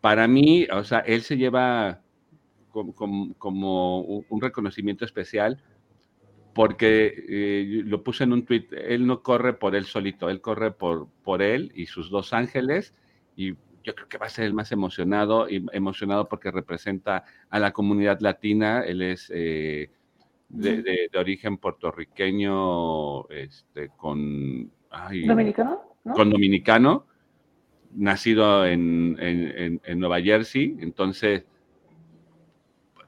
[0.00, 2.00] para mí, o sea, él se lleva
[2.72, 5.62] como, como- como un reconocimiento especial
[6.56, 10.70] porque eh, lo puse en un tweet, él no corre por él solito, él corre
[10.72, 12.94] por, por él y sus dos ángeles
[13.36, 13.52] y
[13.84, 17.72] yo creo que va a ser el más emocionado, y emocionado porque representa a la
[17.72, 19.90] comunidad latina, él es eh,
[20.48, 25.82] de, de- de origen puertorriqueño, este, con, ay, ¿Dominicano?
[26.04, 26.14] ¿No?
[26.14, 27.06] con dominicano,
[27.94, 31.44] nacido en, en- en- en Nueva Jersey, entonces,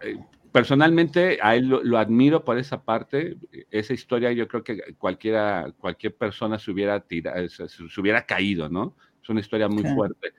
[0.03, 0.16] eh,
[0.53, 3.36] personalmente a él lo, lo admiro por esa parte,
[3.70, 8.68] esa historia yo creo que cualquiera, cualquier persona se hubiera, tira- se, se hubiera caído,
[8.68, 8.94] ¿no?
[9.22, 10.32] Es una historia muy fuerte.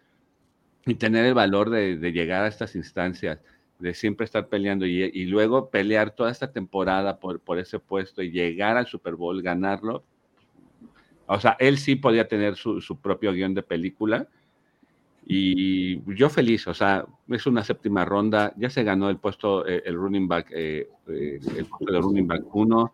[0.85, 3.39] Y tener el valor de, de llegar a estas instancias,
[3.77, 8.21] de siempre estar peleando y, y luego pelear toda esta temporada por, por ese puesto
[8.21, 10.03] y llegar al Super Bowl, ganarlo,
[11.27, 14.27] o sea, él sí podía tener su, su propio guion de película.
[15.25, 19.83] Y yo feliz, o sea, es una séptima ronda, ya se ganó el puesto, eh,
[19.85, 22.93] el running back, eh, eh, el puesto de running back 1.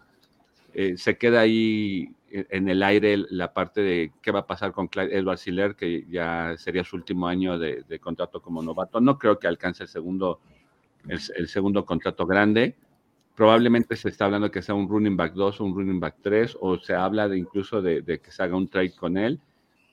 [0.98, 4.90] se queda ahí eh, en el aire la parte de qué va a pasar con
[4.90, 9.00] Clyde Edward Siller, que ya sería su último año de, de contrato como novato.
[9.00, 10.42] No creo que alcance el segundo,
[11.08, 12.76] el, el segundo contrato grande.
[13.36, 16.58] Probablemente se está hablando que sea un running back 2 o un running back 3,
[16.60, 19.40] o se habla de incluso de, de que se haga un trade con él,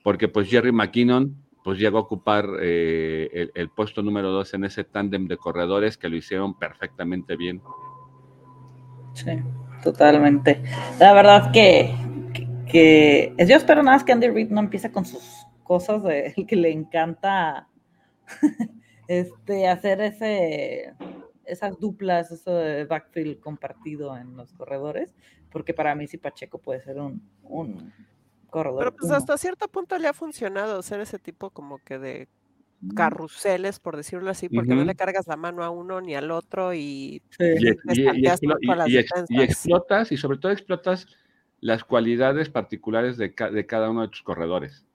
[0.03, 4.65] porque pues Jerry McKinnon pues llegó a ocupar eh, el, el puesto número 2 en
[4.65, 7.61] ese tándem de corredores que lo hicieron perfectamente bien.
[9.13, 9.31] Sí,
[9.83, 10.61] totalmente.
[10.99, 11.93] La verdad que,
[12.33, 12.47] que,
[13.37, 16.55] que yo espero nada más que Andy Reid no empiece con sus cosas de que
[16.55, 17.67] le encanta
[19.07, 20.93] este hacer ese
[21.45, 22.57] esas duplas, eso
[22.87, 25.13] backfield compartido en los corredores,
[25.51, 27.93] porque para mí sí Pacheco puede ser un, un
[28.53, 28.79] corredor.
[28.79, 29.15] Pero pues uno.
[29.17, 32.27] hasta cierto punto le ha funcionado ser ese tipo como que de
[32.95, 36.73] carruseles, por decirlo así, porque no le cargas la mano a uno ni al otro
[36.73, 37.43] y Sí.
[38.61, 41.07] Y, y- y explotas, y sobre todo explotas
[41.61, 44.85] las cualidades particulares de, ca- de cada uno de tus corredores.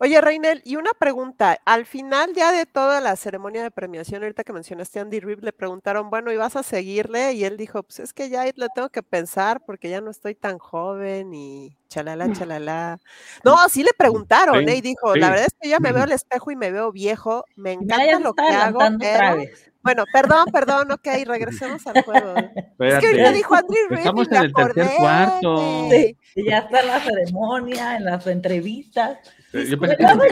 [0.00, 1.56] Oye, Reinel, y una pregunta.
[1.64, 5.38] Al final ya de toda la ceremonia de premiación, ahorita que mencionaste a Andy Reid,
[5.40, 7.32] le preguntaron, bueno, ¿y vas a seguirle?
[7.34, 10.34] Y él dijo, pues es que ya le tengo que pensar porque ya no estoy
[10.34, 12.98] tan joven y chalala, chalala.
[13.44, 14.76] No, sí le preguntaron, Sí, ¿eh?
[14.76, 15.20] Y dijo, sí.
[15.20, 18.04] la verdad es que ya me veo al espejo y me veo viejo, me ya
[18.04, 19.36] encanta lo que hago, adelantando otra pero...
[19.36, 19.73] vez.
[19.84, 22.34] Bueno, perdón, perdón, ok, regresemos al juego.
[22.36, 25.88] Es que ahorita dijo Andy Reid Estamos en el tercer cuarto.
[25.90, 29.18] Sí, y ya está en la ceremonia, en las entrevistas.
[29.52, 30.28] Yo pensé Pero que-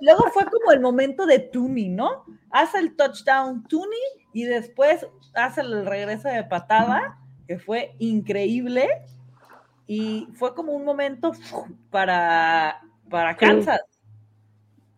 [0.00, 2.24] luego, fue como el momento de Tooney, ¿no?
[2.52, 3.98] Hace el touchdown Tooney
[4.32, 5.04] y después
[5.34, 7.18] hace el regreso de patada,
[7.48, 8.88] que fue increíble.
[9.88, 11.32] Y fue como un momento
[11.90, 13.36] para, para.
[13.36, 13.80] Kansas.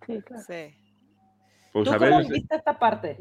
[0.07, 0.43] Sí, claro.
[0.47, 0.82] Sí.
[1.73, 3.19] Pues, ¿Tú a ver, cómo esta parte?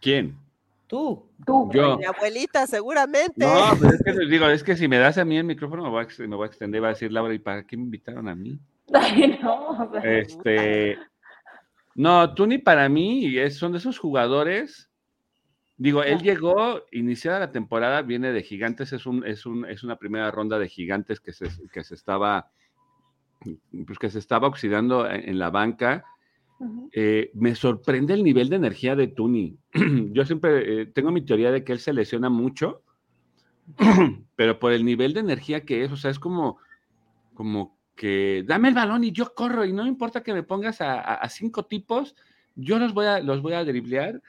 [0.00, 0.38] ¿quién?
[0.86, 1.28] Tú.
[1.44, 1.70] Tú.
[1.72, 1.98] Yo.
[1.98, 3.44] Mi abuelita, seguramente.
[3.44, 5.82] No, pues es que les digo, es que si me das a mí el micrófono
[5.82, 7.76] me voy a, me voy a extender y va a decir Laura, ¿y para qué
[7.76, 8.58] me invitaron a mí?
[8.92, 9.90] Ay, no.
[10.02, 10.98] Este,
[11.94, 14.90] no, Tuni para mí es, son de esos jugadores.
[15.76, 19.96] Digo, él llegó, iniciada la temporada, viene de Gigantes, es, un, es, un, es una
[19.96, 22.50] primera ronda de Gigantes que se, que se estaba
[23.86, 26.04] pues que se estaba oxidando en, en la banca.
[26.92, 29.58] Eh, me sorprende el nivel de energía de Tuni.
[30.12, 32.82] Yo siempre eh, tengo mi teoría de que él se lesiona mucho,
[34.36, 36.58] pero por el nivel de energía que es, o sea, es como,
[37.34, 41.28] como que dame el balón y yo corro y no importa que me pongas a,
[41.28, 42.14] cinco tipos,
[42.54, 44.22] yo los voy a, los voy a driblear.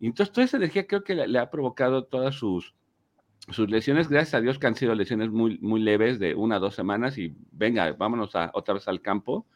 [0.00, 2.74] Entonces toda esa energía creo que le, le ha provocado todas sus,
[3.50, 6.60] sus lesiones, gracias a Dios que han sido lesiones muy, muy leves de una o
[6.60, 9.46] dos semanas y venga, vámonos a, otra vez al campo.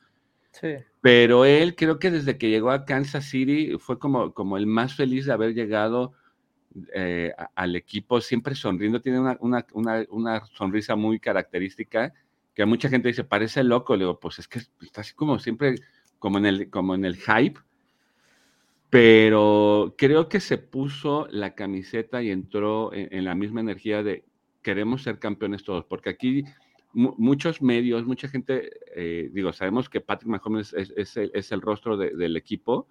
[0.53, 0.75] Sí.
[1.01, 4.95] Pero él creo que desde que llegó a Kansas City fue como, como el más
[4.95, 6.13] feliz de haber llegado
[6.95, 9.67] eh, al equipo, siempre sonriendo, tiene una, una,
[10.11, 12.15] una, sonrisa muy característica,
[12.55, 15.75] que mucha gente dice, parece loco, le digo, pues es que está así como siempre,
[16.19, 17.61] como en el, como en el hype,
[18.89, 24.25] pero creo que se puso la camiseta y entró en, la misma energía de
[24.63, 26.45] queremos ser campeones todos, porque aquí
[26.95, 31.61] muchos medios, mucha gente, eh, digo, sabemos que Patrick Mahomes es, es el, es el
[31.61, 32.87] rostro de- del equipo,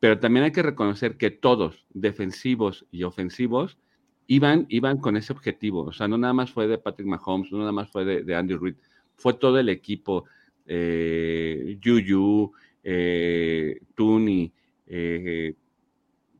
[0.00, 3.78] pero también hay que reconocer que todos, defensivos y ofensivos,
[4.26, 5.84] iban, iban con ese objetivo.
[5.84, 8.34] O sea, no nada más fue de Patrick Mahomes, no nada más fue de, de
[8.34, 8.76] Andy Reid,
[9.16, 10.24] fue todo el equipo.
[10.66, 12.52] Eh, Juju,
[12.82, 14.52] eh, Tooney,
[14.86, 15.54] eh,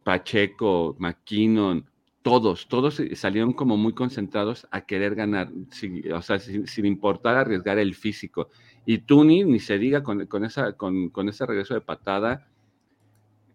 [0.03, 1.85] Pacheco, McKinnon,
[2.25, 7.37] todos, todos salieron como muy concentrados a querer ganar, sin- o sea, sin, sin importar
[7.37, 8.49] arriesgar el físico.
[8.87, 12.49] Y Tooney, ni se diga con, con esa, con, con ese regreso de patada,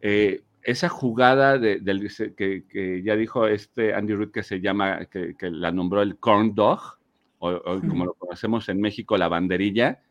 [0.01, 5.05] eh, esa jugada de, del, que, que ya dijo este Andy Reid que se llama,
[5.05, 6.79] que, que la nombró el corn dog,
[7.39, 10.03] o, o como lo conocemos en México, la banderilla,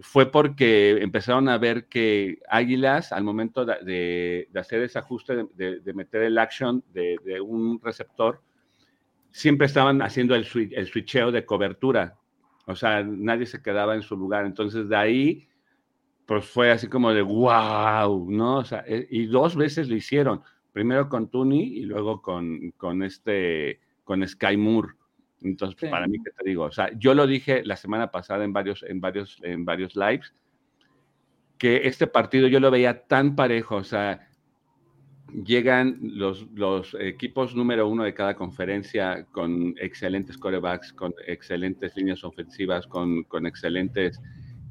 [0.00, 6.22] fue porque empezaron a ver que Águilas, al momento de, hacer ese ajuste, de, meter
[6.22, 8.40] el action de, un receptor,
[9.30, 12.16] siempre estaban haciendo el, switch, el switcheo de cobertura.
[12.66, 14.46] O sea, nadie se quedaba en su lugar.
[14.46, 15.48] Entonces, de ahí,
[16.26, 18.58] pues fue así como de wow, ¿no?
[18.58, 20.42] O sea, eh, y dos veces lo hicieron.
[20.72, 24.97] Primero con Tooney y luego con, con este, con Sky Moore.
[25.42, 25.92] Entonces, pues, Sí.
[25.92, 26.64] para mí, ¿qué te digo?
[26.64, 30.34] O sea, yo lo dije la semana pasada en varios, en varios, en varios lives,
[31.58, 34.28] que este partido yo lo veía tan parejo, o sea,
[35.44, 42.24] llegan los, los equipos número uno de cada conferencia con excelentes corebacks, con excelentes líneas
[42.24, 44.20] ofensivas, con, con excelentes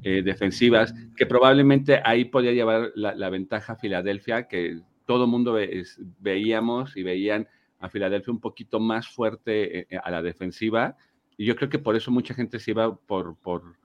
[0.02, 5.52] eh, defensivas, que probablemente ahí podía llevar la, la ventaja a Filadelfia, que todo mundo
[5.54, 7.46] ve, es, veíamos y veían
[7.78, 10.96] a Filadelfia un poquito más fuerte eh, a la defensiva,
[11.36, 13.76] y yo creo que por eso mucha gente se iba por, por,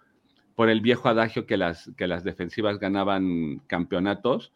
[0.55, 4.53] por el viejo adagio que las, que las defensivas ganaban campeonatos,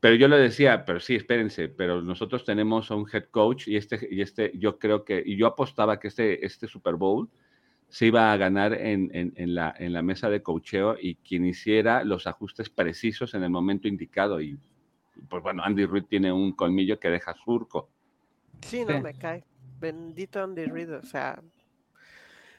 [0.00, 3.76] pero yo le decía, pero sí, espérense, pero nosotros tenemos a un head coach y
[3.76, 7.28] este, y este yo creo que, y yo apostaba que este, este Super Bowl
[7.88, 11.46] se iba a ganar en, en, en, la, en la mesa de coacheo y quien
[11.46, 14.40] hiciera los ajustes precisos en el momento indicado.
[14.40, 14.58] Y
[15.28, 17.88] pues bueno, Andy Reid tiene un colmillo que deja surco.
[18.62, 19.02] Sí, no Sí.
[19.02, 19.44] me cae.
[19.78, 21.40] Bendito Andy Reid, o sea,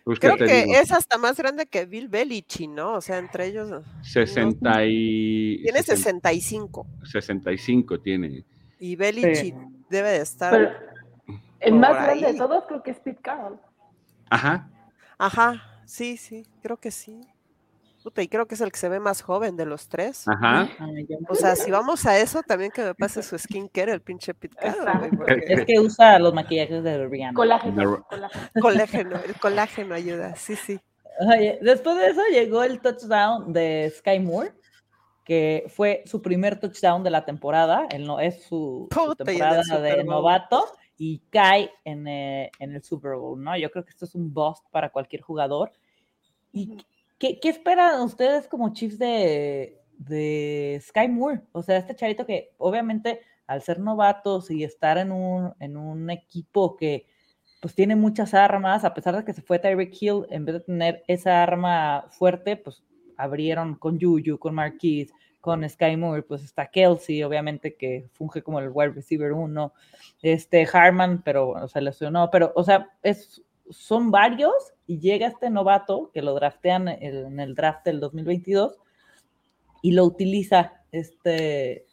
[0.04, 0.80] Pues, ¿qué creo que digo?
[0.80, 2.94] es hasta más grande que Bill Belichick, ¿no?
[2.94, 8.46] O sea, entre ellos 60 y, tiene 60 65 65 tiene.
[8.80, 9.56] y Belichick
[9.90, 10.70] debe de estar, Pero
[11.60, 13.60] el por más grande de todos creo que es Pete Carroll.
[14.30, 14.70] Ajá,
[15.18, 17.22] ajá, Sí, sí, creo que sí.
[18.08, 20.26] Puta, y creo que es el que se ve más joven de los tres.
[20.30, 20.70] Ajá.
[21.28, 25.10] O sea, si vamos a eso, también que me pase su skincare, el pinche Exacto.
[25.18, 27.34] porque Es que usa los maquillajes de Rihanna.
[27.34, 28.04] Colágeno, No.
[28.08, 28.50] colágeno.
[28.62, 30.80] colágeno, el colágeno ayuda, sí, sí.
[31.20, 34.54] Oye, después de eso llegó el touchdown de Sky Moore,
[35.26, 37.88] que fue su primer touchdown de la temporada.
[37.92, 40.06] Él no, es su, su temporada Super de Bowl.
[40.06, 40.66] novato
[40.98, 43.58] y cae en, eh, en el Super Bowl, ¿no?
[43.58, 45.74] Yo creo que esto es un bust para cualquier jugador.
[46.54, 46.78] ¿Y
[47.18, 51.42] qué, qué esperan ustedes como Chiefs de, de Sky Moore?
[51.52, 56.10] O sea, este charito que obviamente al ser novatos y estar en un, en un
[56.10, 57.08] equipo que
[57.62, 60.62] pues tiene muchas armas, a pesar de que se fue Tyreek Hill, en vez de
[60.62, 62.84] tener esa arma fuerte, pues
[63.18, 65.12] abrieron con Juju, con Marquise,
[65.42, 69.74] con Sky Moore, pues está Kelsey, obviamente que funge como el wide receiver uno,
[70.22, 74.54] este Harman, pero bueno, se lesionó, pero o sea, es, son varios
[74.88, 78.78] y llega este novato que lo draftean en el draft del 2022
[79.82, 81.86] y lo utiliza este,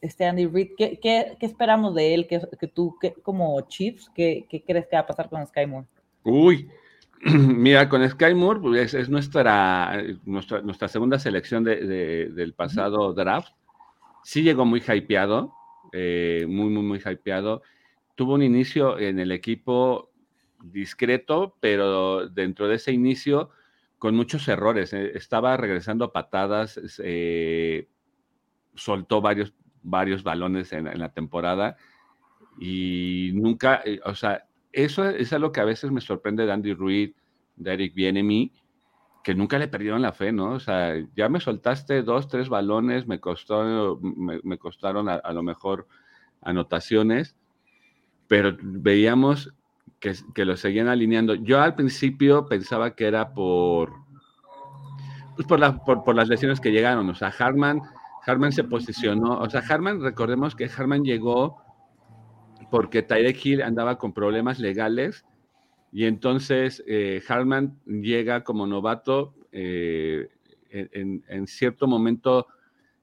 [0.00, 0.70] este Andy Reid.
[0.76, 2.26] ¿Qué, qué, qué esperamos de él?
[2.26, 5.66] ¿Qué, que tú, qué- como Chiefs, ¿qué, qué crees que va a pasar con Sky
[5.66, 5.86] Moore?
[6.24, 6.68] Uy,
[7.24, 12.54] mira, con Sky Moore pues, es, es nuestra, nuestra, nuestra segunda selección de- de- del
[12.54, 13.52] pasado draft.
[14.22, 15.52] Sí llegó muy hypeado,
[15.92, 17.62] eh, muy, muy, muy hypeado.
[18.14, 20.10] Tuvo un inicio en el equipo
[20.72, 23.50] discreto, pero dentro de ese inicio
[23.98, 24.92] con muchos errores.
[24.92, 27.88] eh, Estaba regresando a patadas, eh,
[28.74, 31.76] soltó varios, varios balones en, la temporada
[32.58, 36.74] y nunca, eh, o sea, eso es algo que a veces me sorprende de Andy
[36.74, 37.12] Reid,
[37.56, 37.94] de Eric
[39.22, 40.50] que nunca le perdieron la fe, ¿no?
[40.50, 45.88] O sea, ya me soltaste dos, tres balones, me costó, me, costaron a lo mejor
[46.42, 47.34] anotaciones,
[48.28, 49.54] pero veíamos
[50.04, 51.34] que, que lo seguían alineando.
[51.34, 53.94] Yo al principio pensaba que era por,
[55.34, 57.08] pues por, la- por, por las lesiones que llegaron.
[57.08, 57.80] O sea, Harman,
[58.26, 59.38] Harman se posicionó.
[59.38, 61.56] O sea, Harman, recordemos que Harman llegó
[62.70, 65.24] porque Tyreek Hill andaba con problemas legales
[65.90, 70.28] y entonces eh, Harman llega como novato eh,
[70.68, 72.48] en, cierto momento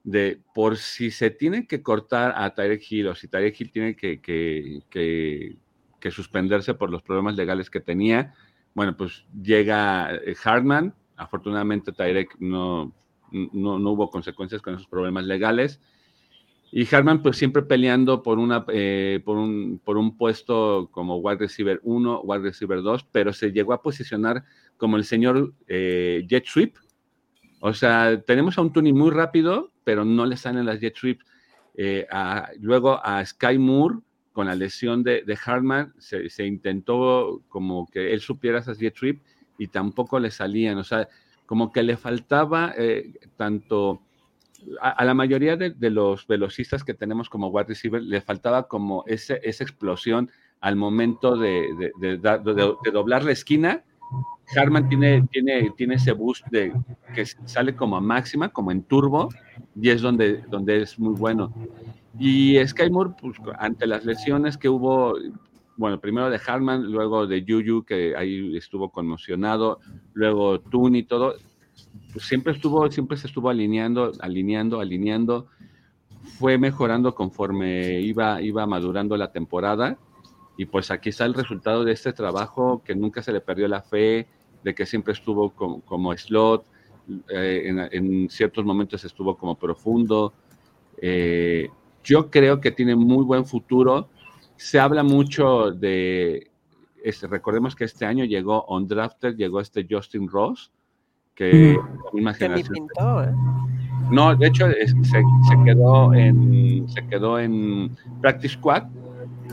[0.04, 3.96] de por si se tiene que cortar a Tyreek Hill o si Tyreek Hill tiene
[3.96, 4.20] que-
[6.02, 8.34] que suspenderse por los problemas legales que tenía,
[8.74, 12.94] bueno, pues llega eh, Hartman, afortunadamente Tyreek no,
[13.32, 15.80] no, no hubo consecuencias con esos problemas legales,
[16.74, 21.40] y Hartman pues siempre peleando por, una, eh, por, un, por un puesto como wide
[21.40, 24.44] receiver 1, wide receiver 2, pero se llegó a posicionar
[24.78, 26.76] como el señor eh, jet sweep,
[27.60, 31.26] o sea, tenemos a un Tony muy rápido, pero no le salen las jet sweeps.
[32.12, 34.00] A- luego a Sky Moore,
[34.34, 39.22] con la lesión de, Hartman, se, intentó como que él supiera esas jet sweeps
[39.58, 40.78] y tampoco le salían.
[40.78, 41.08] O sea,
[41.46, 44.02] como que le faltaba eh, tanto
[44.80, 49.36] a, la mayoría de, los velocistas que tenemos como wide receiver, le faltaba como esa
[49.36, 50.30] explosión
[50.62, 51.92] al momento de
[52.94, 53.84] doblar la esquina.
[54.56, 56.74] Harman tiene, tiene, tiene ese boost de
[57.14, 59.30] que sale como a máxima, como en turbo,
[59.76, 61.54] y es donde, donde es muy bueno.
[62.20, 65.14] Y Sky Moore, pues, ante las lesiones que hubo,
[65.78, 69.80] bueno, primero de Harman, luego de Juju, que ahí estuvo conmocionado,
[70.14, 71.36] luego Toon y todo,
[72.14, 75.48] pues siempre estuvo, siempre se estuvo alineando, alineando, alineando,
[76.38, 79.98] fue mejorando conforme iba, iba madurando la temporada,
[80.58, 83.82] y pues aquí está el resultado de este trabajo, que nunca se le perdió la
[83.82, 84.28] fe,
[84.64, 86.66] de que siempre estuvo como, como slot,
[87.30, 90.34] eh, en, en ciertos momentos estuvo como profundo.
[91.02, 91.70] Eh,
[92.04, 94.10] yo creo que tiene muy buen futuro.
[94.56, 96.50] Se habla mucho de,
[97.04, 100.72] este, recordemos que este año llegó undrafted, llegó este Justin Ross,
[101.36, 102.74] que la misma generación.
[102.74, 103.34] pintó, ¿eh?
[104.12, 108.84] No, de hecho es- se, se quedó en se quedó en practice squad.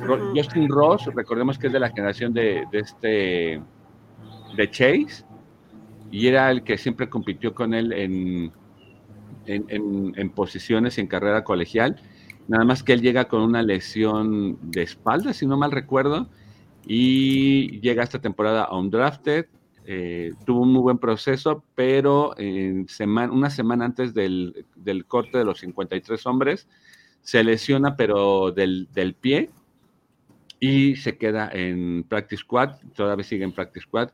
[0.02, 0.32] Ro-.
[0.34, 3.62] Justin Ross, recordemos que es de la generación de, de este
[4.56, 5.24] de Chase
[6.10, 8.52] y era el que siempre compitió con él en,
[9.46, 12.00] en, en- en posiciones y en carrera colegial.
[12.48, 16.28] Nada más que él llega con una lesión de espalda, si no mal recuerdo,
[16.86, 19.46] y llega esta temporada undrafted.
[19.90, 22.34] eh, tuvo un muy buen proceso, pero
[22.88, 26.68] semana, una semana antes del, del corte de los 53 hombres,
[27.22, 29.50] se lesiona, pero del, del pie,
[30.60, 34.10] y se queda en practice squad, todavía sigue en practice squad,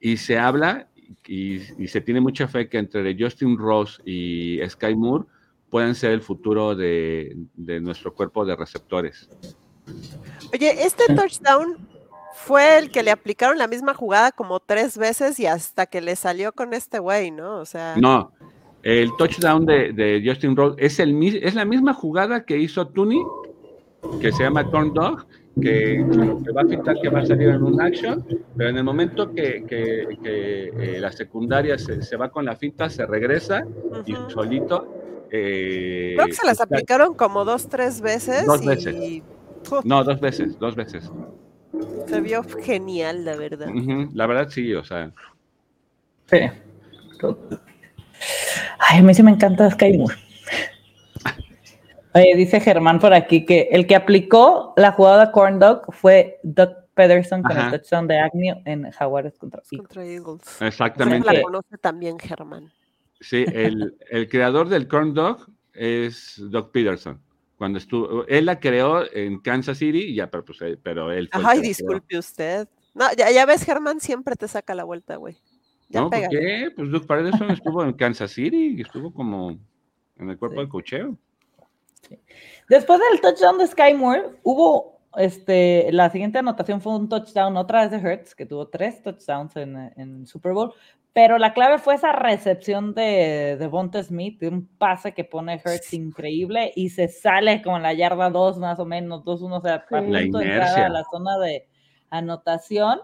[0.00, 0.88] y se habla
[1.26, 5.24] y, y se tiene mucha fe que entre Justin Ross y Sky Moore
[5.70, 9.28] puedan ser el futuro de, de nuestro cuerpo de receptores.
[10.52, 11.76] Oye, este touchdown
[12.34, 16.16] fue el que le aplicaron la misma jugada como tres veces y hasta que le
[16.16, 17.58] salió con este güey, ¿no?
[17.58, 17.94] O sea.
[17.96, 18.32] No,
[18.82, 22.86] el touchdown de, de Justin Rose es, el, mi- es la misma jugada que hizo
[22.88, 23.22] Tooney,
[24.20, 25.26] que se llama Corn Dog,
[25.60, 26.04] que,
[26.44, 28.24] que va a pintar que va a salir en un action,
[28.56, 32.56] pero en el momento que, que- que, eh, la secundaria se, se va con la
[32.56, 33.64] finta, se regresa
[34.06, 34.86] y solito.
[35.30, 38.46] Eh, Creo que se las está- aplicaron como dos, tres veces.
[38.46, 39.22] Dos veces.
[39.84, 41.10] No, dos veces, dos veces.
[42.06, 43.68] se vio genial, la verdad.
[44.14, 45.12] La verdad sí, o sea.
[46.26, 46.38] Sí.
[48.78, 50.16] Ay, a mí sí me encanta Sky Moore.
[52.14, 56.70] Oye, dice Germán por aquí que el que aplicó la jugada Corn Dog fue Doug
[56.94, 57.66] Pederson con Ajá.
[57.66, 59.78] el touchdown de Agnew en Jaguares contra Eagles.
[59.86, 60.42] Contra Eagles.
[60.60, 61.32] Exactamente.
[61.32, 62.72] la conoce también Germán.
[63.20, 67.20] Sí, el, el creador del corn dog es Doug Peterson.
[67.56, 71.28] Cuando estuvo, él la creó en Kansas City, y ya, pero, pues, eh, pero él
[71.30, 72.66] fue Ay, disculpe usted.
[72.94, 75.36] No, ya, ya ves, Germán siempre te saca la vuelta, güey.
[75.90, 76.00] Ya.
[76.00, 76.28] No, ¿por pega.
[76.30, 76.70] qué?
[76.74, 79.58] Pues Doug Peterson estuvo en Kansas City, y estuvo como
[80.18, 80.62] en el cuerpo Sí.
[80.62, 81.18] de cocheo.
[82.68, 87.82] Después del touchdown de Sky Moore, hubo este, la siguiente anotación fue un touchdown otra
[87.82, 90.72] vez de Hertz, que tuvo tres touchdowns en, en Super Bowl,
[91.12, 95.54] pero la clave fue esa recepción de, de Bonte Smith, de un pase que pone
[95.64, 99.60] Hertz increíble y se sale como en la yarda 2 más o menos, 2-1, o
[99.60, 99.86] sea, a Sí.
[99.88, 100.86] punto La de entrar inercia.
[100.86, 101.66] a la zona de
[102.10, 103.00] anotación.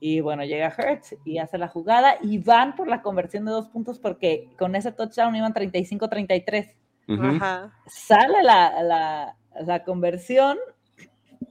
[0.00, 3.68] Y bueno, llega Hertz y hace la jugada y van por la conversión de dos
[3.68, 6.76] puntos porque con ese touchdown iban 35-33
[7.08, 7.22] Ujú.
[7.24, 7.72] Ajá.
[7.86, 9.36] sale la, la,
[9.66, 10.56] la conversión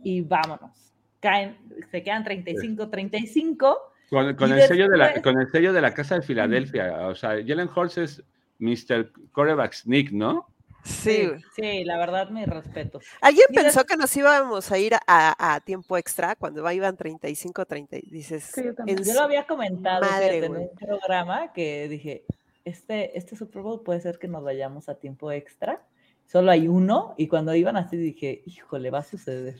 [0.03, 0.93] y vámonos.
[1.19, 1.57] Caen,
[1.91, 3.75] se quedan 35-35.
[4.09, 7.07] Con, con el sello de la, con el sello de la Casa de Filadelfia.
[7.07, 8.23] O sea, Jalen Hurts es
[8.59, 9.11] Mr.
[9.31, 10.47] Coreback Sneak, ¿no?
[10.83, 13.03] Sí, sí, la verdad, mis respetos.
[13.19, 16.95] ¿Alguien Y pensó que nos íbamos a ir a, a tiempo extra cuando va- iban
[16.95, 17.97] 35, 30?
[17.97, 18.99] y Dices, Sí, yo también.
[18.99, 22.23] en Yo lo había comentado madre, en un programa que dije,
[22.63, 25.81] este, este Super Bowl puede ser que nos vayamos a tiempo extra.
[26.25, 29.57] Solo hay uno y cuando iban así dije, híjole, va a suceder.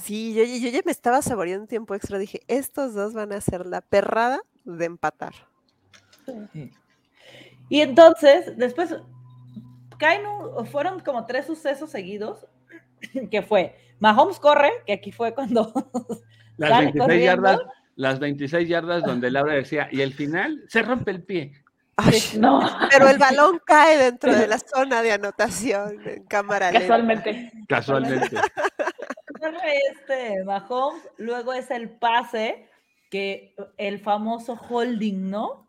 [0.00, 2.18] Sí, yo, yo ya me estaba saboreando un tiempo extra.
[2.18, 5.34] Dije, estos dos van a ser la perrada de empatar.
[6.52, 6.72] Sí.
[7.68, 8.94] Y entonces, después,
[9.98, 12.46] caen un- fueron como tres sucesos seguidos,
[13.30, 15.72] que fue, Mahomes corre, que aquí fue cuando
[16.56, 17.26] Las Sale 26 corriendo.
[17.26, 17.60] yardas,
[17.96, 21.52] las 26 yardas donde Laura decía, y el final se rompe el pie.
[21.98, 22.60] Ay, No,
[22.90, 26.86] pero el balón cae dentro de la zona de anotación en cámara lenta.
[27.68, 28.36] casualmente.
[29.40, 32.66] Corre este Mahomes, luego es el pase,
[33.10, 35.64] que el famoso holding, ¿no?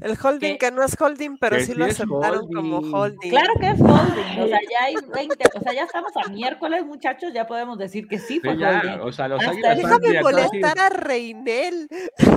[0.00, 3.30] El holding Que- que no es holding, pero sí lo aceptaron como holding.
[3.30, 6.86] Claro que es holding, o sea, ya hay 20, o sea, ya estamos a miércoles,
[6.86, 9.00] muchachos, ya podemos decir que sí fue Sí, ya, holding.
[9.00, 10.46] o sea, los Hasta águilas el- son Déjame directores.
[10.52, 11.88] molestar a Reinel.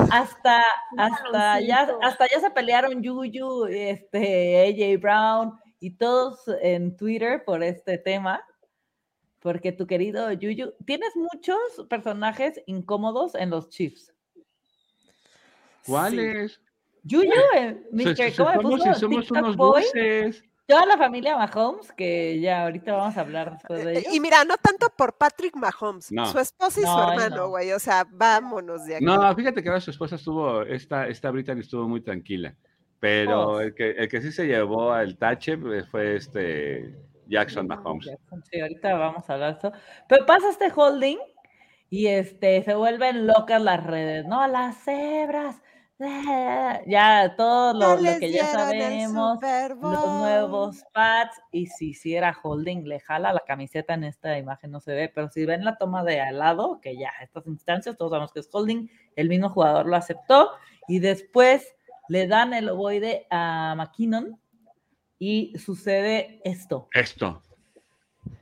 [0.10, 0.64] hasta,
[0.98, 7.62] hasta ya, hasta ya se pelearon Yuyu, este, AJ Brown y todos en Twitter por
[7.64, 8.44] este tema.
[9.42, 11.58] Porque tu querido Yuyu, tienes muchos
[11.90, 14.14] personajes incómodos en los Chiefs.
[15.86, 16.62] ¿Cuáles?
[17.04, 18.16] Yuyu, eh, Se- Mr.
[18.16, 20.44] se- ¿cómo le somos, TikTok unos Boy, buses.
[20.68, 24.10] toda la familia Mahomes, que ya ahorita vamos a hablar después de Eh, ello.
[24.14, 26.26] Y mira, no tanto por Patrick Mahomes, No.
[26.28, 27.50] su esposa y su No, hermano, no.
[27.50, 27.72] güey.
[27.72, 29.06] O sea, vámonos de aquí.
[29.06, 32.56] No, fíjate que ahora su esposa estuvo, esta, esta Brittany estuvo muy tranquila.
[33.00, 33.60] Pero Oh.
[33.60, 36.94] el, que, el que sí se llevó al tache pues, fue este
[37.32, 38.06] Jackson Mahomes.
[38.06, 39.78] Jackson, Sí, ahorita vamos a hablar de eso.
[40.08, 41.18] Pero pasa este holding
[41.90, 44.46] y este se vuelven locas las redes, ¿no?
[44.48, 45.62] Las cebras.
[46.88, 49.38] Ya todo lo, que ya sabemos,
[49.80, 51.40] los nuevos pads.
[51.52, 55.12] Y si si era holding, le jala la camiseta en esta imagen, no se ve.
[55.14, 58.40] Pero si ven la toma de al lado, que ya estas instancias, todos sabemos que
[58.40, 60.50] es holding, el mismo jugador lo aceptó.
[60.88, 61.76] Y después
[62.08, 64.40] le dan el ovoide a McKinnon
[65.24, 66.88] y sucede esto.
[66.96, 67.44] Esto.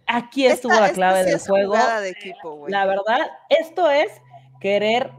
[0.07, 1.75] Aquí estuvo Esta- la clave del juego.
[1.75, 2.65] de equipo.
[2.69, 3.19] La verdad,
[3.49, 4.09] esto es
[4.61, 5.11] querer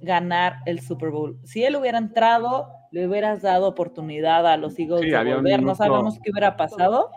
[0.00, 1.38] ganar el Super Bowl.
[1.44, 5.62] Si él hubiera entrado, le hubieras dado oportunidad a los Eagles Sí, de volver.
[5.62, 7.10] No sabemos qué hubiera pasado.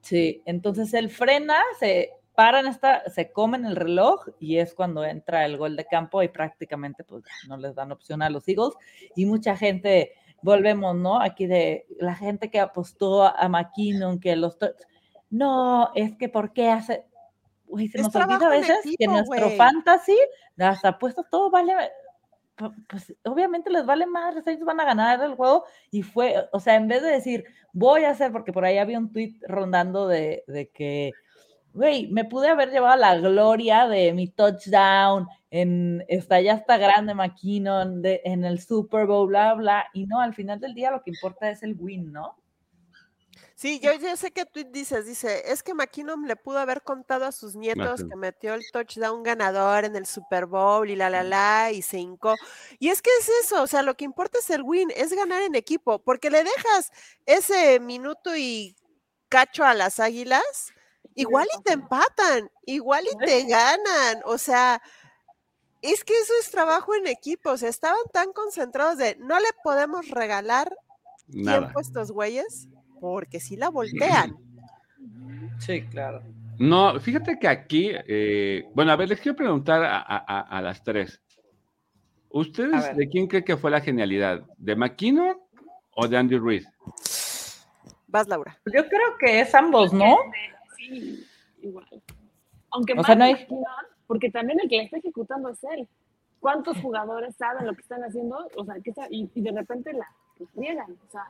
[0.00, 5.44] Sí, entonces él frena, se paran esta, se comen el reloj y es cuando entra
[5.46, 8.74] el gol de campo y prácticamente pues no les dan opción a los Eagles
[9.16, 10.12] y mucha gente
[10.44, 11.20] volvemos, ¿no?
[11.20, 14.56] Aquí de la gente que apostó a, McKinnon que los
[15.30, 17.06] no, es que por qué hace
[17.66, 19.56] Güey, se Es nos olvida a veces que equipo, nuestro güey.
[19.56, 20.16] fantasy,
[20.54, 21.72] las apuestas, todo vale,
[22.56, 26.60] pu- pues obviamente les vale más, ellos van a ganar el juego y fue, o
[26.60, 30.06] sea, en vez de decir, voy a hacer, porque por ahí había un tweet rondando
[30.06, 31.12] de, de que
[31.72, 37.14] güey, me pude haber llevado la gloria de mi touchdown, en está ya está grande
[37.14, 41.00] McKinnon, de, en el Super Bowl, bla, bla, y no, al final del día lo
[41.04, 42.36] que importa es el win, ¿no?
[43.54, 47.24] Sí, yo, yo sé que tú dices, dice, es que McKinnon le pudo haber contado
[47.24, 51.22] a sus nietos que metió el touchdown ganador en el Super Bowl y la la
[51.22, 52.34] la y se hincó.
[52.80, 55.40] Y es que es eso, o sea, lo que importa es el win, es ganar
[55.42, 56.90] en equipo, porque le dejas
[57.26, 58.74] ese minuto y
[59.28, 60.72] cacho a las águilas,
[61.14, 64.82] igual y te empatan, igual y te ganan, o sea,
[65.92, 69.48] es que eso es trabajo en equipo, o sea, estaban tan concentrados de no le
[69.62, 70.74] podemos regalar
[71.28, 71.58] Nada.
[71.60, 72.68] tiempo a estos güeyes,
[73.00, 74.36] porque si la voltean.
[75.60, 76.20] Sí, claro.
[76.58, 80.60] No, fíjate que aquí, eh, bueno, a ver, les quiero preguntar a, a- a- a
[80.62, 81.20] las tres.
[82.30, 84.42] ¿Ustedes de quién creen que fue la genialidad?
[84.58, 85.38] ¿De McKinnon
[85.94, 86.64] o de Andy Reid?
[88.08, 88.58] Vas, Laura.
[88.66, 90.16] Yo creo que es ambos, ¿no?
[90.76, 91.24] Sí,
[91.62, 91.86] igual.
[92.72, 93.64] Aunque O más sea, no hay- McKinnon,
[94.06, 95.88] porque también el que la está ejecutando es él.
[96.40, 98.48] ¿Cuántos jugadores saben lo que están haciendo?
[98.56, 100.06] O sea, que sa- y, y de repente la
[100.40, 100.90] la friegan.
[101.06, 101.24] O sea,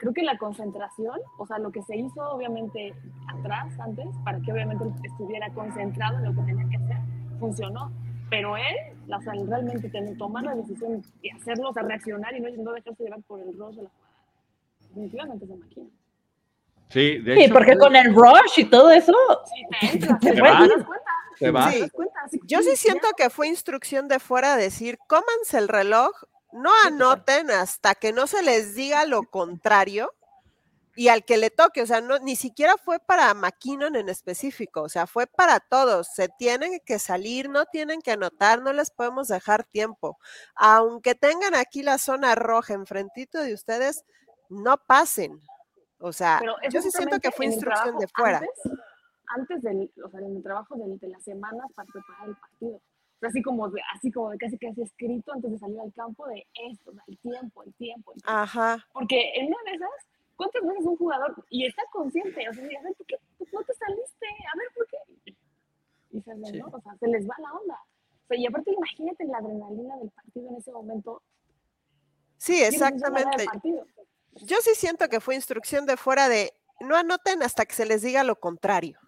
[0.00, 2.92] creo que la concentración, o sea, lo que se hizo obviamente
[3.28, 6.96] atrás, antes, para que obviamente estuviera concentrado en lo que tenía que hacer,
[7.38, 7.92] funcionó.
[8.28, 8.74] Pero él,
[9.16, 12.72] o sea, realmente tener, tomar la decisión y hacerlo, o sea, reaccionar y no, no
[12.72, 14.18] dejarse llevar por el rush de la jugada,
[14.88, 15.90] definitivamente es de McKinnon.
[16.88, 19.12] Sí, de Sí, hecho, porque con el rush y todo eso,
[19.44, 20.68] Sí, te entras, Te te vas.
[20.68, 21.10] das cuenta.
[21.40, 21.72] Se va.
[21.72, 21.90] Sí.
[22.44, 26.12] Yo sí siento que fue instrucción de fuera decir, cómanse el reloj,
[26.52, 30.12] no anoten hasta que no se les diga lo contrario
[30.94, 34.82] y al que le toque, o sea, no, ni siquiera fue para McKinnon en específico,
[34.82, 38.90] o sea, fue para todos, se tienen que salir, no tienen que anotar, no les
[38.90, 40.18] podemos dejar tiempo.
[40.54, 44.04] Aunque tengan aquí la zona roja enfrentito de ustedes,
[44.50, 45.40] no pasen.
[46.00, 48.38] O sea, Pero yo sí siento que fue instrucción de fuera.
[48.38, 48.78] Antes,
[49.36, 52.76] antes del, o sea, en el trabajo del- de, las semanas para preparar el partido.
[52.76, 55.92] O sea, así como de, así como de casi casi escrito antes de salir al
[55.92, 58.32] campo de esto, o sea, el tiempo, el tiempo, el tiempo.
[58.32, 58.86] Ajá.
[58.92, 59.90] Porque en una de esas,
[60.36, 63.16] ¿cuántas veces un jugador, y está consciente, o sea, a ver, ¿por qué
[63.52, 64.26] no te saliste?
[64.26, 65.32] A ver, ¿por qué?
[66.12, 66.58] Y se, les, Sí.
[66.58, 66.66] ¿no?
[66.68, 67.74] o sea, se les va la onda.
[67.74, 71.22] O sea, y aparte imagínate la adrenalina del partido en ese momento.
[72.38, 73.84] Sí, ¿Quién decide ganar el exactamente.
[74.46, 78.00] Yo sí siento que fue instrucción de fuera de no anoten hasta que se les
[78.02, 78.98] diga lo contrario.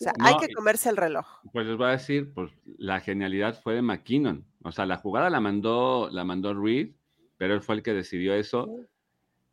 [0.00, 1.26] O sea, hay No, que comerse el reloj.
[1.52, 4.44] Pues les voy a decir, pues la genialidad fue de McKinnon.
[4.62, 6.90] O sea, la jugada la mandó, la mandó Reed,
[7.36, 8.66] pero él fue el que decidió eso.
[8.66, 8.86] Sí.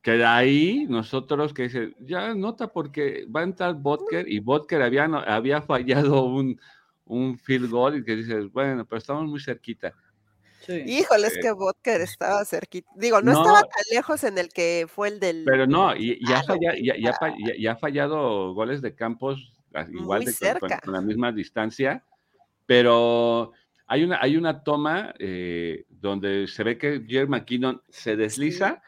[0.02, 4.82] Que de ahí nosotros que dice, ya nota porque va a entrar Vodker y Vodker
[4.82, 6.60] había, había fallado un,
[7.06, 9.94] un field goal y que dices, bueno, pero estamos muy cerquita.
[10.66, 10.82] sí.
[10.88, 12.89] Híjole, es Eh, que Vodker estaba cerquita.
[12.96, 13.42] Digo, no, no.
[13.42, 15.44] estaba tan lejos en el que fue el del.
[15.46, 19.51] Pero no, y, y ha, Ah, no, falla- y ha- fallado goles de campos
[19.91, 20.82] igual de, con- con, cerca.
[20.84, 22.03] con la misma distancia,
[22.65, 23.51] pero
[23.88, 28.82] hay una, hay una toma eh, donde se ve que Jerry McKinnon se desliza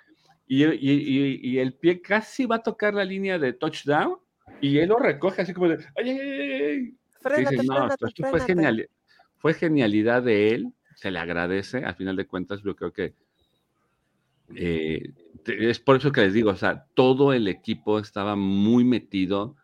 [0.48, 4.18] y, y- y- y el pie casi va a tocar la línea de touchdown
[4.62, 8.24] y él lo recoge así como de, ¡ay, ay, ay, Frénate, dices, no, frénate, esto,
[8.24, 8.54] fue, frénate".
[8.54, 8.90] genial,
[9.38, 13.14] fue genialidad de él, se le agradece, al final de cuentas yo creo que
[14.56, 15.12] eh,
[15.46, 19.56] es por eso que les digo, o sea, todo el equipo estaba muy metido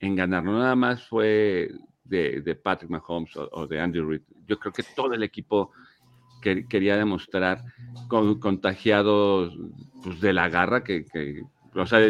[0.00, 1.70] en ganar, no nada más fue
[2.04, 5.72] de, Patrick Mahomes o, de Andy Reid, yo creo que todo el equipo
[6.40, 7.64] que- quería demostrar
[8.08, 9.56] con, contagiados
[10.02, 11.04] pues, de la garra que,
[11.74, 12.00] o sea,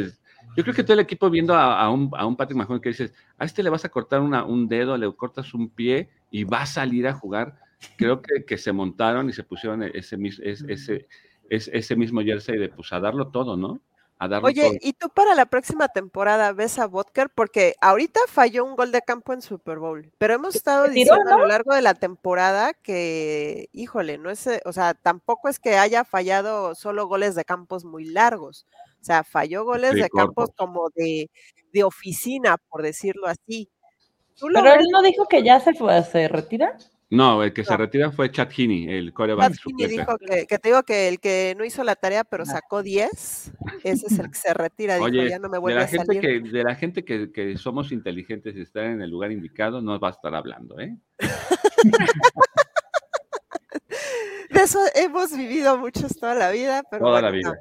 [0.56, 3.62] yo creo que todo el equipo viendo a, un, Patrick Mahomes que dices, a este
[3.62, 7.06] le vas a cortar una- un dedo, le cortas un pie y va a salir
[7.06, 7.58] a jugar.
[7.96, 11.08] Creo que, se montaron y se pusieron ese,
[11.48, 13.80] ese mismo jersey de pues a darlo todo, ¿no?
[14.18, 14.70] A darlo todo.
[14.70, 17.30] Oye, ¿y tú para la próxima temporada ves a Vodker?
[17.30, 21.30] Porque ahorita falló un gol de campo en Super Bowl, pero hemos estado tiró, diciendo
[21.30, 25.58] a lo largo de la temporada que, híjole, no es, eh, o sea, tampoco es
[25.60, 28.66] que haya fallado solo goles de campos muy largos.
[29.00, 31.30] O sea, falló goles Sí, de campos como de,
[31.72, 33.70] de oficina, por decirlo así.
[34.36, 34.80] ¿Tú lo Pero ves?
[34.80, 36.76] él no dijo que ya se fue, se retira.
[37.10, 40.58] No, el que se retira fue Chad Heaney, el coreback Pat Heaney dijo que, que
[40.58, 43.52] te digo que el que no hizo la tarea pero sacó 10,
[43.82, 45.88] ese es el que se retira, dijo, Oye, ya no me de vuelve la a
[45.88, 46.20] gente, salir.
[46.20, 49.98] que, de la gente que, que somos inteligentes y estar en el lugar indicado, no
[49.98, 50.96] va a estar hablando, ¿eh?
[54.50, 57.50] De eso hemos vivido muchos toda la vida, pero Toda la vida.
[57.50, 57.54] no.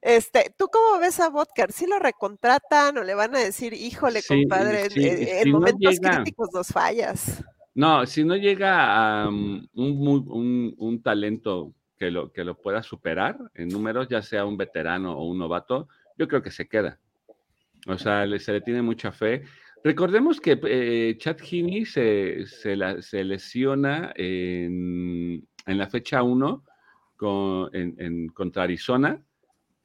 [0.00, 1.72] Este, ¿tú cómo ves a Vodker?
[1.72, 5.30] ¿Sí lo recontratan o le van a decir, híjole, Sí, compadre, en- sí, en, y
[5.30, 7.42] en si no momentos llega- críticos nos fallas?
[7.78, 13.68] No, si no llega a um, un, talento que lo, que lo pueda superar en
[13.68, 16.98] números, ya sea un veterano o un novato, yo creo que se queda.
[17.86, 19.44] O sea, se le tiene mucha fe.
[19.84, 26.64] Recordemos que eh, Chad Heaney se, se, la- se lesiona en, la fecha 1
[27.14, 29.22] con, en, contra Arizona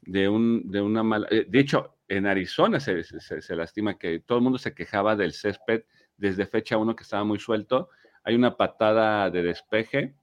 [0.02, 1.28] de, un, de una mala...
[1.30, 5.34] eh, De hecho, en Arizona se- se lastima que todo el mundo se quejaba del
[5.34, 5.84] césped
[6.18, 7.90] desde fecha 1 que estaba muy suelto.
[8.24, 10.16] Hay una patada de despeje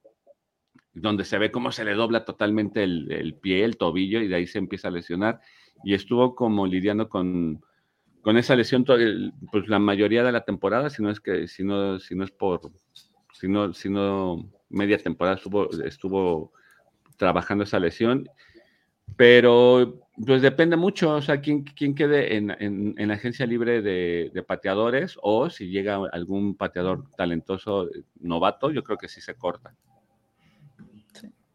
[0.92, 4.46] donde se ve cómo se le dobla totalmente el, pie, el tobillo, y de ahí
[4.46, 5.40] se empieza a lesionar.
[5.84, 7.64] Y estuvo como lidiando con,
[8.22, 12.00] con esa lesión pues la mayoría de la temporada, si no es que, si no,
[12.00, 12.60] si no es por,
[13.32, 16.52] si no, si no media temporada estuvo, estuvo
[17.16, 18.28] trabajando esa lesión.
[19.16, 23.80] Pero pues depende mucho, o sea, quién, quién quede en, en- en la agencia libre
[23.80, 27.88] de, pateadores o si llega algún pateador talentoso
[28.20, 29.74] novato, yo creo que sí se corta.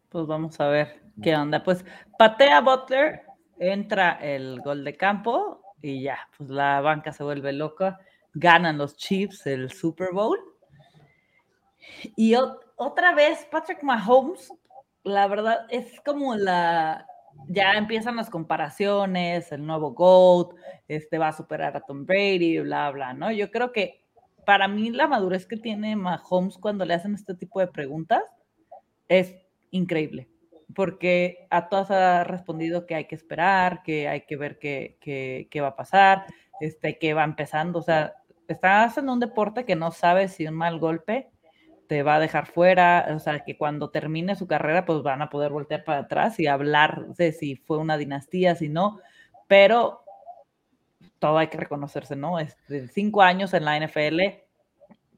[0.08, 1.62] Pues vamos a ver qué onda.
[1.62, 1.84] Pues
[2.18, 3.22] patea Butler,
[3.58, 7.98] entra el gol de campo y ya, pues la banca se vuelve loca.
[8.34, 10.38] Ganan los Chiefs el Super Bowl.
[12.16, 14.52] Y ot- otra vez, Patrick Mahomes,
[15.04, 17.06] la verdad es como la.
[17.48, 20.54] Ya empiezan las comparaciones, el nuevo GOAT,
[20.88, 23.30] este va a superar a Tom Brady, bla, bla, ¿no?
[23.30, 24.04] Yo creo que
[24.44, 28.22] para mí la madurez que tiene Mahomes cuando le hacen este tipo de preguntas
[29.08, 29.34] es
[29.70, 30.28] increíble,
[30.74, 35.48] porque a todas ha respondido que hay que esperar, que hay que ver qué, qué-
[35.50, 36.26] qué va a pasar,
[36.60, 38.14] este, que va empezando, o sea,
[38.48, 41.30] estás en un deporte que no sabes si un mal golpe
[41.86, 45.30] te va a dejar fuera, o sea, que cuando termine su carrera, pues van a
[45.30, 49.00] poder voltear para atrás y hablar de si fue una dinastía, si no,
[49.46, 50.02] pero
[51.18, 52.38] todo hay que reconocerse, ¿no?
[52.38, 54.20] Este, cinco años en la NFL,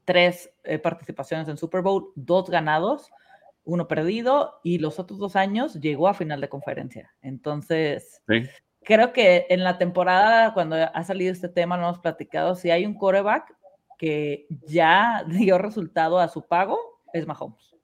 [0.05, 3.11] tres eh, participaciones en Super Bowl, dos ganados,
[3.65, 7.13] uno perdido y los otros dos años llegó a final de conferencia.
[7.21, 8.49] Entonces, ¿sí?
[8.83, 12.85] creo que en la temporada, cuando ha salido este tema, lo hemos platicado, si hay
[12.85, 13.55] un coreback
[13.99, 16.79] que ya dio resultado a su pago,
[17.13, 17.75] es Mahomes.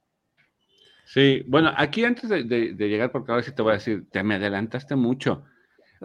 [1.05, 4.09] Sí, bueno, aquí antes de, de- de llegar, porque ahora sí te voy a decir,
[4.09, 5.43] te me adelantaste mucho.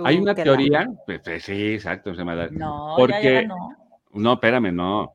[0.04, 3.40] Hay Uh, una teoría, pues, pues, sí, exacto, se me da- No, Porque- ya, ya
[3.42, 3.56] ganó.
[4.12, 5.14] No, espérame, no.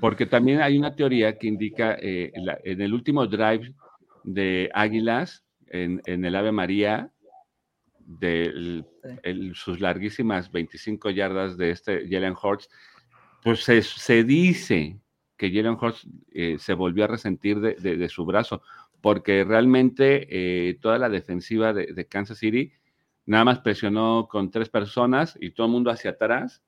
[0.00, 3.74] Porque también hay una teoría que indica eh, la- en el último drive
[4.22, 7.10] de Águilas, en, en el Ave María,
[7.98, 8.84] de
[9.24, 9.50] Sí.
[9.54, 12.68] sus larguísimas 25 yardas de este Jalen Hurts,
[13.44, 14.98] pues se, dice
[15.36, 18.62] que Jalen Hurts eh, se volvió a resentir de, su brazo,
[19.02, 22.72] porque realmente eh, toda la defensiva de, Kansas City
[23.26, 26.62] nada más presionó con tres personas y todo el mundo hacia atrás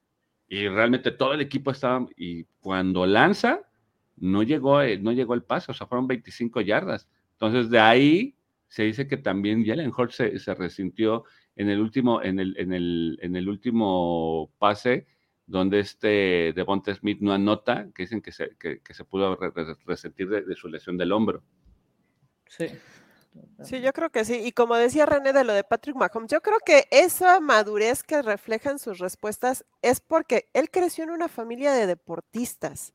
[0.48, 3.62] y realmente todo el equipo estaba y cuando lanza
[4.16, 7.08] no llegó eh, no llegó el pase, o sea, fueron 25 yardas.
[7.32, 8.36] Entonces de ahí
[8.68, 11.24] se dice que también Jalen Hurts se, se resintió
[11.56, 15.06] en el último en el, en el, en el último pase
[15.46, 19.50] donde este Devonta Smith no anota, que dicen que se, que, que se pudo re-
[19.54, 21.42] re- resentir de, de su lesión del hombro.
[22.48, 22.68] Sí.
[23.62, 24.40] Sí, yo creo que sí.
[24.44, 28.22] Y como decía René de lo de Patrick Mahomes, yo creo que esa madurez que
[28.22, 32.94] reflejan sus respuestas es porque él creció en una familia de deportistas.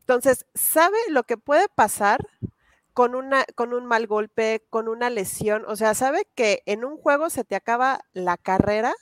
[0.00, 2.26] Entonces, sabe lo que puede pasar
[2.92, 5.64] con, una, con un mal golpe, con una lesión.
[5.68, 8.94] O sea, sabe que en un juego se te acaba la carrera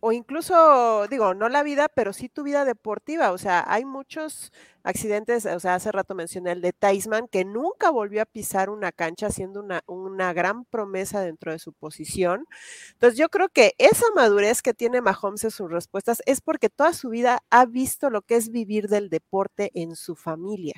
[0.00, 3.32] o incluso, digo, no la vida, pero sí tu vida deportiva.
[3.32, 7.90] O sea, hay muchos accidentes, o sea, hace rato mencioné el de Taisman, que nunca
[7.90, 12.46] volvió a pisar una cancha, siendo una, una gran promesa dentro de su posición.
[12.92, 16.92] Entonces, yo creo que esa madurez que tiene Mahomes en sus respuestas es porque toda
[16.94, 20.74] su vida ha visto lo que es vivir del deporte en su familia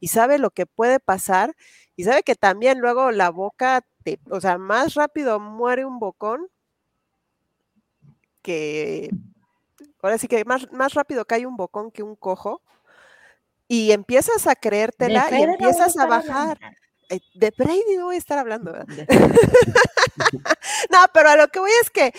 [0.00, 1.54] y sabe lo que puede pasar
[1.96, 6.48] y sabe que también luego la boca, te, o sea, más rápido muere un bocón
[8.42, 9.10] que
[10.02, 12.60] ahora sí que más, más rápido cae un bocón que un cojo
[13.68, 16.58] y empiezas a creértela y empiezas a bajar.
[17.08, 19.06] Eh, De Brady no voy a estar hablando, ¿verdad?
[20.90, 22.12] no, pero a lo que voy es que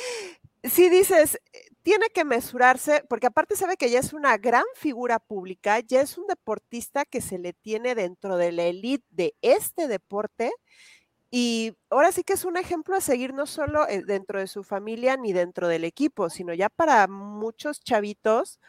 [0.64, 1.40] si dices,
[1.84, 6.18] tiene que mesurarse, porque aparte sabe que ya es una gran figura pública, ya es
[6.18, 10.52] un deportista que se le tiene dentro de la elite de este deporte.
[11.36, 14.64] Y ahora sí que es un ejemplo a seguir no solo eh, dentro de su
[14.64, 18.60] familia ni dentro del equipo, sino ya para muchos chavitos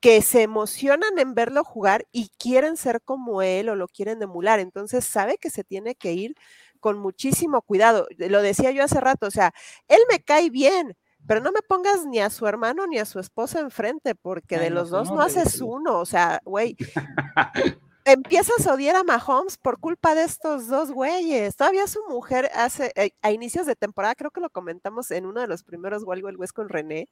[0.00, 4.60] que se emocionan en verlo jugar y quieren ser como él o lo quieren emular.
[4.60, 6.34] Entonces sabe que se tiene que ir
[6.80, 8.06] con muchísimo cuidado.
[8.18, 9.54] Lo decía yo hace rato, o sea,
[9.88, 10.96] él me cae bien,
[11.26, 14.64] pero no me pongas ni a su hermano ni a su esposa enfrente, porque Ay,
[14.64, 15.98] de no, los dos no unos haces uno.
[16.00, 16.76] O sea, güey,
[18.06, 21.56] empiezas a odiar a Mahomes por culpa de estos dos güeyes.
[21.56, 25.40] Todavía su mujer hace, eh, a inicios de temporada, creo que lo comentamos en uno
[25.40, 27.08] de los primeros Wild Wild West con René,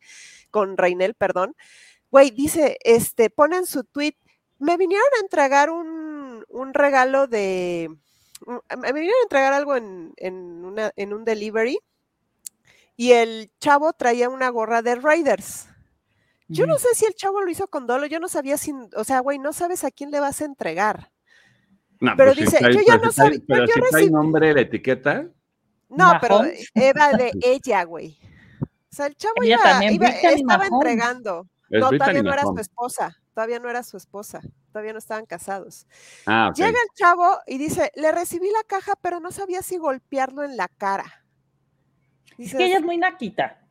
[0.50, 1.56] con Reinel, perdón.
[2.10, 4.14] Güey, dice, este, ponen su tweet,
[4.58, 7.90] me vinieron a entregar un, un regalo de,
[8.46, 11.78] me vinieron a entregar algo en, en, una, en un delivery
[12.96, 15.68] y el chavo traía una gorra de Raiders.
[16.48, 19.04] Yo no sé si el chavo lo hizo con dolo, yo no sabía si, o
[19.04, 21.10] sea, güey, no sabes a quién le vas a entregar.
[22.00, 24.10] No, Pero pues si dice, trae- yo ya no si sabía- Pero yo si trae
[24.10, 25.26] nombre, la etiqueta.
[25.88, 26.42] No, pero.
[26.74, 28.18] Eva de ella, güey.
[28.60, 28.66] O
[28.96, 30.70] sea, el chavo Ella iba, también, iba- estaba Mahomes.
[30.72, 31.46] entregando.
[31.70, 33.16] Es no, Brittany todavía no era su esposa.
[33.32, 34.40] Todavía no era su esposa.
[34.72, 35.86] Todavía no estaban casados.
[36.26, 36.52] Ah.
[36.54, 40.56] Llega el chavo y dice, le recibí la caja, pero no sabía si golpearlo en
[40.56, 41.24] la cara.
[42.38, 43.63] Es que ella es muy naquita.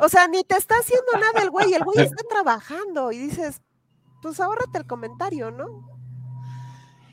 [0.00, 3.62] O sea, ni te está haciendo nada el güey, el güey está trabajando y dices,
[4.22, 5.98] pues ahórrate el comentario, ¿no?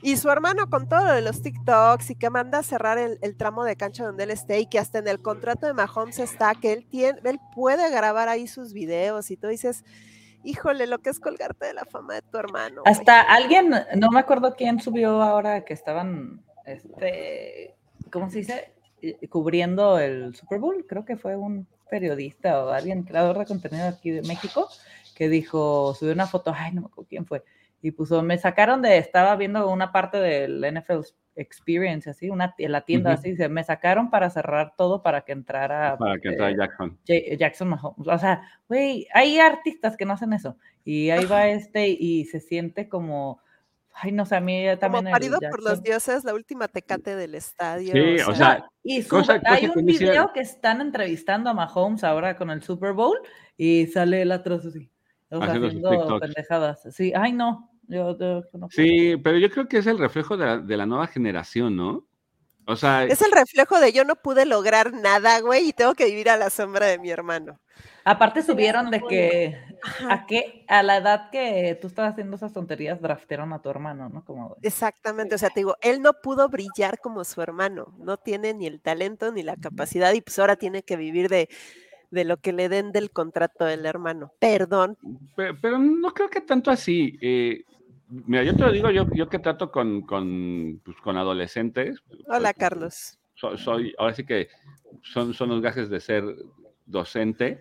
[0.01, 3.37] Y su hermano con todo lo de los TikToks y que manda a cerrar el,
[3.37, 6.53] tramo de cancha donde él esté y que hasta en el contrato de Mahomes está,
[6.53, 9.83] que él tiene, él puede grabar ahí sus videos y tú dices,
[10.43, 12.83] híjole, lo que es colgarte de la fama de tu hermano.
[12.83, 12.93] güey".
[12.93, 17.75] Hasta alguien, no me acuerdo quién subió ahora que estaban, este,
[18.11, 18.73] ¿cómo se dice?
[19.01, 20.85] Eh, Cubriendo el Super Bowl.
[20.87, 24.67] Creo que fue un periodista o alguien, creador de contenido aquí de México,
[25.15, 27.43] que dijo, subió una foto, ay, no me acuerdo quién fue,
[27.81, 31.01] y puso, me sacaron de, estaba viendo una parte del NFL
[31.37, 33.19] Experience, así, una, en la tienda, Ujú.
[33.19, 36.97] así, dice, me sacaron para cerrar todo para que entrara Para que eh, entrara Jackson.
[37.05, 38.07] Ja- Jackson Mahomes.
[38.07, 40.57] O sea, güey, hay artistas que no hacen eso.
[40.85, 43.39] Y ahí va este y se siente como,
[43.95, 47.15] ay, no sé, a mí Como también el parido por los dioses, la última tecate
[47.15, 47.93] del estadio.
[47.93, 51.49] Sí, o sea, y cosa- sube- cosa hay que un hicieron- video que están entrevistando
[51.49, 53.17] a Mahomes ahora con el Super Bowl
[53.57, 54.89] y sale él atrás así,
[55.29, 56.81] o sea, Haciendo pendejadas.
[56.91, 57.71] Sí, ay, no.
[57.87, 58.67] Yo, yo no.
[58.71, 62.07] Sí, pero yo creo que es el reflejo de la, de la nueva generación, ¿no?
[62.65, 66.05] O sea, Es el reflejo de yo no pude lograr nada, güey, y tengo que
[66.05, 67.59] vivir a la sombra de mi hermano.
[68.03, 69.57] Aparte subieron de que
[70.09, 74.09] a qué a la edad que tú estabas haciendo esas tonterías draftearon a tu hermano,
[74.09, 74.23] ¿no?
[74.23, 78.53] Como Exactamente, o sea, te digo, él no pudo brillar como su hermano, no tiene
[78.53, 81.49] ni el talento ni la capacidad y pues ahora tiene que vivir de,
[82.11, 84.31] de lo que le den del contrato del hermano.
[84.39, 84.97] Perdón,
[85.35, 87.17] pe- pero, no creo que tanto así.
[87.21, 87.63] eh,
[88.07, 91.97] mira, yo te lo digo, yo, yo que trato con, con, pues, con adolescentes.
[92.27, 93.19] hola pues, Carlos.
[93.33, 94.47] Soy, soy- ahora sí que
[95.01, 96.23] son, son los gajes de ser
[96.85, 97.59] docente.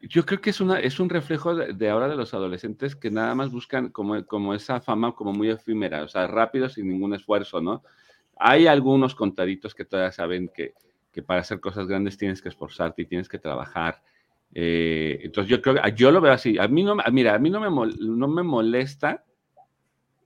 [0.00, 3.10] Yo creo que es, una, es un reflejo de, de ahora de los adolescentes que
[3.10, 7.14] nada más buscan como, como esa fama como muy efímera, o sea, rápido sin ningún
[7.14, 7.82] esfuerzo, ¿no?
[8.36, 10.74] Hay algunos contaditos que todavía saben que,
[11.12, 14.00] que para hacer cosas grandes tienes que esforzarte y tienes que trabajar.
[14.54, 16.56] Eh, entonces yo creo que yo lo veo así.
[16.58, 19.24] A mí no, mira, a mí no me, mol- no me molesta,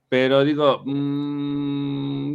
[0.08, 2.34] pero digo, mm,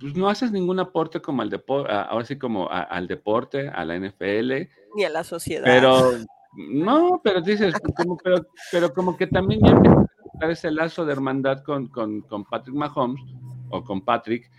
[0.00, 3.84] pues no haces ningún aporte como al deporte, ahora sí como a- al deporte, a
[3.84, 5.64] la NFL, Ni a la sociedad.
[5.64, 6.12] pero
[6.56, 10.06] no, pero dices, como, pero, pero como que también ya empieza
[10.40, 13.22] a ese lazo de hermandad con, con, con Patrick Mahomes
[13.70, 14.50] o con Patrick,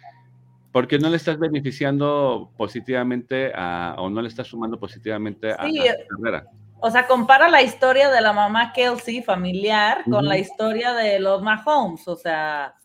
[0.72, 5.80] porque no le estás beneficiando positivamente a, o no le estás sumando positivamente a, Sí,
[5.88, 6.45] a su carrera.
[6.80, 11.41] O sea, compara la historia de la mamá Kelsey familiar con la historia de los
[11.41, 12.07] Mahomes.
[12.07, 12.76] O sea,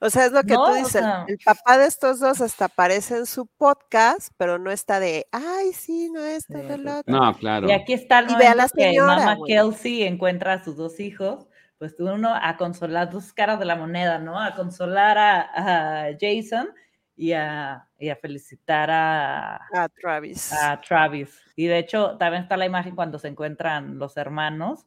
[0.00, 0.92] O sea, es lo que No, tú o dices.
[0.92, 5.26] sea- El papá de estos dos hasta aparece en su podcast, pero no está de,
[5.32, 7.12] ay, sí, no esto, Sí, lo otro.
[7.14, 7.68] No, claro.
[7.68, 9.52] y aquí está el Y ve a la que señora, mamá güey.
[9.52, 11.46] Kelsey encuentra a sus dos hijos,
[11.78, 14.40] pues uno a consolar dos caras de la moneda, ¿no?
[14.40, 16.68] A consolar a, a Jason
[17.16, 20.52] y a, y a felicitar a, A Travis.
[20.52, 21.40] a Travis.
[21.56, 24.86] Y de hecho, también está la imagen cuando se encuentran los hermanos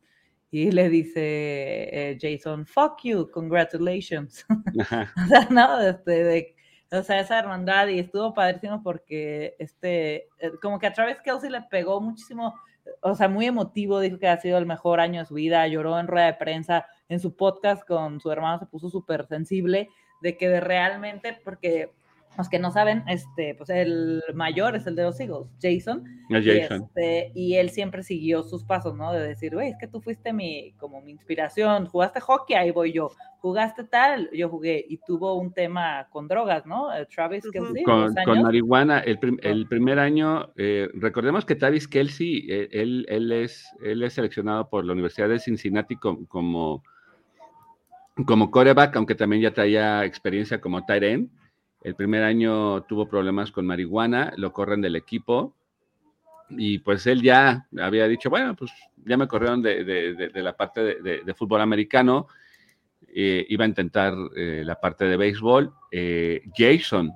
[0.52, 4.46] y le dice eh, Jason, fuck you, congratulations.
[4.80, 5.80] O sea, ¿no?
[5.82, 6.56] Este, de-
[6.92, 11.50] o sea, esa hermandad y estuvo padrísimo porque este, eh, como que a Travis Kelsey
[11.50, 12.56] le pegó muchísimo,
[13.02, 16.00] o sea, muy emotivo, dijo que ha sido el mejor año de su vida, lloró
[16.00, 19.90] en rueda de prensa, en su podcast con su hermano se puso súper sensible
[20.22, 21.92] de que realmente, porque
[22.38, 26.50] los que no saben, este, pues el mayor es el de los Eagles, Jason, y,
[26.84, 29.12] este, y él siempre siguió sus pasos, ¿no?
[29.12, 32.94] De decir, güey, es que tú fuiste mi, como mi inspiración, jugaste hockey, ahí voy
[32.94, 33.10] yo,
[33.40, 36.94] jugaste tal, yo jugué, y tuvo un tema con drogas, ¿no?
[36.96, 37.44] Eh, Travis.
[37.52, 39.00] Kelsey, con, marihuana.
[39.00, 44.04] El, prim- el primer año, eh, recordemos que Travis Kelsey, eh, él, él, es, él
[44.04, 46.84] es seleccionado por la Universidad de Cincinnati com- como,
[48.26, 51.30] como coreback, aunque también ya traía experiencia como tight end.
[51.88, 55.56] El primer año tuvo problemas con marihuana, lo corren del equipo
[56.50, 58.74] y pues él ya había dicho, bueno, pues
[59.06, 62.28] ya me corrieron de, la parte de, fútbol americano,
[63.08, 65.74] eh, iba a intentar eh, la parte de béisbol.
[65.90, 67.10] Eh, Jason,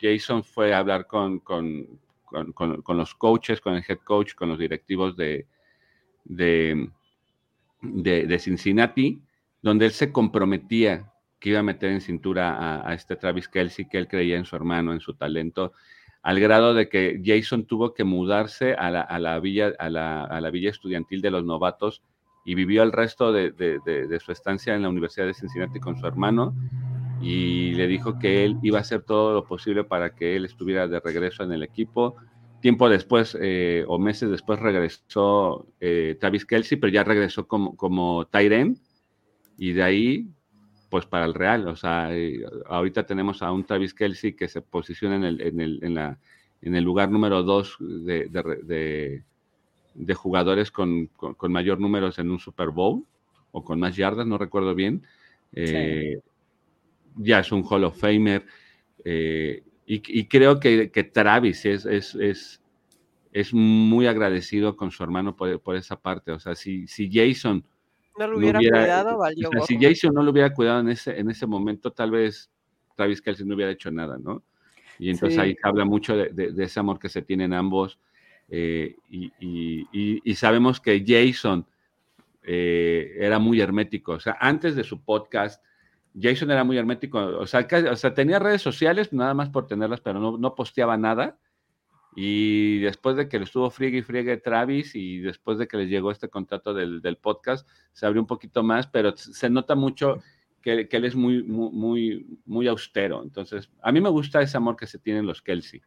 [0.00, 1.86] Jason fue a hablar con, con-
[2.24, 5.46] con- los coaches, con el head coach, con los directivos de,
[6.24, 6.90] de
[8.40, 9.22] Cincinnati,
[9.62, 13.98] donde él se comprometía que iba a meter en cintura a, este Travis Kelsey, que
[13.98, 15.72] él creía en su hermano, en su talento,
[16.22, 21.22] al grado de que Jason tuvo que mudarse a la, villa, a la, villa estudiantil
[21.22, 22.02] de los novatos
[22.44, 23.52] y vivió el resto de,
[24.24, 26.54] su estancia en la Universidad de Cincinnati con su hermano
[27.20, 30.86] y le dijo que él iba a hacer todo lo posible para que él estuviera
[30.86, 32.16] de regreso en el equipo.
[32.60, 38.26] Tiempo después eh, o meses después regresó eh, Travis Kelsey, pero ya regresó como, como
[39.58, 40.28] y de ahí
[40.88, 41.68] pues para el Real.
[41.68, 42.10] O sea,
[42.66, 46.18] ahorita tenemos a un Travis Kelsey que se posiciona en el, en el, en la,
[46.62, 49.22] en el lugar número dos de, de,
[49.94, 53.04] de, jugadores con, con, mayor números en un Super Bowl
[53.52, 55.02] o con más yardas, no recuerdo bien.
[55.52, 56.20] Eh,
[57.16, 58.46] ya es un Hall of Famer.
[59.04, 62.60] Eh, y, y, creo que, que Travis es, es, es,
[63.32, 66.32] es, muy agradecido con su hermano por, por esa parte.
[66.32, 67.64] O sea, si, si Jason
[68.18, 69.50] no lo hubiera, cuidado, valió.
[69.66, 72.50] si Jason no lo hubiera cuidado en ese, en ese momento, tal vez
[72.96, 74.42] Travis Kelsey no hubiera hecho nada, ¿no?
[74.98, 78.00] Y entonces ahí habla mucho de, ese amor que se tienen ambos.
[78.48, 81.64] Eh, y, sabemos que Jason
[82.42, 84.12] eh, era muy hermético.
[84.12, 85.64] O sea, antes de su podcast,
[86.20, 87.18] Jason era muy hermético.
[87.18, 90.96] O sea, o sea tenía redes sociales, nada más por tenerlas, pero no, no posteaba
[90.96, 91.38] nada.
[92.20, 95.88] Y después de que le estuvo friegue y friegue Travis y después de que les
[95.88, 100.18] llegó este contrato del, podcast, se abrió un poquito más, pero se nota mucho
[100.60, 103.22] que, él es muy, muy, muy austero.
[103.22, 105.80] Entonces, a mí me gusta ese amor que se tienen los Kelsey.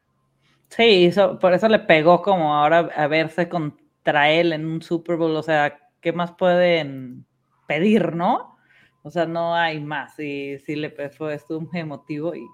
[0.69, 1.09] Sí,
[1.41, 5.35] por eso le pegó como ahora a verse contra él en un Super Bowl.
[5.35, 7.25] O sea, ¿qué más pueden
[7.67, 8.57] pedir, no?
[9.03, 10.17] O sea, no hay más.
[10.17, 12.47] Y sí le fue, estuvo muy emotivo y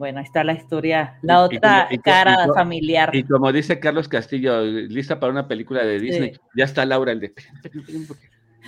[0.00, 3.14] bueno, ahí está la historia, la otra cara familiar.
[3.14, 7.20] Y como dice Carlos Castillo, lista para una película de Disney, ya está Laura el
[7.20, 7.34] de...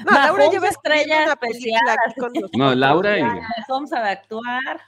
[0.04, 3.22] No, Laura lleva estrellas una película con No, Laura y...
[3.66, 4.80] Vamos a actuar.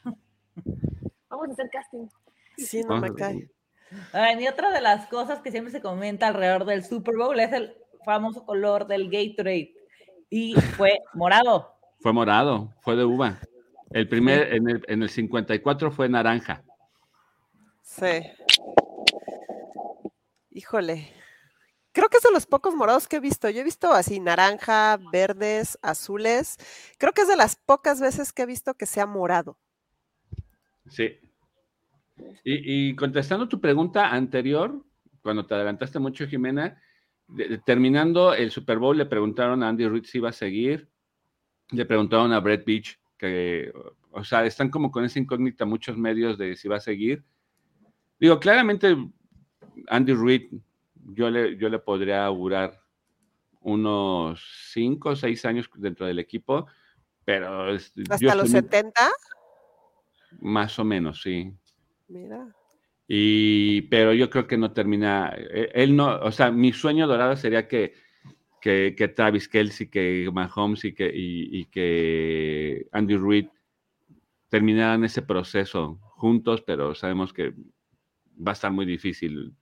[1.31, 2.09] Vamos a hacer casting.
[2.59, 3.49] Sí, no me cae.
[4.39, 7.75] y otra de las cosas que siempre se comenta alrededor del Super Bowl es el
[8.05, 9.73] famoso color del Gatorade.
[10.29, 11.75] Y fue morado.
[12.01, 13.39] Fue morado, fue de uva.
[13.95, 16.65] El primer, en, el, en el 54 fue naranja.
[17.81, 18.23] Sí.
[20.51, 21.13] Híjole.
[21.93, 23.49] Creo que es de los pocos morados que he visto.
[23.51, 26.57] Yo he visto así naranja, verdes, azules.
[26.99, 29.61] Creo que es de las pocas veces que he visto que sea morado.
[30.89, 31.21] Sí.
[32.43, 34.85] Y, contestando tu pregunta anterior,
[35.23, 36.83] cuando te adelantaste mucho, Jimena,
[37.65, 40.89] terminando el Super Bowl, le preguntaron a Andy Reid si iba a seguir.
[41.71, 43.73] Le preguntaron a Brett Beach que,
[44.11, 47.25] o sea, están como con esa incógnita muchos medios de si va a seguir.
[48.19, 48.97] Digo, claramente
[49.89, 50.53] Andy Reid,
[50.95, 52.81] yo le, yo le podría augurar
[53.61, 54.43] unos
[54.73, 56.67] 5 o 6 años dentro del equipo,
[57.25, 57.75] pero...
[58.11, 59.11] ¿Hasta los 70?
[60.41, 61.53] Más o menos, sí.
[62.09, 62.55] Mira.
[63.07, 67.37] Y, pero yo creo que no termina, e, él no, o sea, mi sueño dorado
[67.37, 67.95] sería que
[68.65, 73.49] que, Travis Kelsey, que Mahomes y que, y, que Andy Reid
[74.49, 79.55] terminaran ese proceso juntos, pero sabemos que va a estar muy difícil.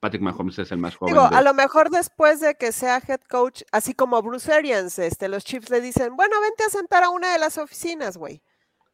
[0.00, 1.12] Patrick Mahomes es el más joven.
[1.12, 5.28] Digo, a lo mejor después de que sea head coach, así como Bruce Arians, este,
[5.28, 8.42] los Chiefs le dicen, bueno, vente a sentar a una de las oficinas, güey.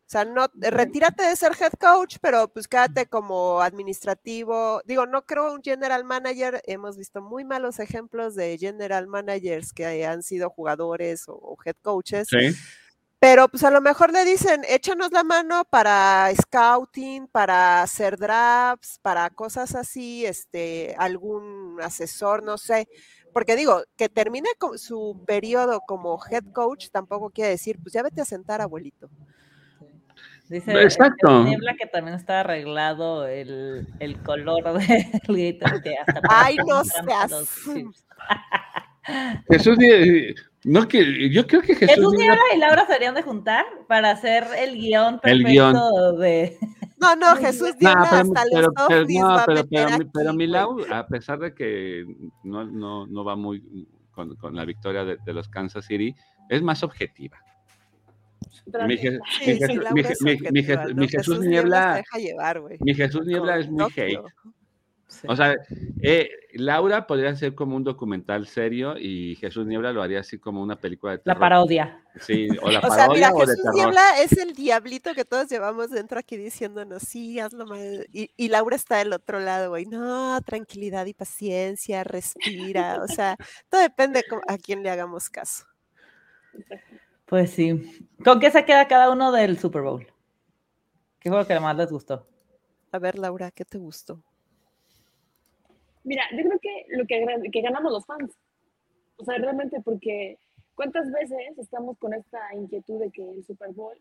[0.07, 4.81] O sea, no, retírate de ser head coach, pero pues quédate como administrativo.
[4.85, 6.63] Digo, no creo un general manager.
[6.65, 12.29] Hemos visto muy malos ejemplos de general managers que han sido jugadores o, head coaches.
[12.31, 12.57] Sí.
[13.19, 19.01] Pero pues a lo mejor le dicen, échanos la mano para scouting, para hacer drafts,
[19.03, 22.87] para cosas así, este, algún asesor, no sé.
[23.33, 28.05] Porque digo, que termine con su periodo como head coach tampoco quiere decir, pues ya
[28.05, 29.11] vete a sentar, abuelito.
[30.49, 31.45] Dice Exacto.
[31.45, 37.33] Niebla que también está arreglado el, el color del glitter que hasta Ay, no seas.
[39.49, 39.79] Jesús,
[40.65, 44.11] no que yo creo que Jesús, Jesús Niebla y Laura se deberían de juntar para
[44.11, 46.59] hacer el guion perfecto de.
[46.99, 51.07] No, no, Jesús Niebla hasta pero, los pero, no, pero, pero, pero, mi Laura, a
[51.07, 52.07] pesar de que
[52.43, 56.17] no, no, no va muy con, con la victoria de, de los Kansas City,
[56.49, 57.39] es más objetiva.
[58.87, 59.21] Mi, Jesús
[61.41, 62.03] Niebla.
[62.81, 64.21] Mi Jesús Niebla es muy hate.
[65.29, 65.55] O sea,
[66.03, 70.63] eh, Laura podría ser como un documental serio y Jesús Niebla lo haría así como
[70.63, 71.37] una película de terror.
[71.37, 72.03] La parodia.
[72.21, 72.81] Sí, o la parodia.
[72.91, 77.39] O sea, mira, Jesús Niebla es el diablito que todos llevamos dentro aquí diciéndonos, sí,
[77.39, 78.07] hazlo mal.
[78.13, 83.03] Y, y Laura está del otro lado, güey, no, tranquilidad y paciencia, respira.
[83.03, 83.37] O sea,
[83.69, 85.65] todo depende a quién le hagamos caso.
[87.27, 88.09] Pues sí.
[88.25, 90.07] ¿Con qué se queda cada uno del Super Bowl?
[91.19, 92.27] ¿Qué fue lo que más les gustó?
[92.93, 94.23] A ver, Laura, ¿qué te gustó?
[96.05, 98.33] Mira, yo creo que lo que, que ganamos los fans.
[99.17, 100.39] O sea, realmente porque
[100.77, 104.01] ¿cuántas veces estamos con esta inquietud de que el Super Bowl,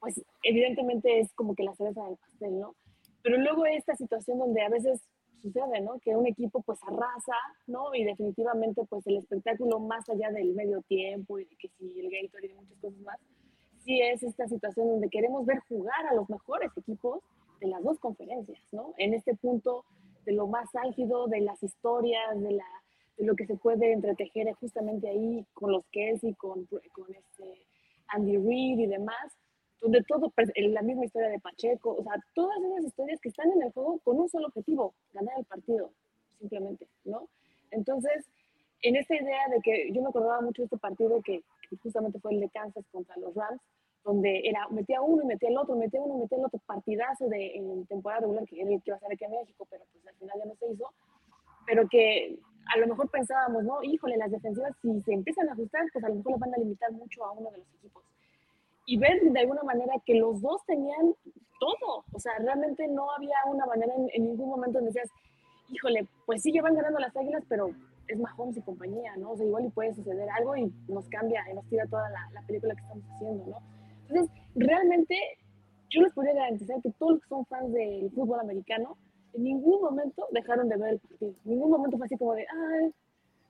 [0.00, 2.74] pues evidentemente es como que la cereza del pastel, ¿no?
[3.22, 5.02] Pero luego esta situación donde a veces
[5.42, 5.98] sucede, ¿no?
[5.98, 7.34] Que un equipo pues arrasa,
[7.66, 7.94] ¿no?
[7.94, 12.10] Y definitivamente pues el espectáculo más allá del medio tiempo y de que si el
[12.10, 13.18] Gator y muchas cosas más,
[13.84, 17.20] sí es esta situación donde queremos ver jugar a los mejores equipos
[17.60, 18.94] de las dos conferencias, ¿no?
[18.98, 19.84] En este punto
[20.24, 22.66] de lo más álgido, de las historias, de, la,
[23.16, 27.66] de lo que se puede entretejer justamente ahí con los Kelsey, con, con este
[28.08, 29.36] Andy Reid y demás,
[29.82, 33.62] donde todo, la misma historia de Pacheco, o sea, todas esas historias que están en
[33.62, 35.90] el juego con un solo objetivo, ganar el partido,
[36.38, 37.28] simplemente, ¿no?
[37.72, 38.24] Entonces,
[38.82, 41.42] en esta idea de que yo me acordaba mucho de este partido que,
[41.82, 43.60] justamente fue el de Kansas contra los Rams,
[44.04, 47.28] donde era, metía uno y metía el otro, metía uno y metía el otro, partidazo
[47.28, 49.84] de en temporada regular, que era el que iba a ser aquí en México, pero
[49.90, 50.92] pues al final ya no se hizo,
[51.66, 52.38] pero que
[52.72, 56.08] a lo mejor pensábamos, no, híjole, las defensivas si se empiezan a ajustar, pues a
[56.08, 58.04] lo mejor le van a limitar mucho a uno de los equipos
[58.86, 61.14] y ver de alguna manera que los dos tenían
[61.60, 62.04] todo.
[62.12, 65.10] O sea, realmente no había una manera en, ningún momento donde decías,
[65.68, 67.70] híjole, pues sí, llevan ganando las águilas, pero
[68.08, 69.30] es Mahomes y compañía, ¿no?
[69.30, 72.28] O sea, igual y puede suceder algo y nos cambia y nos tira toda la,
[72.32, 73.58] la película que estamos haciendo, ¿no?
[74.08, 75.16] Entonces, realmente
[75.88, 78.96] yo les podría garantizar que todos los que son fans del fútbol americano
[79.34, 81.34] en ningún momento dejaron de ver el partido.
[81.44, 82.92] En ningún momento fue así como de, ay,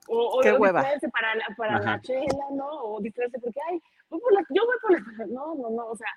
[0.09, 2.67] o, o, distraerse para, la, para la chela, ¿no?
[2.67, 3.81] O distraerse porque, ay,
[4.19, 5.27] voy yo voy por la...
[5.27, 6.09] No, no, no, o sea,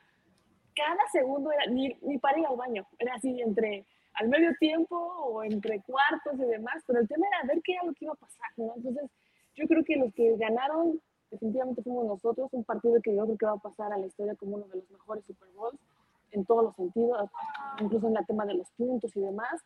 [0.76, 3.86] cada segundo era, ni, ni para ir baño, era así entre
[4.16, 7.84] al medio tiempo o entre cuartos y demás, pero el tema era ver qué era
[7.84, 8.74] lo que iba a pasar, ¿no?
[8.76, 9.10] Entonces,
[9.56, 11.02] yo creo que los que ganaron
[11.32, 14.36] definitivamente fuimos nosotros, un partido que yo creo que va a pasar a la historia
[14.36, 15.80] como uno de los mejores Super Bowls
[16.32, 17.30] en todos los sentidos,
[17.82, 19.62] incluso en el tema de los puntos y demás.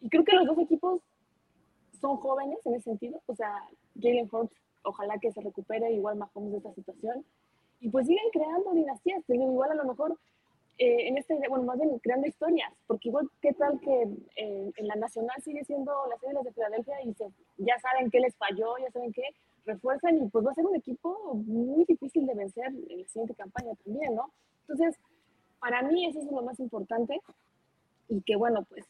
[0.00, 1.00] Y creo que los dos equipos
[2.00, 3.62] son jóvenes en ese sentido, o sea,
[4.00, 7.24] Jalen Hurts, ojalá que se recupere igual Mahomes de esta situación,
[7.80, 10.18] y pues siguen creando dinastías, igual a lo mejor
[10.78, 14.02] eh, en este, bueno, más bien creando historias, porque igual, ¿qué tal que
[14.36, 18.36] en la Nacional sigue siendo las Águilas de Filadelfia y se, ya saben qué les
[18.36, 19.22] falló, ya saben qué,
[19.66, 23.34] refuerzan y pues va a ser un equipo muy difícil de vencer en la siguiente
[23.34, 24.30] campaña también, ¿no?
[24.62, 24.96] Entonces,
[25.60, 27.20] para mí eso es lo más importante
[28.08, 28.84] y que bueno, pues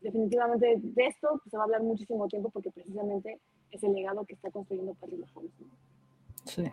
[0.00, 3.40] definitivamente de esto se va a hablar muchísimo tiempo porque precisamente
[3.70, 5.52] es el legado que está construyendo Patrick Mahomes.
[6.44, 6.64] Sí.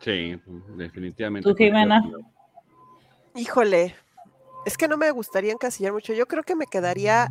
[0.00, 0.40] Sí,
[0.76, 1.48] definitivamente.
[1.48, 2.02] ¿Tú, Jimena?
[3.34, 3.94] Híjole,
[4.64, 6.12] es que no me gustaría encasillar mucho.
[6.12, 7.28] Yo creo que me quedaría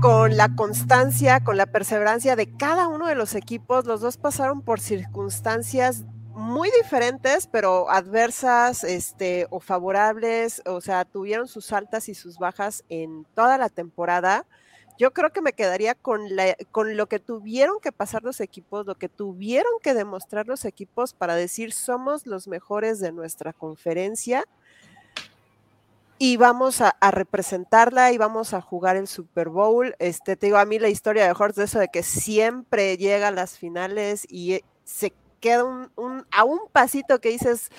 [0.00, 3.86] con la constancia, con la perseverancia de cada uno de los equipos.
[3.86, 6.04] Los dos pasaron por circunstancias
[6.34, 12.84] muy diferentes, pero adversas, este, o favorables, o sea, tuvieron sus altas y sus bajas
[12.88, 14.44] en toda la temporada.
[14.98, 16.28] Yo creo que me quedaría con,
[16.96, 21.34] lo que tuvieron que pasar los equipos, lo que tuvieron que demostrar los equipos para
[21.34, 24.44] decir somos los mejores de nuestra conferencia
[26.18, 29.94] y vamos a, representarla y vamos a jugar el Super Bowl.
[29.98, 33.28] Este, te digo, a mí la historia de Horst de eso de que siempre llega
[33.28, 35.62] a las finales y eh, se queda
[36.30, 37.70] a un pasito que dices,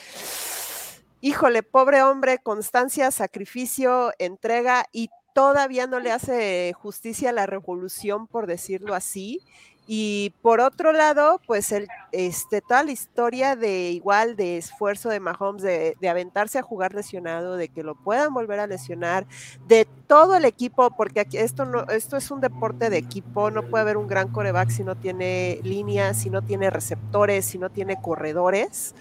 [1.22, 8.26] híjole, pobre hombre, constancia, sacrificio, entrega y todavía no le hace justicia a la revolución,
[8.26, 9.44] por decirlo así.
[9.86, 15.20] Y por otro lado, pues el, este, toda la historia de igual de esfuerzo de
[15.20, 19.28] Mahomes de, de, aventarse a jugar lesionado, de que lo puedan volver a lesionar,
[19.68, 23.62] de todo el equipo, porque aquí esto no, esto es un deporte de equipo, no
[23.62, 27.70] puede haber un gran coreback si no tiene líneas, si no tiene receptores, si no
[27.70, 28.96] tiene corredores.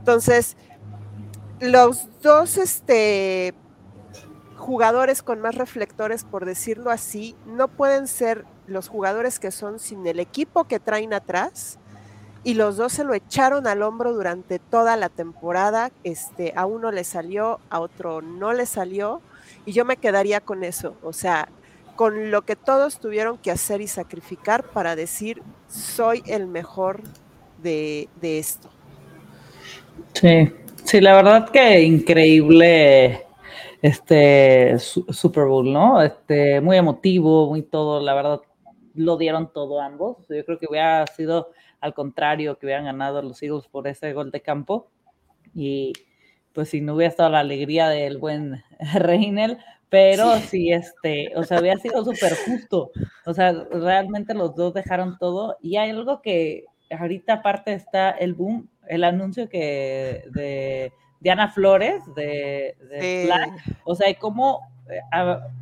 [0.00, 0.56] Entonces,
[1.60, 3.54] los dos este,
[4.56, 10.06] jugadores con más reflectores, por decirlo así, no pueden ser los jugadores que son sin
[10.06, 11.78] el equipo que traen atrás
[12.42, 15.90] y los dos se lo echaron al hombro durante toda la temporada.
[16.04, 19.20] Este, a uno le salió, a otro no le salió
[19.64, 21.48] y yo me quedaría con eso, o sea,
[21.96, 27.02] con lo que todos tuvieron que hacer y sacrificar para decir soy el mejor
[27.62, 28.68] de, de esto.
[30.12, 30.52] Sí,
[30.84, 33.25] sí, la verdad que increíble
[33.86, 36.02] este Super Bowl, ¿no?
[36.02, 38.40] Este, muy emotivo, muy todo, la verdad,
[38.94, 40.18] lo dieron todo ambos.
[40.28, 41.50] Yo creo que hubiera sido
[41.80, 44.90] al contrario, que hubieran ganado los Eagles por ese gol de campo.
[45.54, 45.92] Y
[46.52, 48.62] pues si no hubiera estado la alegría del buen
[48.94, 49.58] Reinel,
[49.88, 50.72] pero sí.
[50.72, 52.90] este, o sea, hubiera sido súper justo.
[53.24, 55.56] O sea, realmente los dos dejaron todo.
[55.62, 62.02] Y hay algo que ahorita aparte está el boom, el anuncio que de Diana Flores
[62.14, 63.30] de, de
[63.84, 65.00] o sea, como eh,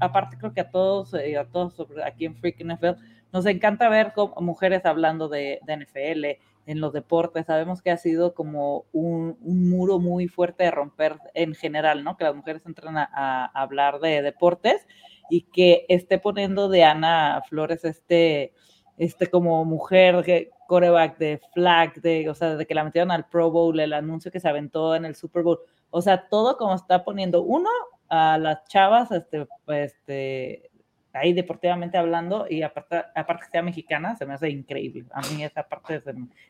[0.00, 1.74] aparte creo que a todos, eh, a todos
[2.04, 3.00] aquí en Freak NFL,
[3.32, 7.46] nos encanta ver como mujeres hablando de, de, NFL en los deportes.
[7.46, 12.16] Sabemos que ha sido como un, un, muro muy fuerte de romper en general, ¿no?
[12.16, 14.86] Que las mujeres entran a, a hablar de deportes
[15.30, 18.52] y que esté poniendo de Ana Flores este,
[18.98, 23.26] este como mujer que coreback de flag, de, o sea, de que la metieron al
[23.28, 25.60] Pro Bowl, el anuncio que se aventó en el Super Bowl,
[25.90, 27.68] o sea, todo como está poniendo uno
[28.08, 30.70] a las chavas, este, este,
[31.12, 35.04] ahí deportivamente hablando, y aparte, aparte que sea mexicana, se me hace increíble.
[35.12, 36.02] A mí esa parte,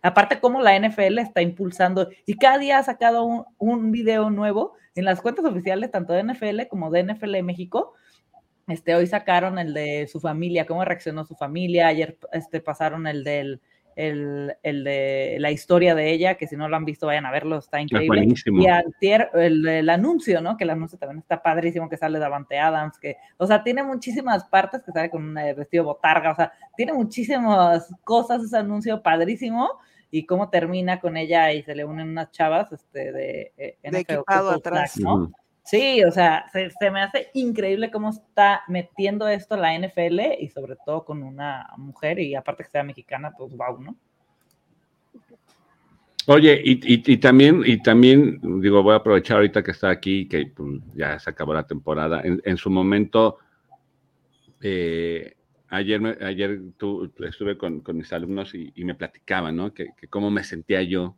[0.03, 4.74] aparte como la NFL está impulsando, y cada día ha sacado un, un video nuevo
[4.95, 7.95] en las cuentas oficiales, tanto de NFL como de NFL México,
[8.66, 11.89] este, hoy sacaron el de su familia, cómo reaccionó su familia.
[11.89, 13.61] Ayer este, pasaron el del
[13.97, 17.31] el, el, de la historia de ella, que si no lo han visto, vayan a
[17.31, 18.27] verlo, está increíble.
[18.47, 20.57] y antier, el, el, anuncio, ¿no?
[20.57, 24.45] Que el anuncio también está padrísimo, que sale Davante Adams, que, o sea, tiene muchísimas
[24.45, 29.03] partes, que sale con un eh, vestido botarga, o sea, tiene muchísimas cosas ese anuncio
[29.03, 29.79] padrísimo,
[30.11, 33.99] y cómo termina con ella y se le unen unas chavas este, de, eh, de
[33.99, 35.33] equipado atrás, ¿no?
[35.65, 40.77] Sí, o sea, se, me hace increíble cómo está metiendo esto la NFL y sobre
[40.85, 43.97] todo con una mujer y aparte que sea mexicana, pues wow, ¿no?
[46.27, 50.81] Oye, y, también, y también, digo, voy a aprovechar ahorita que está aquí, que pues,
[50.95, 52.23] ya se acabó la temporada.
[52.24, 53.39] En, su momento,
[54.62, 55.35] eh,
[55.69, 56.61] ayer, ayer
[57.20, 59.73] estuve con, mis alumnos y, me platicaban, ¿no?
[59.74, 61.16] Que, que, cómo me sentía yo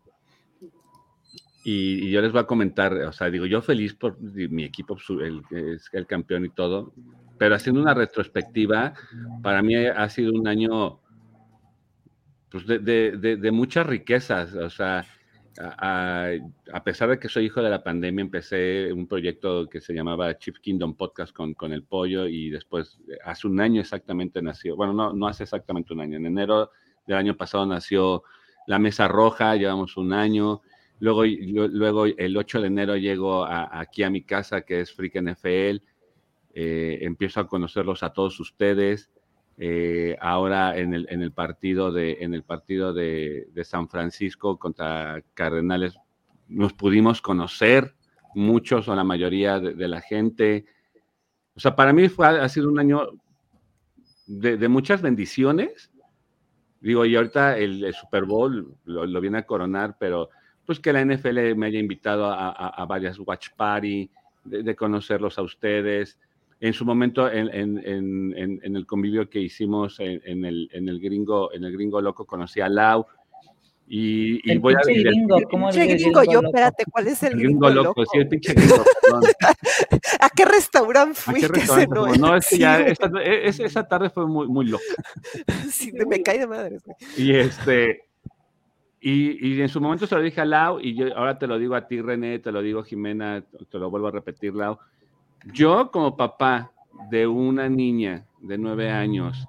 [1.69, 5.43] y, yo les voy a comentar, o sea, digo, yo feliz por mi equipo, el,
[5.51, 6.93] es el campeón y todo,
[7.39, 8.95] pero haciendo una retrospectiva,
[9.43, 11.01] para mí ha sido un año
[12.51, 15.05] pues, de, de, de, muchas riquezas, o sea,
[15.59, 16.31] a,
[16.73, 20.39] a, pesar de que soy hijo de la pandemia, empecé un proyecto que se llamaba
[20.39, 24.93] Chief Kingdom Podcast con, con el pollo y después, hace un año exactamente nació, bueno,
[24.93, 26.71] no, no hace exactamente un año, en enero
[27.09, 28.23] del año pasado nació
[28.69, 30.63] La Mesa Roja, llevamos un año,
[30.99, 35.83] Luego, luego el 8 de enero llego aquí a mi casa, que es Freak NFL.
[36.55, 39.11] Eh, empiezo a conocerlos a todos ustedes.
[39.59, 45.99] Eh, ahora en el, partido, de, en el partido de, San Francisco contra Cardenales
[46.49, 47.95] nos pudimos conocer,
[48.35, 50.65] muchos o la mayoría de, la gente.
[51.55, 53.09] O sea, para mí fue, ha sido un año
[54.27, 55.91] de, muchas bendiciones.
[56.81, 60.31] Digo, y ahorita el, Super Bowl lo, lo, viene a coronar, pero
[60.67, 64.11] pues que la NFL me haya invitado a, varias watch party,
[64.45, 66.19] de, conocerlos a ustedes.
[66.61, 72.25] En su momento, en, el convivio que hicimos en, el, gringo, en el gringo loco,
[72.27, 73.07] conocí a Lau.
[73.89, 75.07] Y, voy a decir.
[75.07, 78.05] Gringo, ¿cómo el gringo, yo, espérate, ¿cuál es el, gringo, loco?
[78.07, 78.83] Sí, el pinche gringo.
[80.21, 81.53] ¿A qué restaurante fuiste?
[81.53, 84.85] Qué no, es que ya e, esa, tarde fue muy, muy loca.
[85.71, 86.79] Sí, me cae de madre.
[87.17, 88.07] Y este,
[89.09, 91.77] y, en su momento se lo dije a Lau, y yo ahora te lo digo
[91.77, 94.79] a ti, René, te lo digo Jimena, te lo vuelvo a repetir, Lau.
[95.53, 96.73] Yo, como papá
[97.09, 99.47] de una niña de nueve años,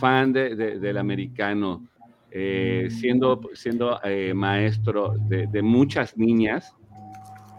[0.00, 1.86] fan de, del americano,
[2.30, 6.74] eh, siendo, siendo eh, maestro de, muchas niñas,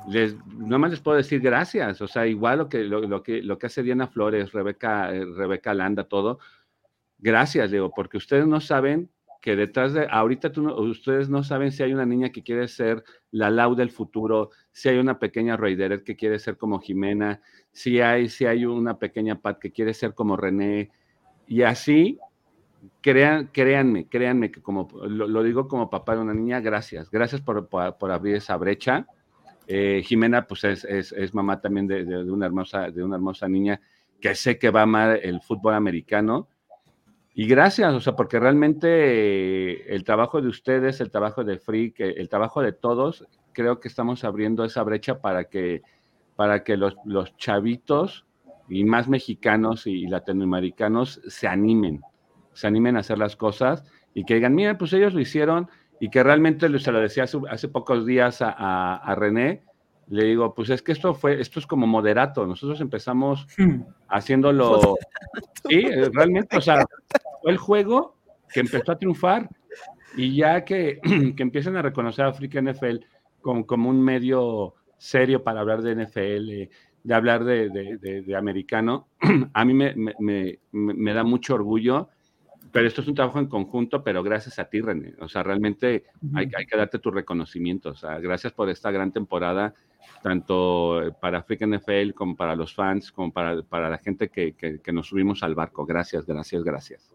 [0.07, 2.01] les, nada más les puedo decir gracias.
[2.01, 5.75] O sea, igual lo que, lo, que, lo que hace Diana Flores, Rebeca, eh, Rebeca
[5.75, 6.39] Landa, todo.
[7.19, 11.83] Gracias, digo, porque ustedes no saben que detrás de, ahorita tú ustedes no saben si
[11.83, 16.03] hay una niña que quiere ser la Lau del futuro, si hay una pequeña Roideret
[16.03, 17.41] que quiere ser como Jimena,
[17.71, 20.91] si hay, si hay una pequeña Pat que quiere ser como René,
[21.47, 22.19] y así,
[23.01, 27.67] crean, créanme, créanme que como, lo, digo como papá de una niña, gracias, gracias por,
[27.67, 29.07] por, abrir esa brecha.
[29.67, 33.79] Eh, Jimena, pues es, es, mamá también de, una hermosa, de una hermosa niña
[34.19, 36.47] que sé que va a amar el fútbol americano
[37.33, 42.27] y gracias, o sea, porque realmente el trabajo de ustedes, el trabajo de Freak, el
[42.27, 45.81] trabajo de todos, creo que estamos abriendo esa brecha para que,
[46.35, 48.25] para que los, los chavitos
[48.67, 52.01] y más mexicanos y latinoamericanos se animen,
[52.53, 55.69] se animen a hacer las cosas y que digan, miren, pues ellos lo hicieron
[55.99, 59.63] y que realmente se lo decía hace, pocos días a, a René,
[60.09, 62.45] le digo, pues es que esto fue, esto es como moderato.
[62.45, 63.81] Nosotros empezamos hmm.
[64.07, 64.97] haciéndolo.
[65.67, 65.81] Sí,
[66.13, 66.85] realmente, o sea,
[67.41, 68.15] fue el juego
[68.51, 69.49] que empezó a triunfar.
[70.17, 70.99] Y ya que,
[71.35, 72.97] que empiecen a reconocer a Africa NFL
[73.41, 76.69] como, como, un medio serio para hablar de NFL,
[77.03, 79.07] de hablar de, de, de, americano,
[79.53, 82.09] a mí me, me, me, me, da mucho orgullo
[82.71, 85.15] pero esto es un trabajo en conjunto, pero gracias a ti, René.
[85.19, 86.05] O sea, realmente
[86.35, 87.89] hay, hay que darte tu reconocimiento.
[87.89, 89.73] O sea, gracias por esta gran temporada,
[90.21, 94.79] tanto para Freak NFL como para los fans, como para, para la gente que, que,
[94.79, 95.85] que nos subimos al barco.
[95.85, 97.13] Gracias, gracias, gracias.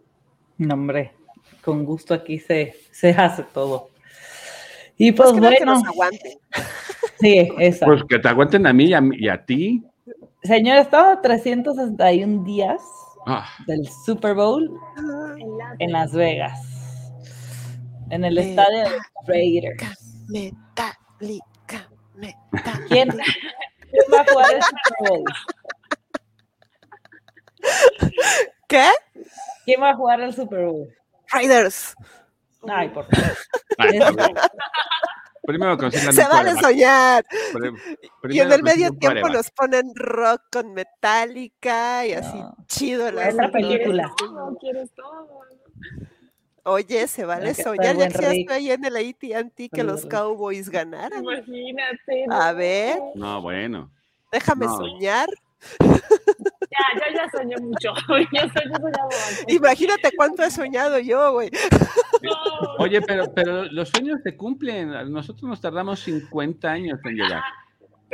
[0.59, 1.13] No, hombre,
[1.65, 3.91] con gusto aquí se, se hace todo.
[4.97, 6.33] Y pues, que que bueno, nos aguanten.
[7.21, 7.87] sí, exacto.
[7.87, 9.83] Pues que te aguanten a mí y a, mí- y a ti.
[10.43, 12.81] Señor, estamos a 361 días
[13.27, 14.71] Ah, del Super Bowl
[15.39, 16.61] En la- en Las Vegas,
[18.11, 20.27] en el Eh, estadio de los Raiders.
[20.29, 21.54] Metallica.
[22.89, 25.25] ¿Quién, quién va a jugar el Super Bowl?
[28.69, 28.89] ¿Qué?
[29.65, 30.89] ¿Quién va a jugar el Super Bowl?
[31.31, 31.95] Raiders.
[32.69, 33.37] Ay, por favor.
[33.79, 34.05] ay, Es-
[35.47, 36.65] primero consigan Se vale quarterback.
[36.65, 37.25] soñar.
[38.01, 42.57] Y primero en el medio tiempo nos ponen rock con Metallica y así No.
[42.67, 43.53] chido Otra asunto.
[43.53, 44.11] película.
[44.17, 45.41] Quieres todo, quieres todo.
[46.65, 47.97] Oye, se vale soñar.
[47.97, 48.51] Ya que Rick.
[48.51, 50.07] estoy en el AT&T que los.
[50.07, 51.23] Cowboys ganaran.
[51.23, 52.25] Imagínate.
[52.31, 52.99] A ver.
[53.15, 53.91] No, bueno.
[54.33, 54.77] Déjame No.
[54.77, 55.29] soñar.
[55.81, 55.89] Ya,
[56.97, 57.93] yo ya soñé mucho.
[58.33, 59.45] Yo soñaba antes.
[59.49, 61.51] Imagínate cuánto he soñado yo, güey.
[62.79, 64.91] Oye, pero, pero los sueños se cumplen.
[65.13, 67.43] Nosotros nos tardamos 50 años en llegar.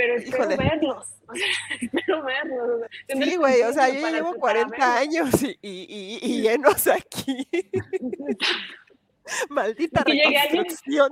[0.00, 0.56] Pero espero Híjole.
[0.56, 1.06] verlos.
[1.28, 1.46] O sea,
[1.80, 2.70] espero verlos.
[2.70, 5.34] o sea, tener Sí, güey, o sea, yo llevo para 40 verlos.
[5.34, 7.46] años y, y, y, y llenos aquí.
[9.50, 11.10] Maldita alguien- reconstrucción.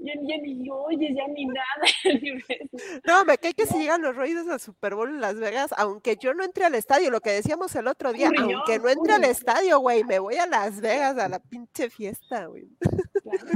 [0.00, 1.84] Ya, ya ni oyes, ya ni nada.
[3.04, 6.16] No, me cae que si llegan los Raiders al Super Bowl en Las Vegas, aunque
[6.16, 9.24] yo no entre al estadio, lo que decíamos el otro día, aunque no entre al
[9.24, 12.68] estadio, güey, me voy a Las Vegas a la pinche fiesta, güey.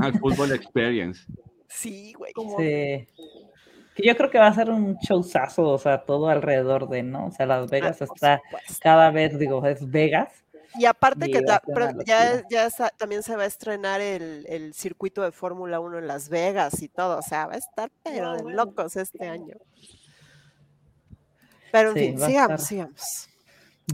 [0.03, 1.23] Al fútbol experience.
[1.69, 2.33] Sí, güey.
[2.35, 3.07] Como- Sí.
[3.95, 7.27] Que yo creo que va a ser un showzazo, o sea, todo alrededor de, ¿no?
[7.27, 8.75] O sea, Las Vegas Ah, está supuesto.
[8.81, 10.33] cada vez, digo, es Vegas.
[10.75, 11.61] Y aparte que ta-
[12.07, 16.07] ya, ya sa- también se va a estrenar el, el circuito de Fórmula 1 en
[16.07, 19.57] Las Vegas y todo, o sea, va a estar pero de locos este año.
[21.71, 23.29] Pero en Sí, fin, sigamos, estar sigamos.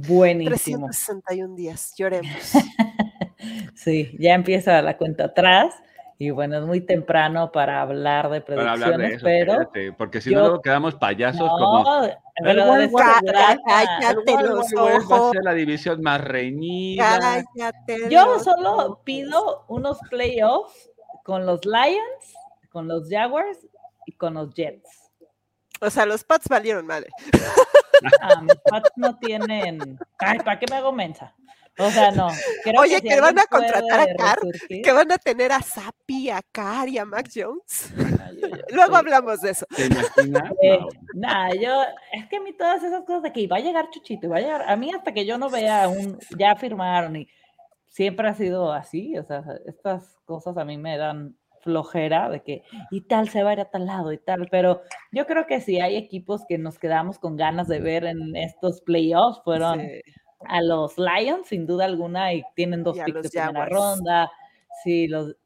[0.07, 0.87] Buenísimo.
[0.87, 2.33] 361 días, lloremos.
[3.75, 5.73] Sí, ya empieza la cuenta atrás.
[6.21, 9.93] Y bueno, es muy temprano para hablar de Para predicciones, hablar de eso, pero espérate,
[9.93, 12.09] porque si yo- no luego quedamos payasos como no,
[12.43, 13.07] pero se West.
[13.25, 13.57] trata.
[13.65, 15.31] Cállate los va a ojos.
[15.31, 17.45] ser la división más reñida.
[17.55, 18.11] Cállate.
[18.11, 18.99] Yo solo ojos.
[19.05, 20.91] pido unos playoffs
[21.23, 22.35] con los Lions,
[22.71, 23.65] con los Jaguars
[24.07, 24.91] y con los Jets.
[25.81, 27.11] O sea, los Pats valieron madre.
[28.21, 29.99] Ah, mis Pats no tienen.
[30.19, 31.33] Ay, ¿para qué me hago mensa?
[31.79, 32.29] O sea, no.
[32.65, 36.31] creo Oye, si que van a contratar a resurgir- Que van a tener a Sapi,
[36.31, 37.93] a Carr y a Mac Jones.
[38.25, 39.67] Ay, yo- yo Luego hablamos de eso.
[39.75, 40.53] ¿Te imaginas?
[40.63, 41.83] Eh, No, Nada, yo,
[42.13, 44.37] es que a mí todas esas cosas de que va a llegar Chuchito, y va
[44.39, 47.29] a llegar, a mí hasta que yo no vea un, ya firmaron y
[47.87, 52.63] siempre ha sido así, o sea, estas cosas a mí me dan flojera de que
[52.91, 55.61] y tal se va a ir a tal lado y tal, pero yo creo que
[55.61, 60.01] sí hay equipos que nos quedamos con ganas de ver en estos playoffs, fueron Sí.
[60.47, 63.71] A los Lions sin duda alguna y tienen dos Y picks de primera Jaguars.
[63.73, 64.31] ronda,
[64.85, 65.37] sí, los,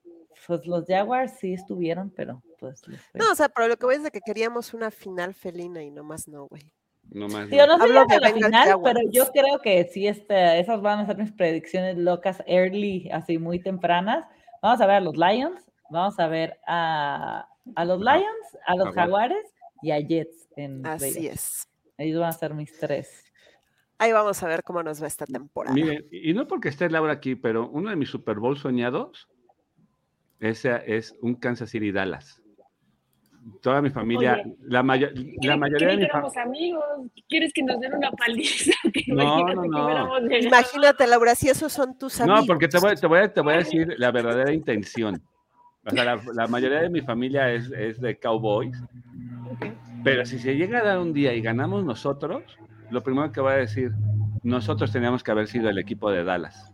[0.47, 2.83] pues los Jaguars sí estuvieron, pero pues.
[3.15, 5.91] No, o sea, pero lo que voy es de que queríamos una final felina y
[5.91, 6.73] nomás no, güey.
[7.11, 7.49] no más.
[7.51, 8.95] Digo, no sé Hablo de la final, Jaguars.
[8.99, 13.39] pero yo creo que sí, este, esas van a ser mis predicciones locas, early, así
[13.39, 14.27] muy tempranas.
[14.63, 15.61] Vamos a ver a los Lions,
[15.91, 19.31] vamos a ver a, a los Lions, a los Jaguar.
[19.31, 21.35] Jaguares y a Jets en Así Vegas.
[21.35, 21.69] es.
[21.99, 23.32] Ellos van a ser mis tres.
[24.03, 25.73] Ahí vamos a ver cómo nos va esta temporada.
[25.75, 29.29] Miren, y no porque esté Laura aquí, pero uno de mis Super Bowl soñados
[30.41, 32.43] ese es un Kansas City Dallas.
[33.61, 35.11] Toda mi familia, Oye, la, mayo-
[35.43, 36.43] la mayoría de mi familia.
[36.43, 36.85] amigos.
[37.29, 38.73] ¿Quieres que nos den una paliza?
[39.07, 40.49] No, imagínate no, que no.
[40.49, 42.41] Imagínate, Laura, si esos son tus amigos.
[42.41, 45.23] No, porque te voy, te, voy a, te voy a decir la verdadera intención.
[45.85, 48.77] O sea, la, la mayoría de mi familia es, es de Cowboys.
[50.03, 52.43] Pero si se llega a dar un día y ganamos nosotros,
[52.93, 53.93] lo primero que voy a decir,
[54.43, 56.71] nosotros teníamos que haber sido el equipo de Dallas.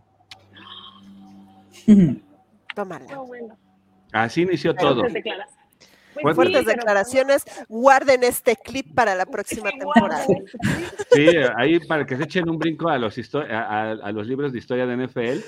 [2.74, 3.07] Tómala.
[4.12, 5.03] Así inició Pero todo.
[6.20, 7.45] Pues Fuertes pero- declaraciones.
[7.69, 10.24] Guarden este clip para la próxima temporada.
[11.12, 14.59] Sí, ahí para que se echen un brinco a los, a- a los libros de
[14.59, 15.40] historia de NFL.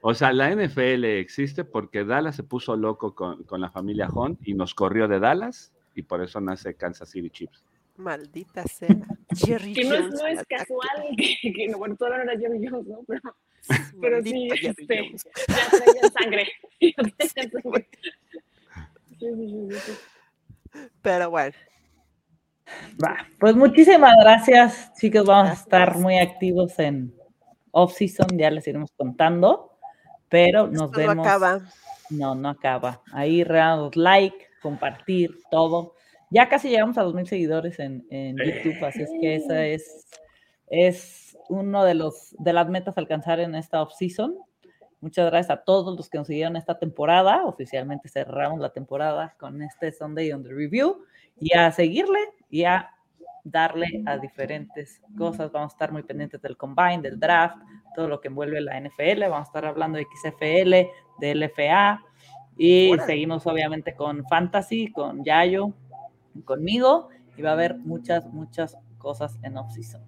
[0.00, 4.38] O sea, la NFL existe porque Dallas se puso loco con, con la familia Hunt
[4.46, 7.64] y nos corrió de Dallas y por eso nace Kansas City Chiefs.
[7.96, 8.96] Maldita sea.
[9.36, 12.66] Jerry Que no es, no es casual que, que no, bueno, todavía no era Jerry
[12.66, 13.00] Jones, ¿no?
[13.06, 13.20] Pero,
[14.00, 15.28] pero sí, este, Jones.
[15.48, 16.48] ya traían sangre.
[21.02, 21.54] Pero bueno,
[23.02, 25.24] Va, pues muchísimas gracias, chicos.
[25.24, 27.14] Vamos a estar muy activos en,
[27.74, 29.76] off-season, ya les iremos contando,
[30.28, 31.16] pero nos Esto vemos.
[31.16, 31.60] No acaba.
[32.10, 33.02] No, no acaba.
[33.12, 35.94] Ahí regalos like, compartir, todo.
[36.30, 40.08] Ya casi llegamos a 2.000 seguidores en, en YouTube, así es que esa es,
[40.68, 44.36] es uno de, los, de las metas a alcanzar en esta off-season.
[45.00, 47.44] Muchas gracias a todos los que nos siguieron esta temporada.
[47.44, 51.04] Oficialmente cerramos la temporada con este Sunday on the Review
[51.38, 52.90] y a seguirle y a
[53.44, 55.52] darle a diferentes cosas.
[55.52, 57.58] Vamos a estar muy pendientes del combine, del draft,
[57.94, 59.20] todo lo que envuelve la NFL.
[59.28, 60.90] Vamos a estar hablando de XFL,
[61.20, 62.02] de LFA
[62.56, 65.74] y seguimos obviamente con Fantasy, con Yayo,
[66.42, 70.02] conmigo y va a haber muchas, muchas cosas en off-season.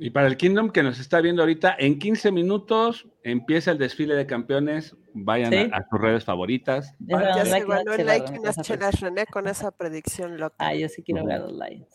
[0.00, 4.14] Y para el Kingdom que nos está viendo ahorita, en 15 minutos empieza el desfile
[4.14, 4.96] de campeones.
[5.12, 5.68] Vayan Sí.
[5.72, 6.94] a, a sus redes favoritas.
[7.00, 10.54] Ya se ganó el like René, unas con esa chelas René con esa predicción loca.
[10.58, 11.28] Ah, yo sí quiero Ujú.
[11.28, 11.88] ver a los Lions.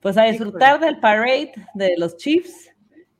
[0.00, 2.70] Pues a disfrutar del parade de los Chiefs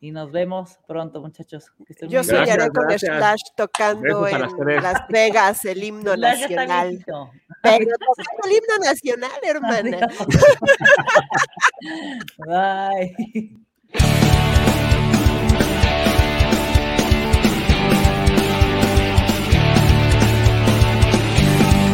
[0.07, 1.73] y nos vemos pronto, muchachos.
[1.85, 2.97] Que estén Yo soñaré con.
[2.97, 4.41] Slash tocando en
[4.83, 6.89] las Vegas el himno Slash nacional.
[6.91, 7.31] viejito.
[7.61, 9.99] Pero tocando el himno nacional, hermana.
[10.07, 10.27] Adiós.
[13.91, 14.56] Bye.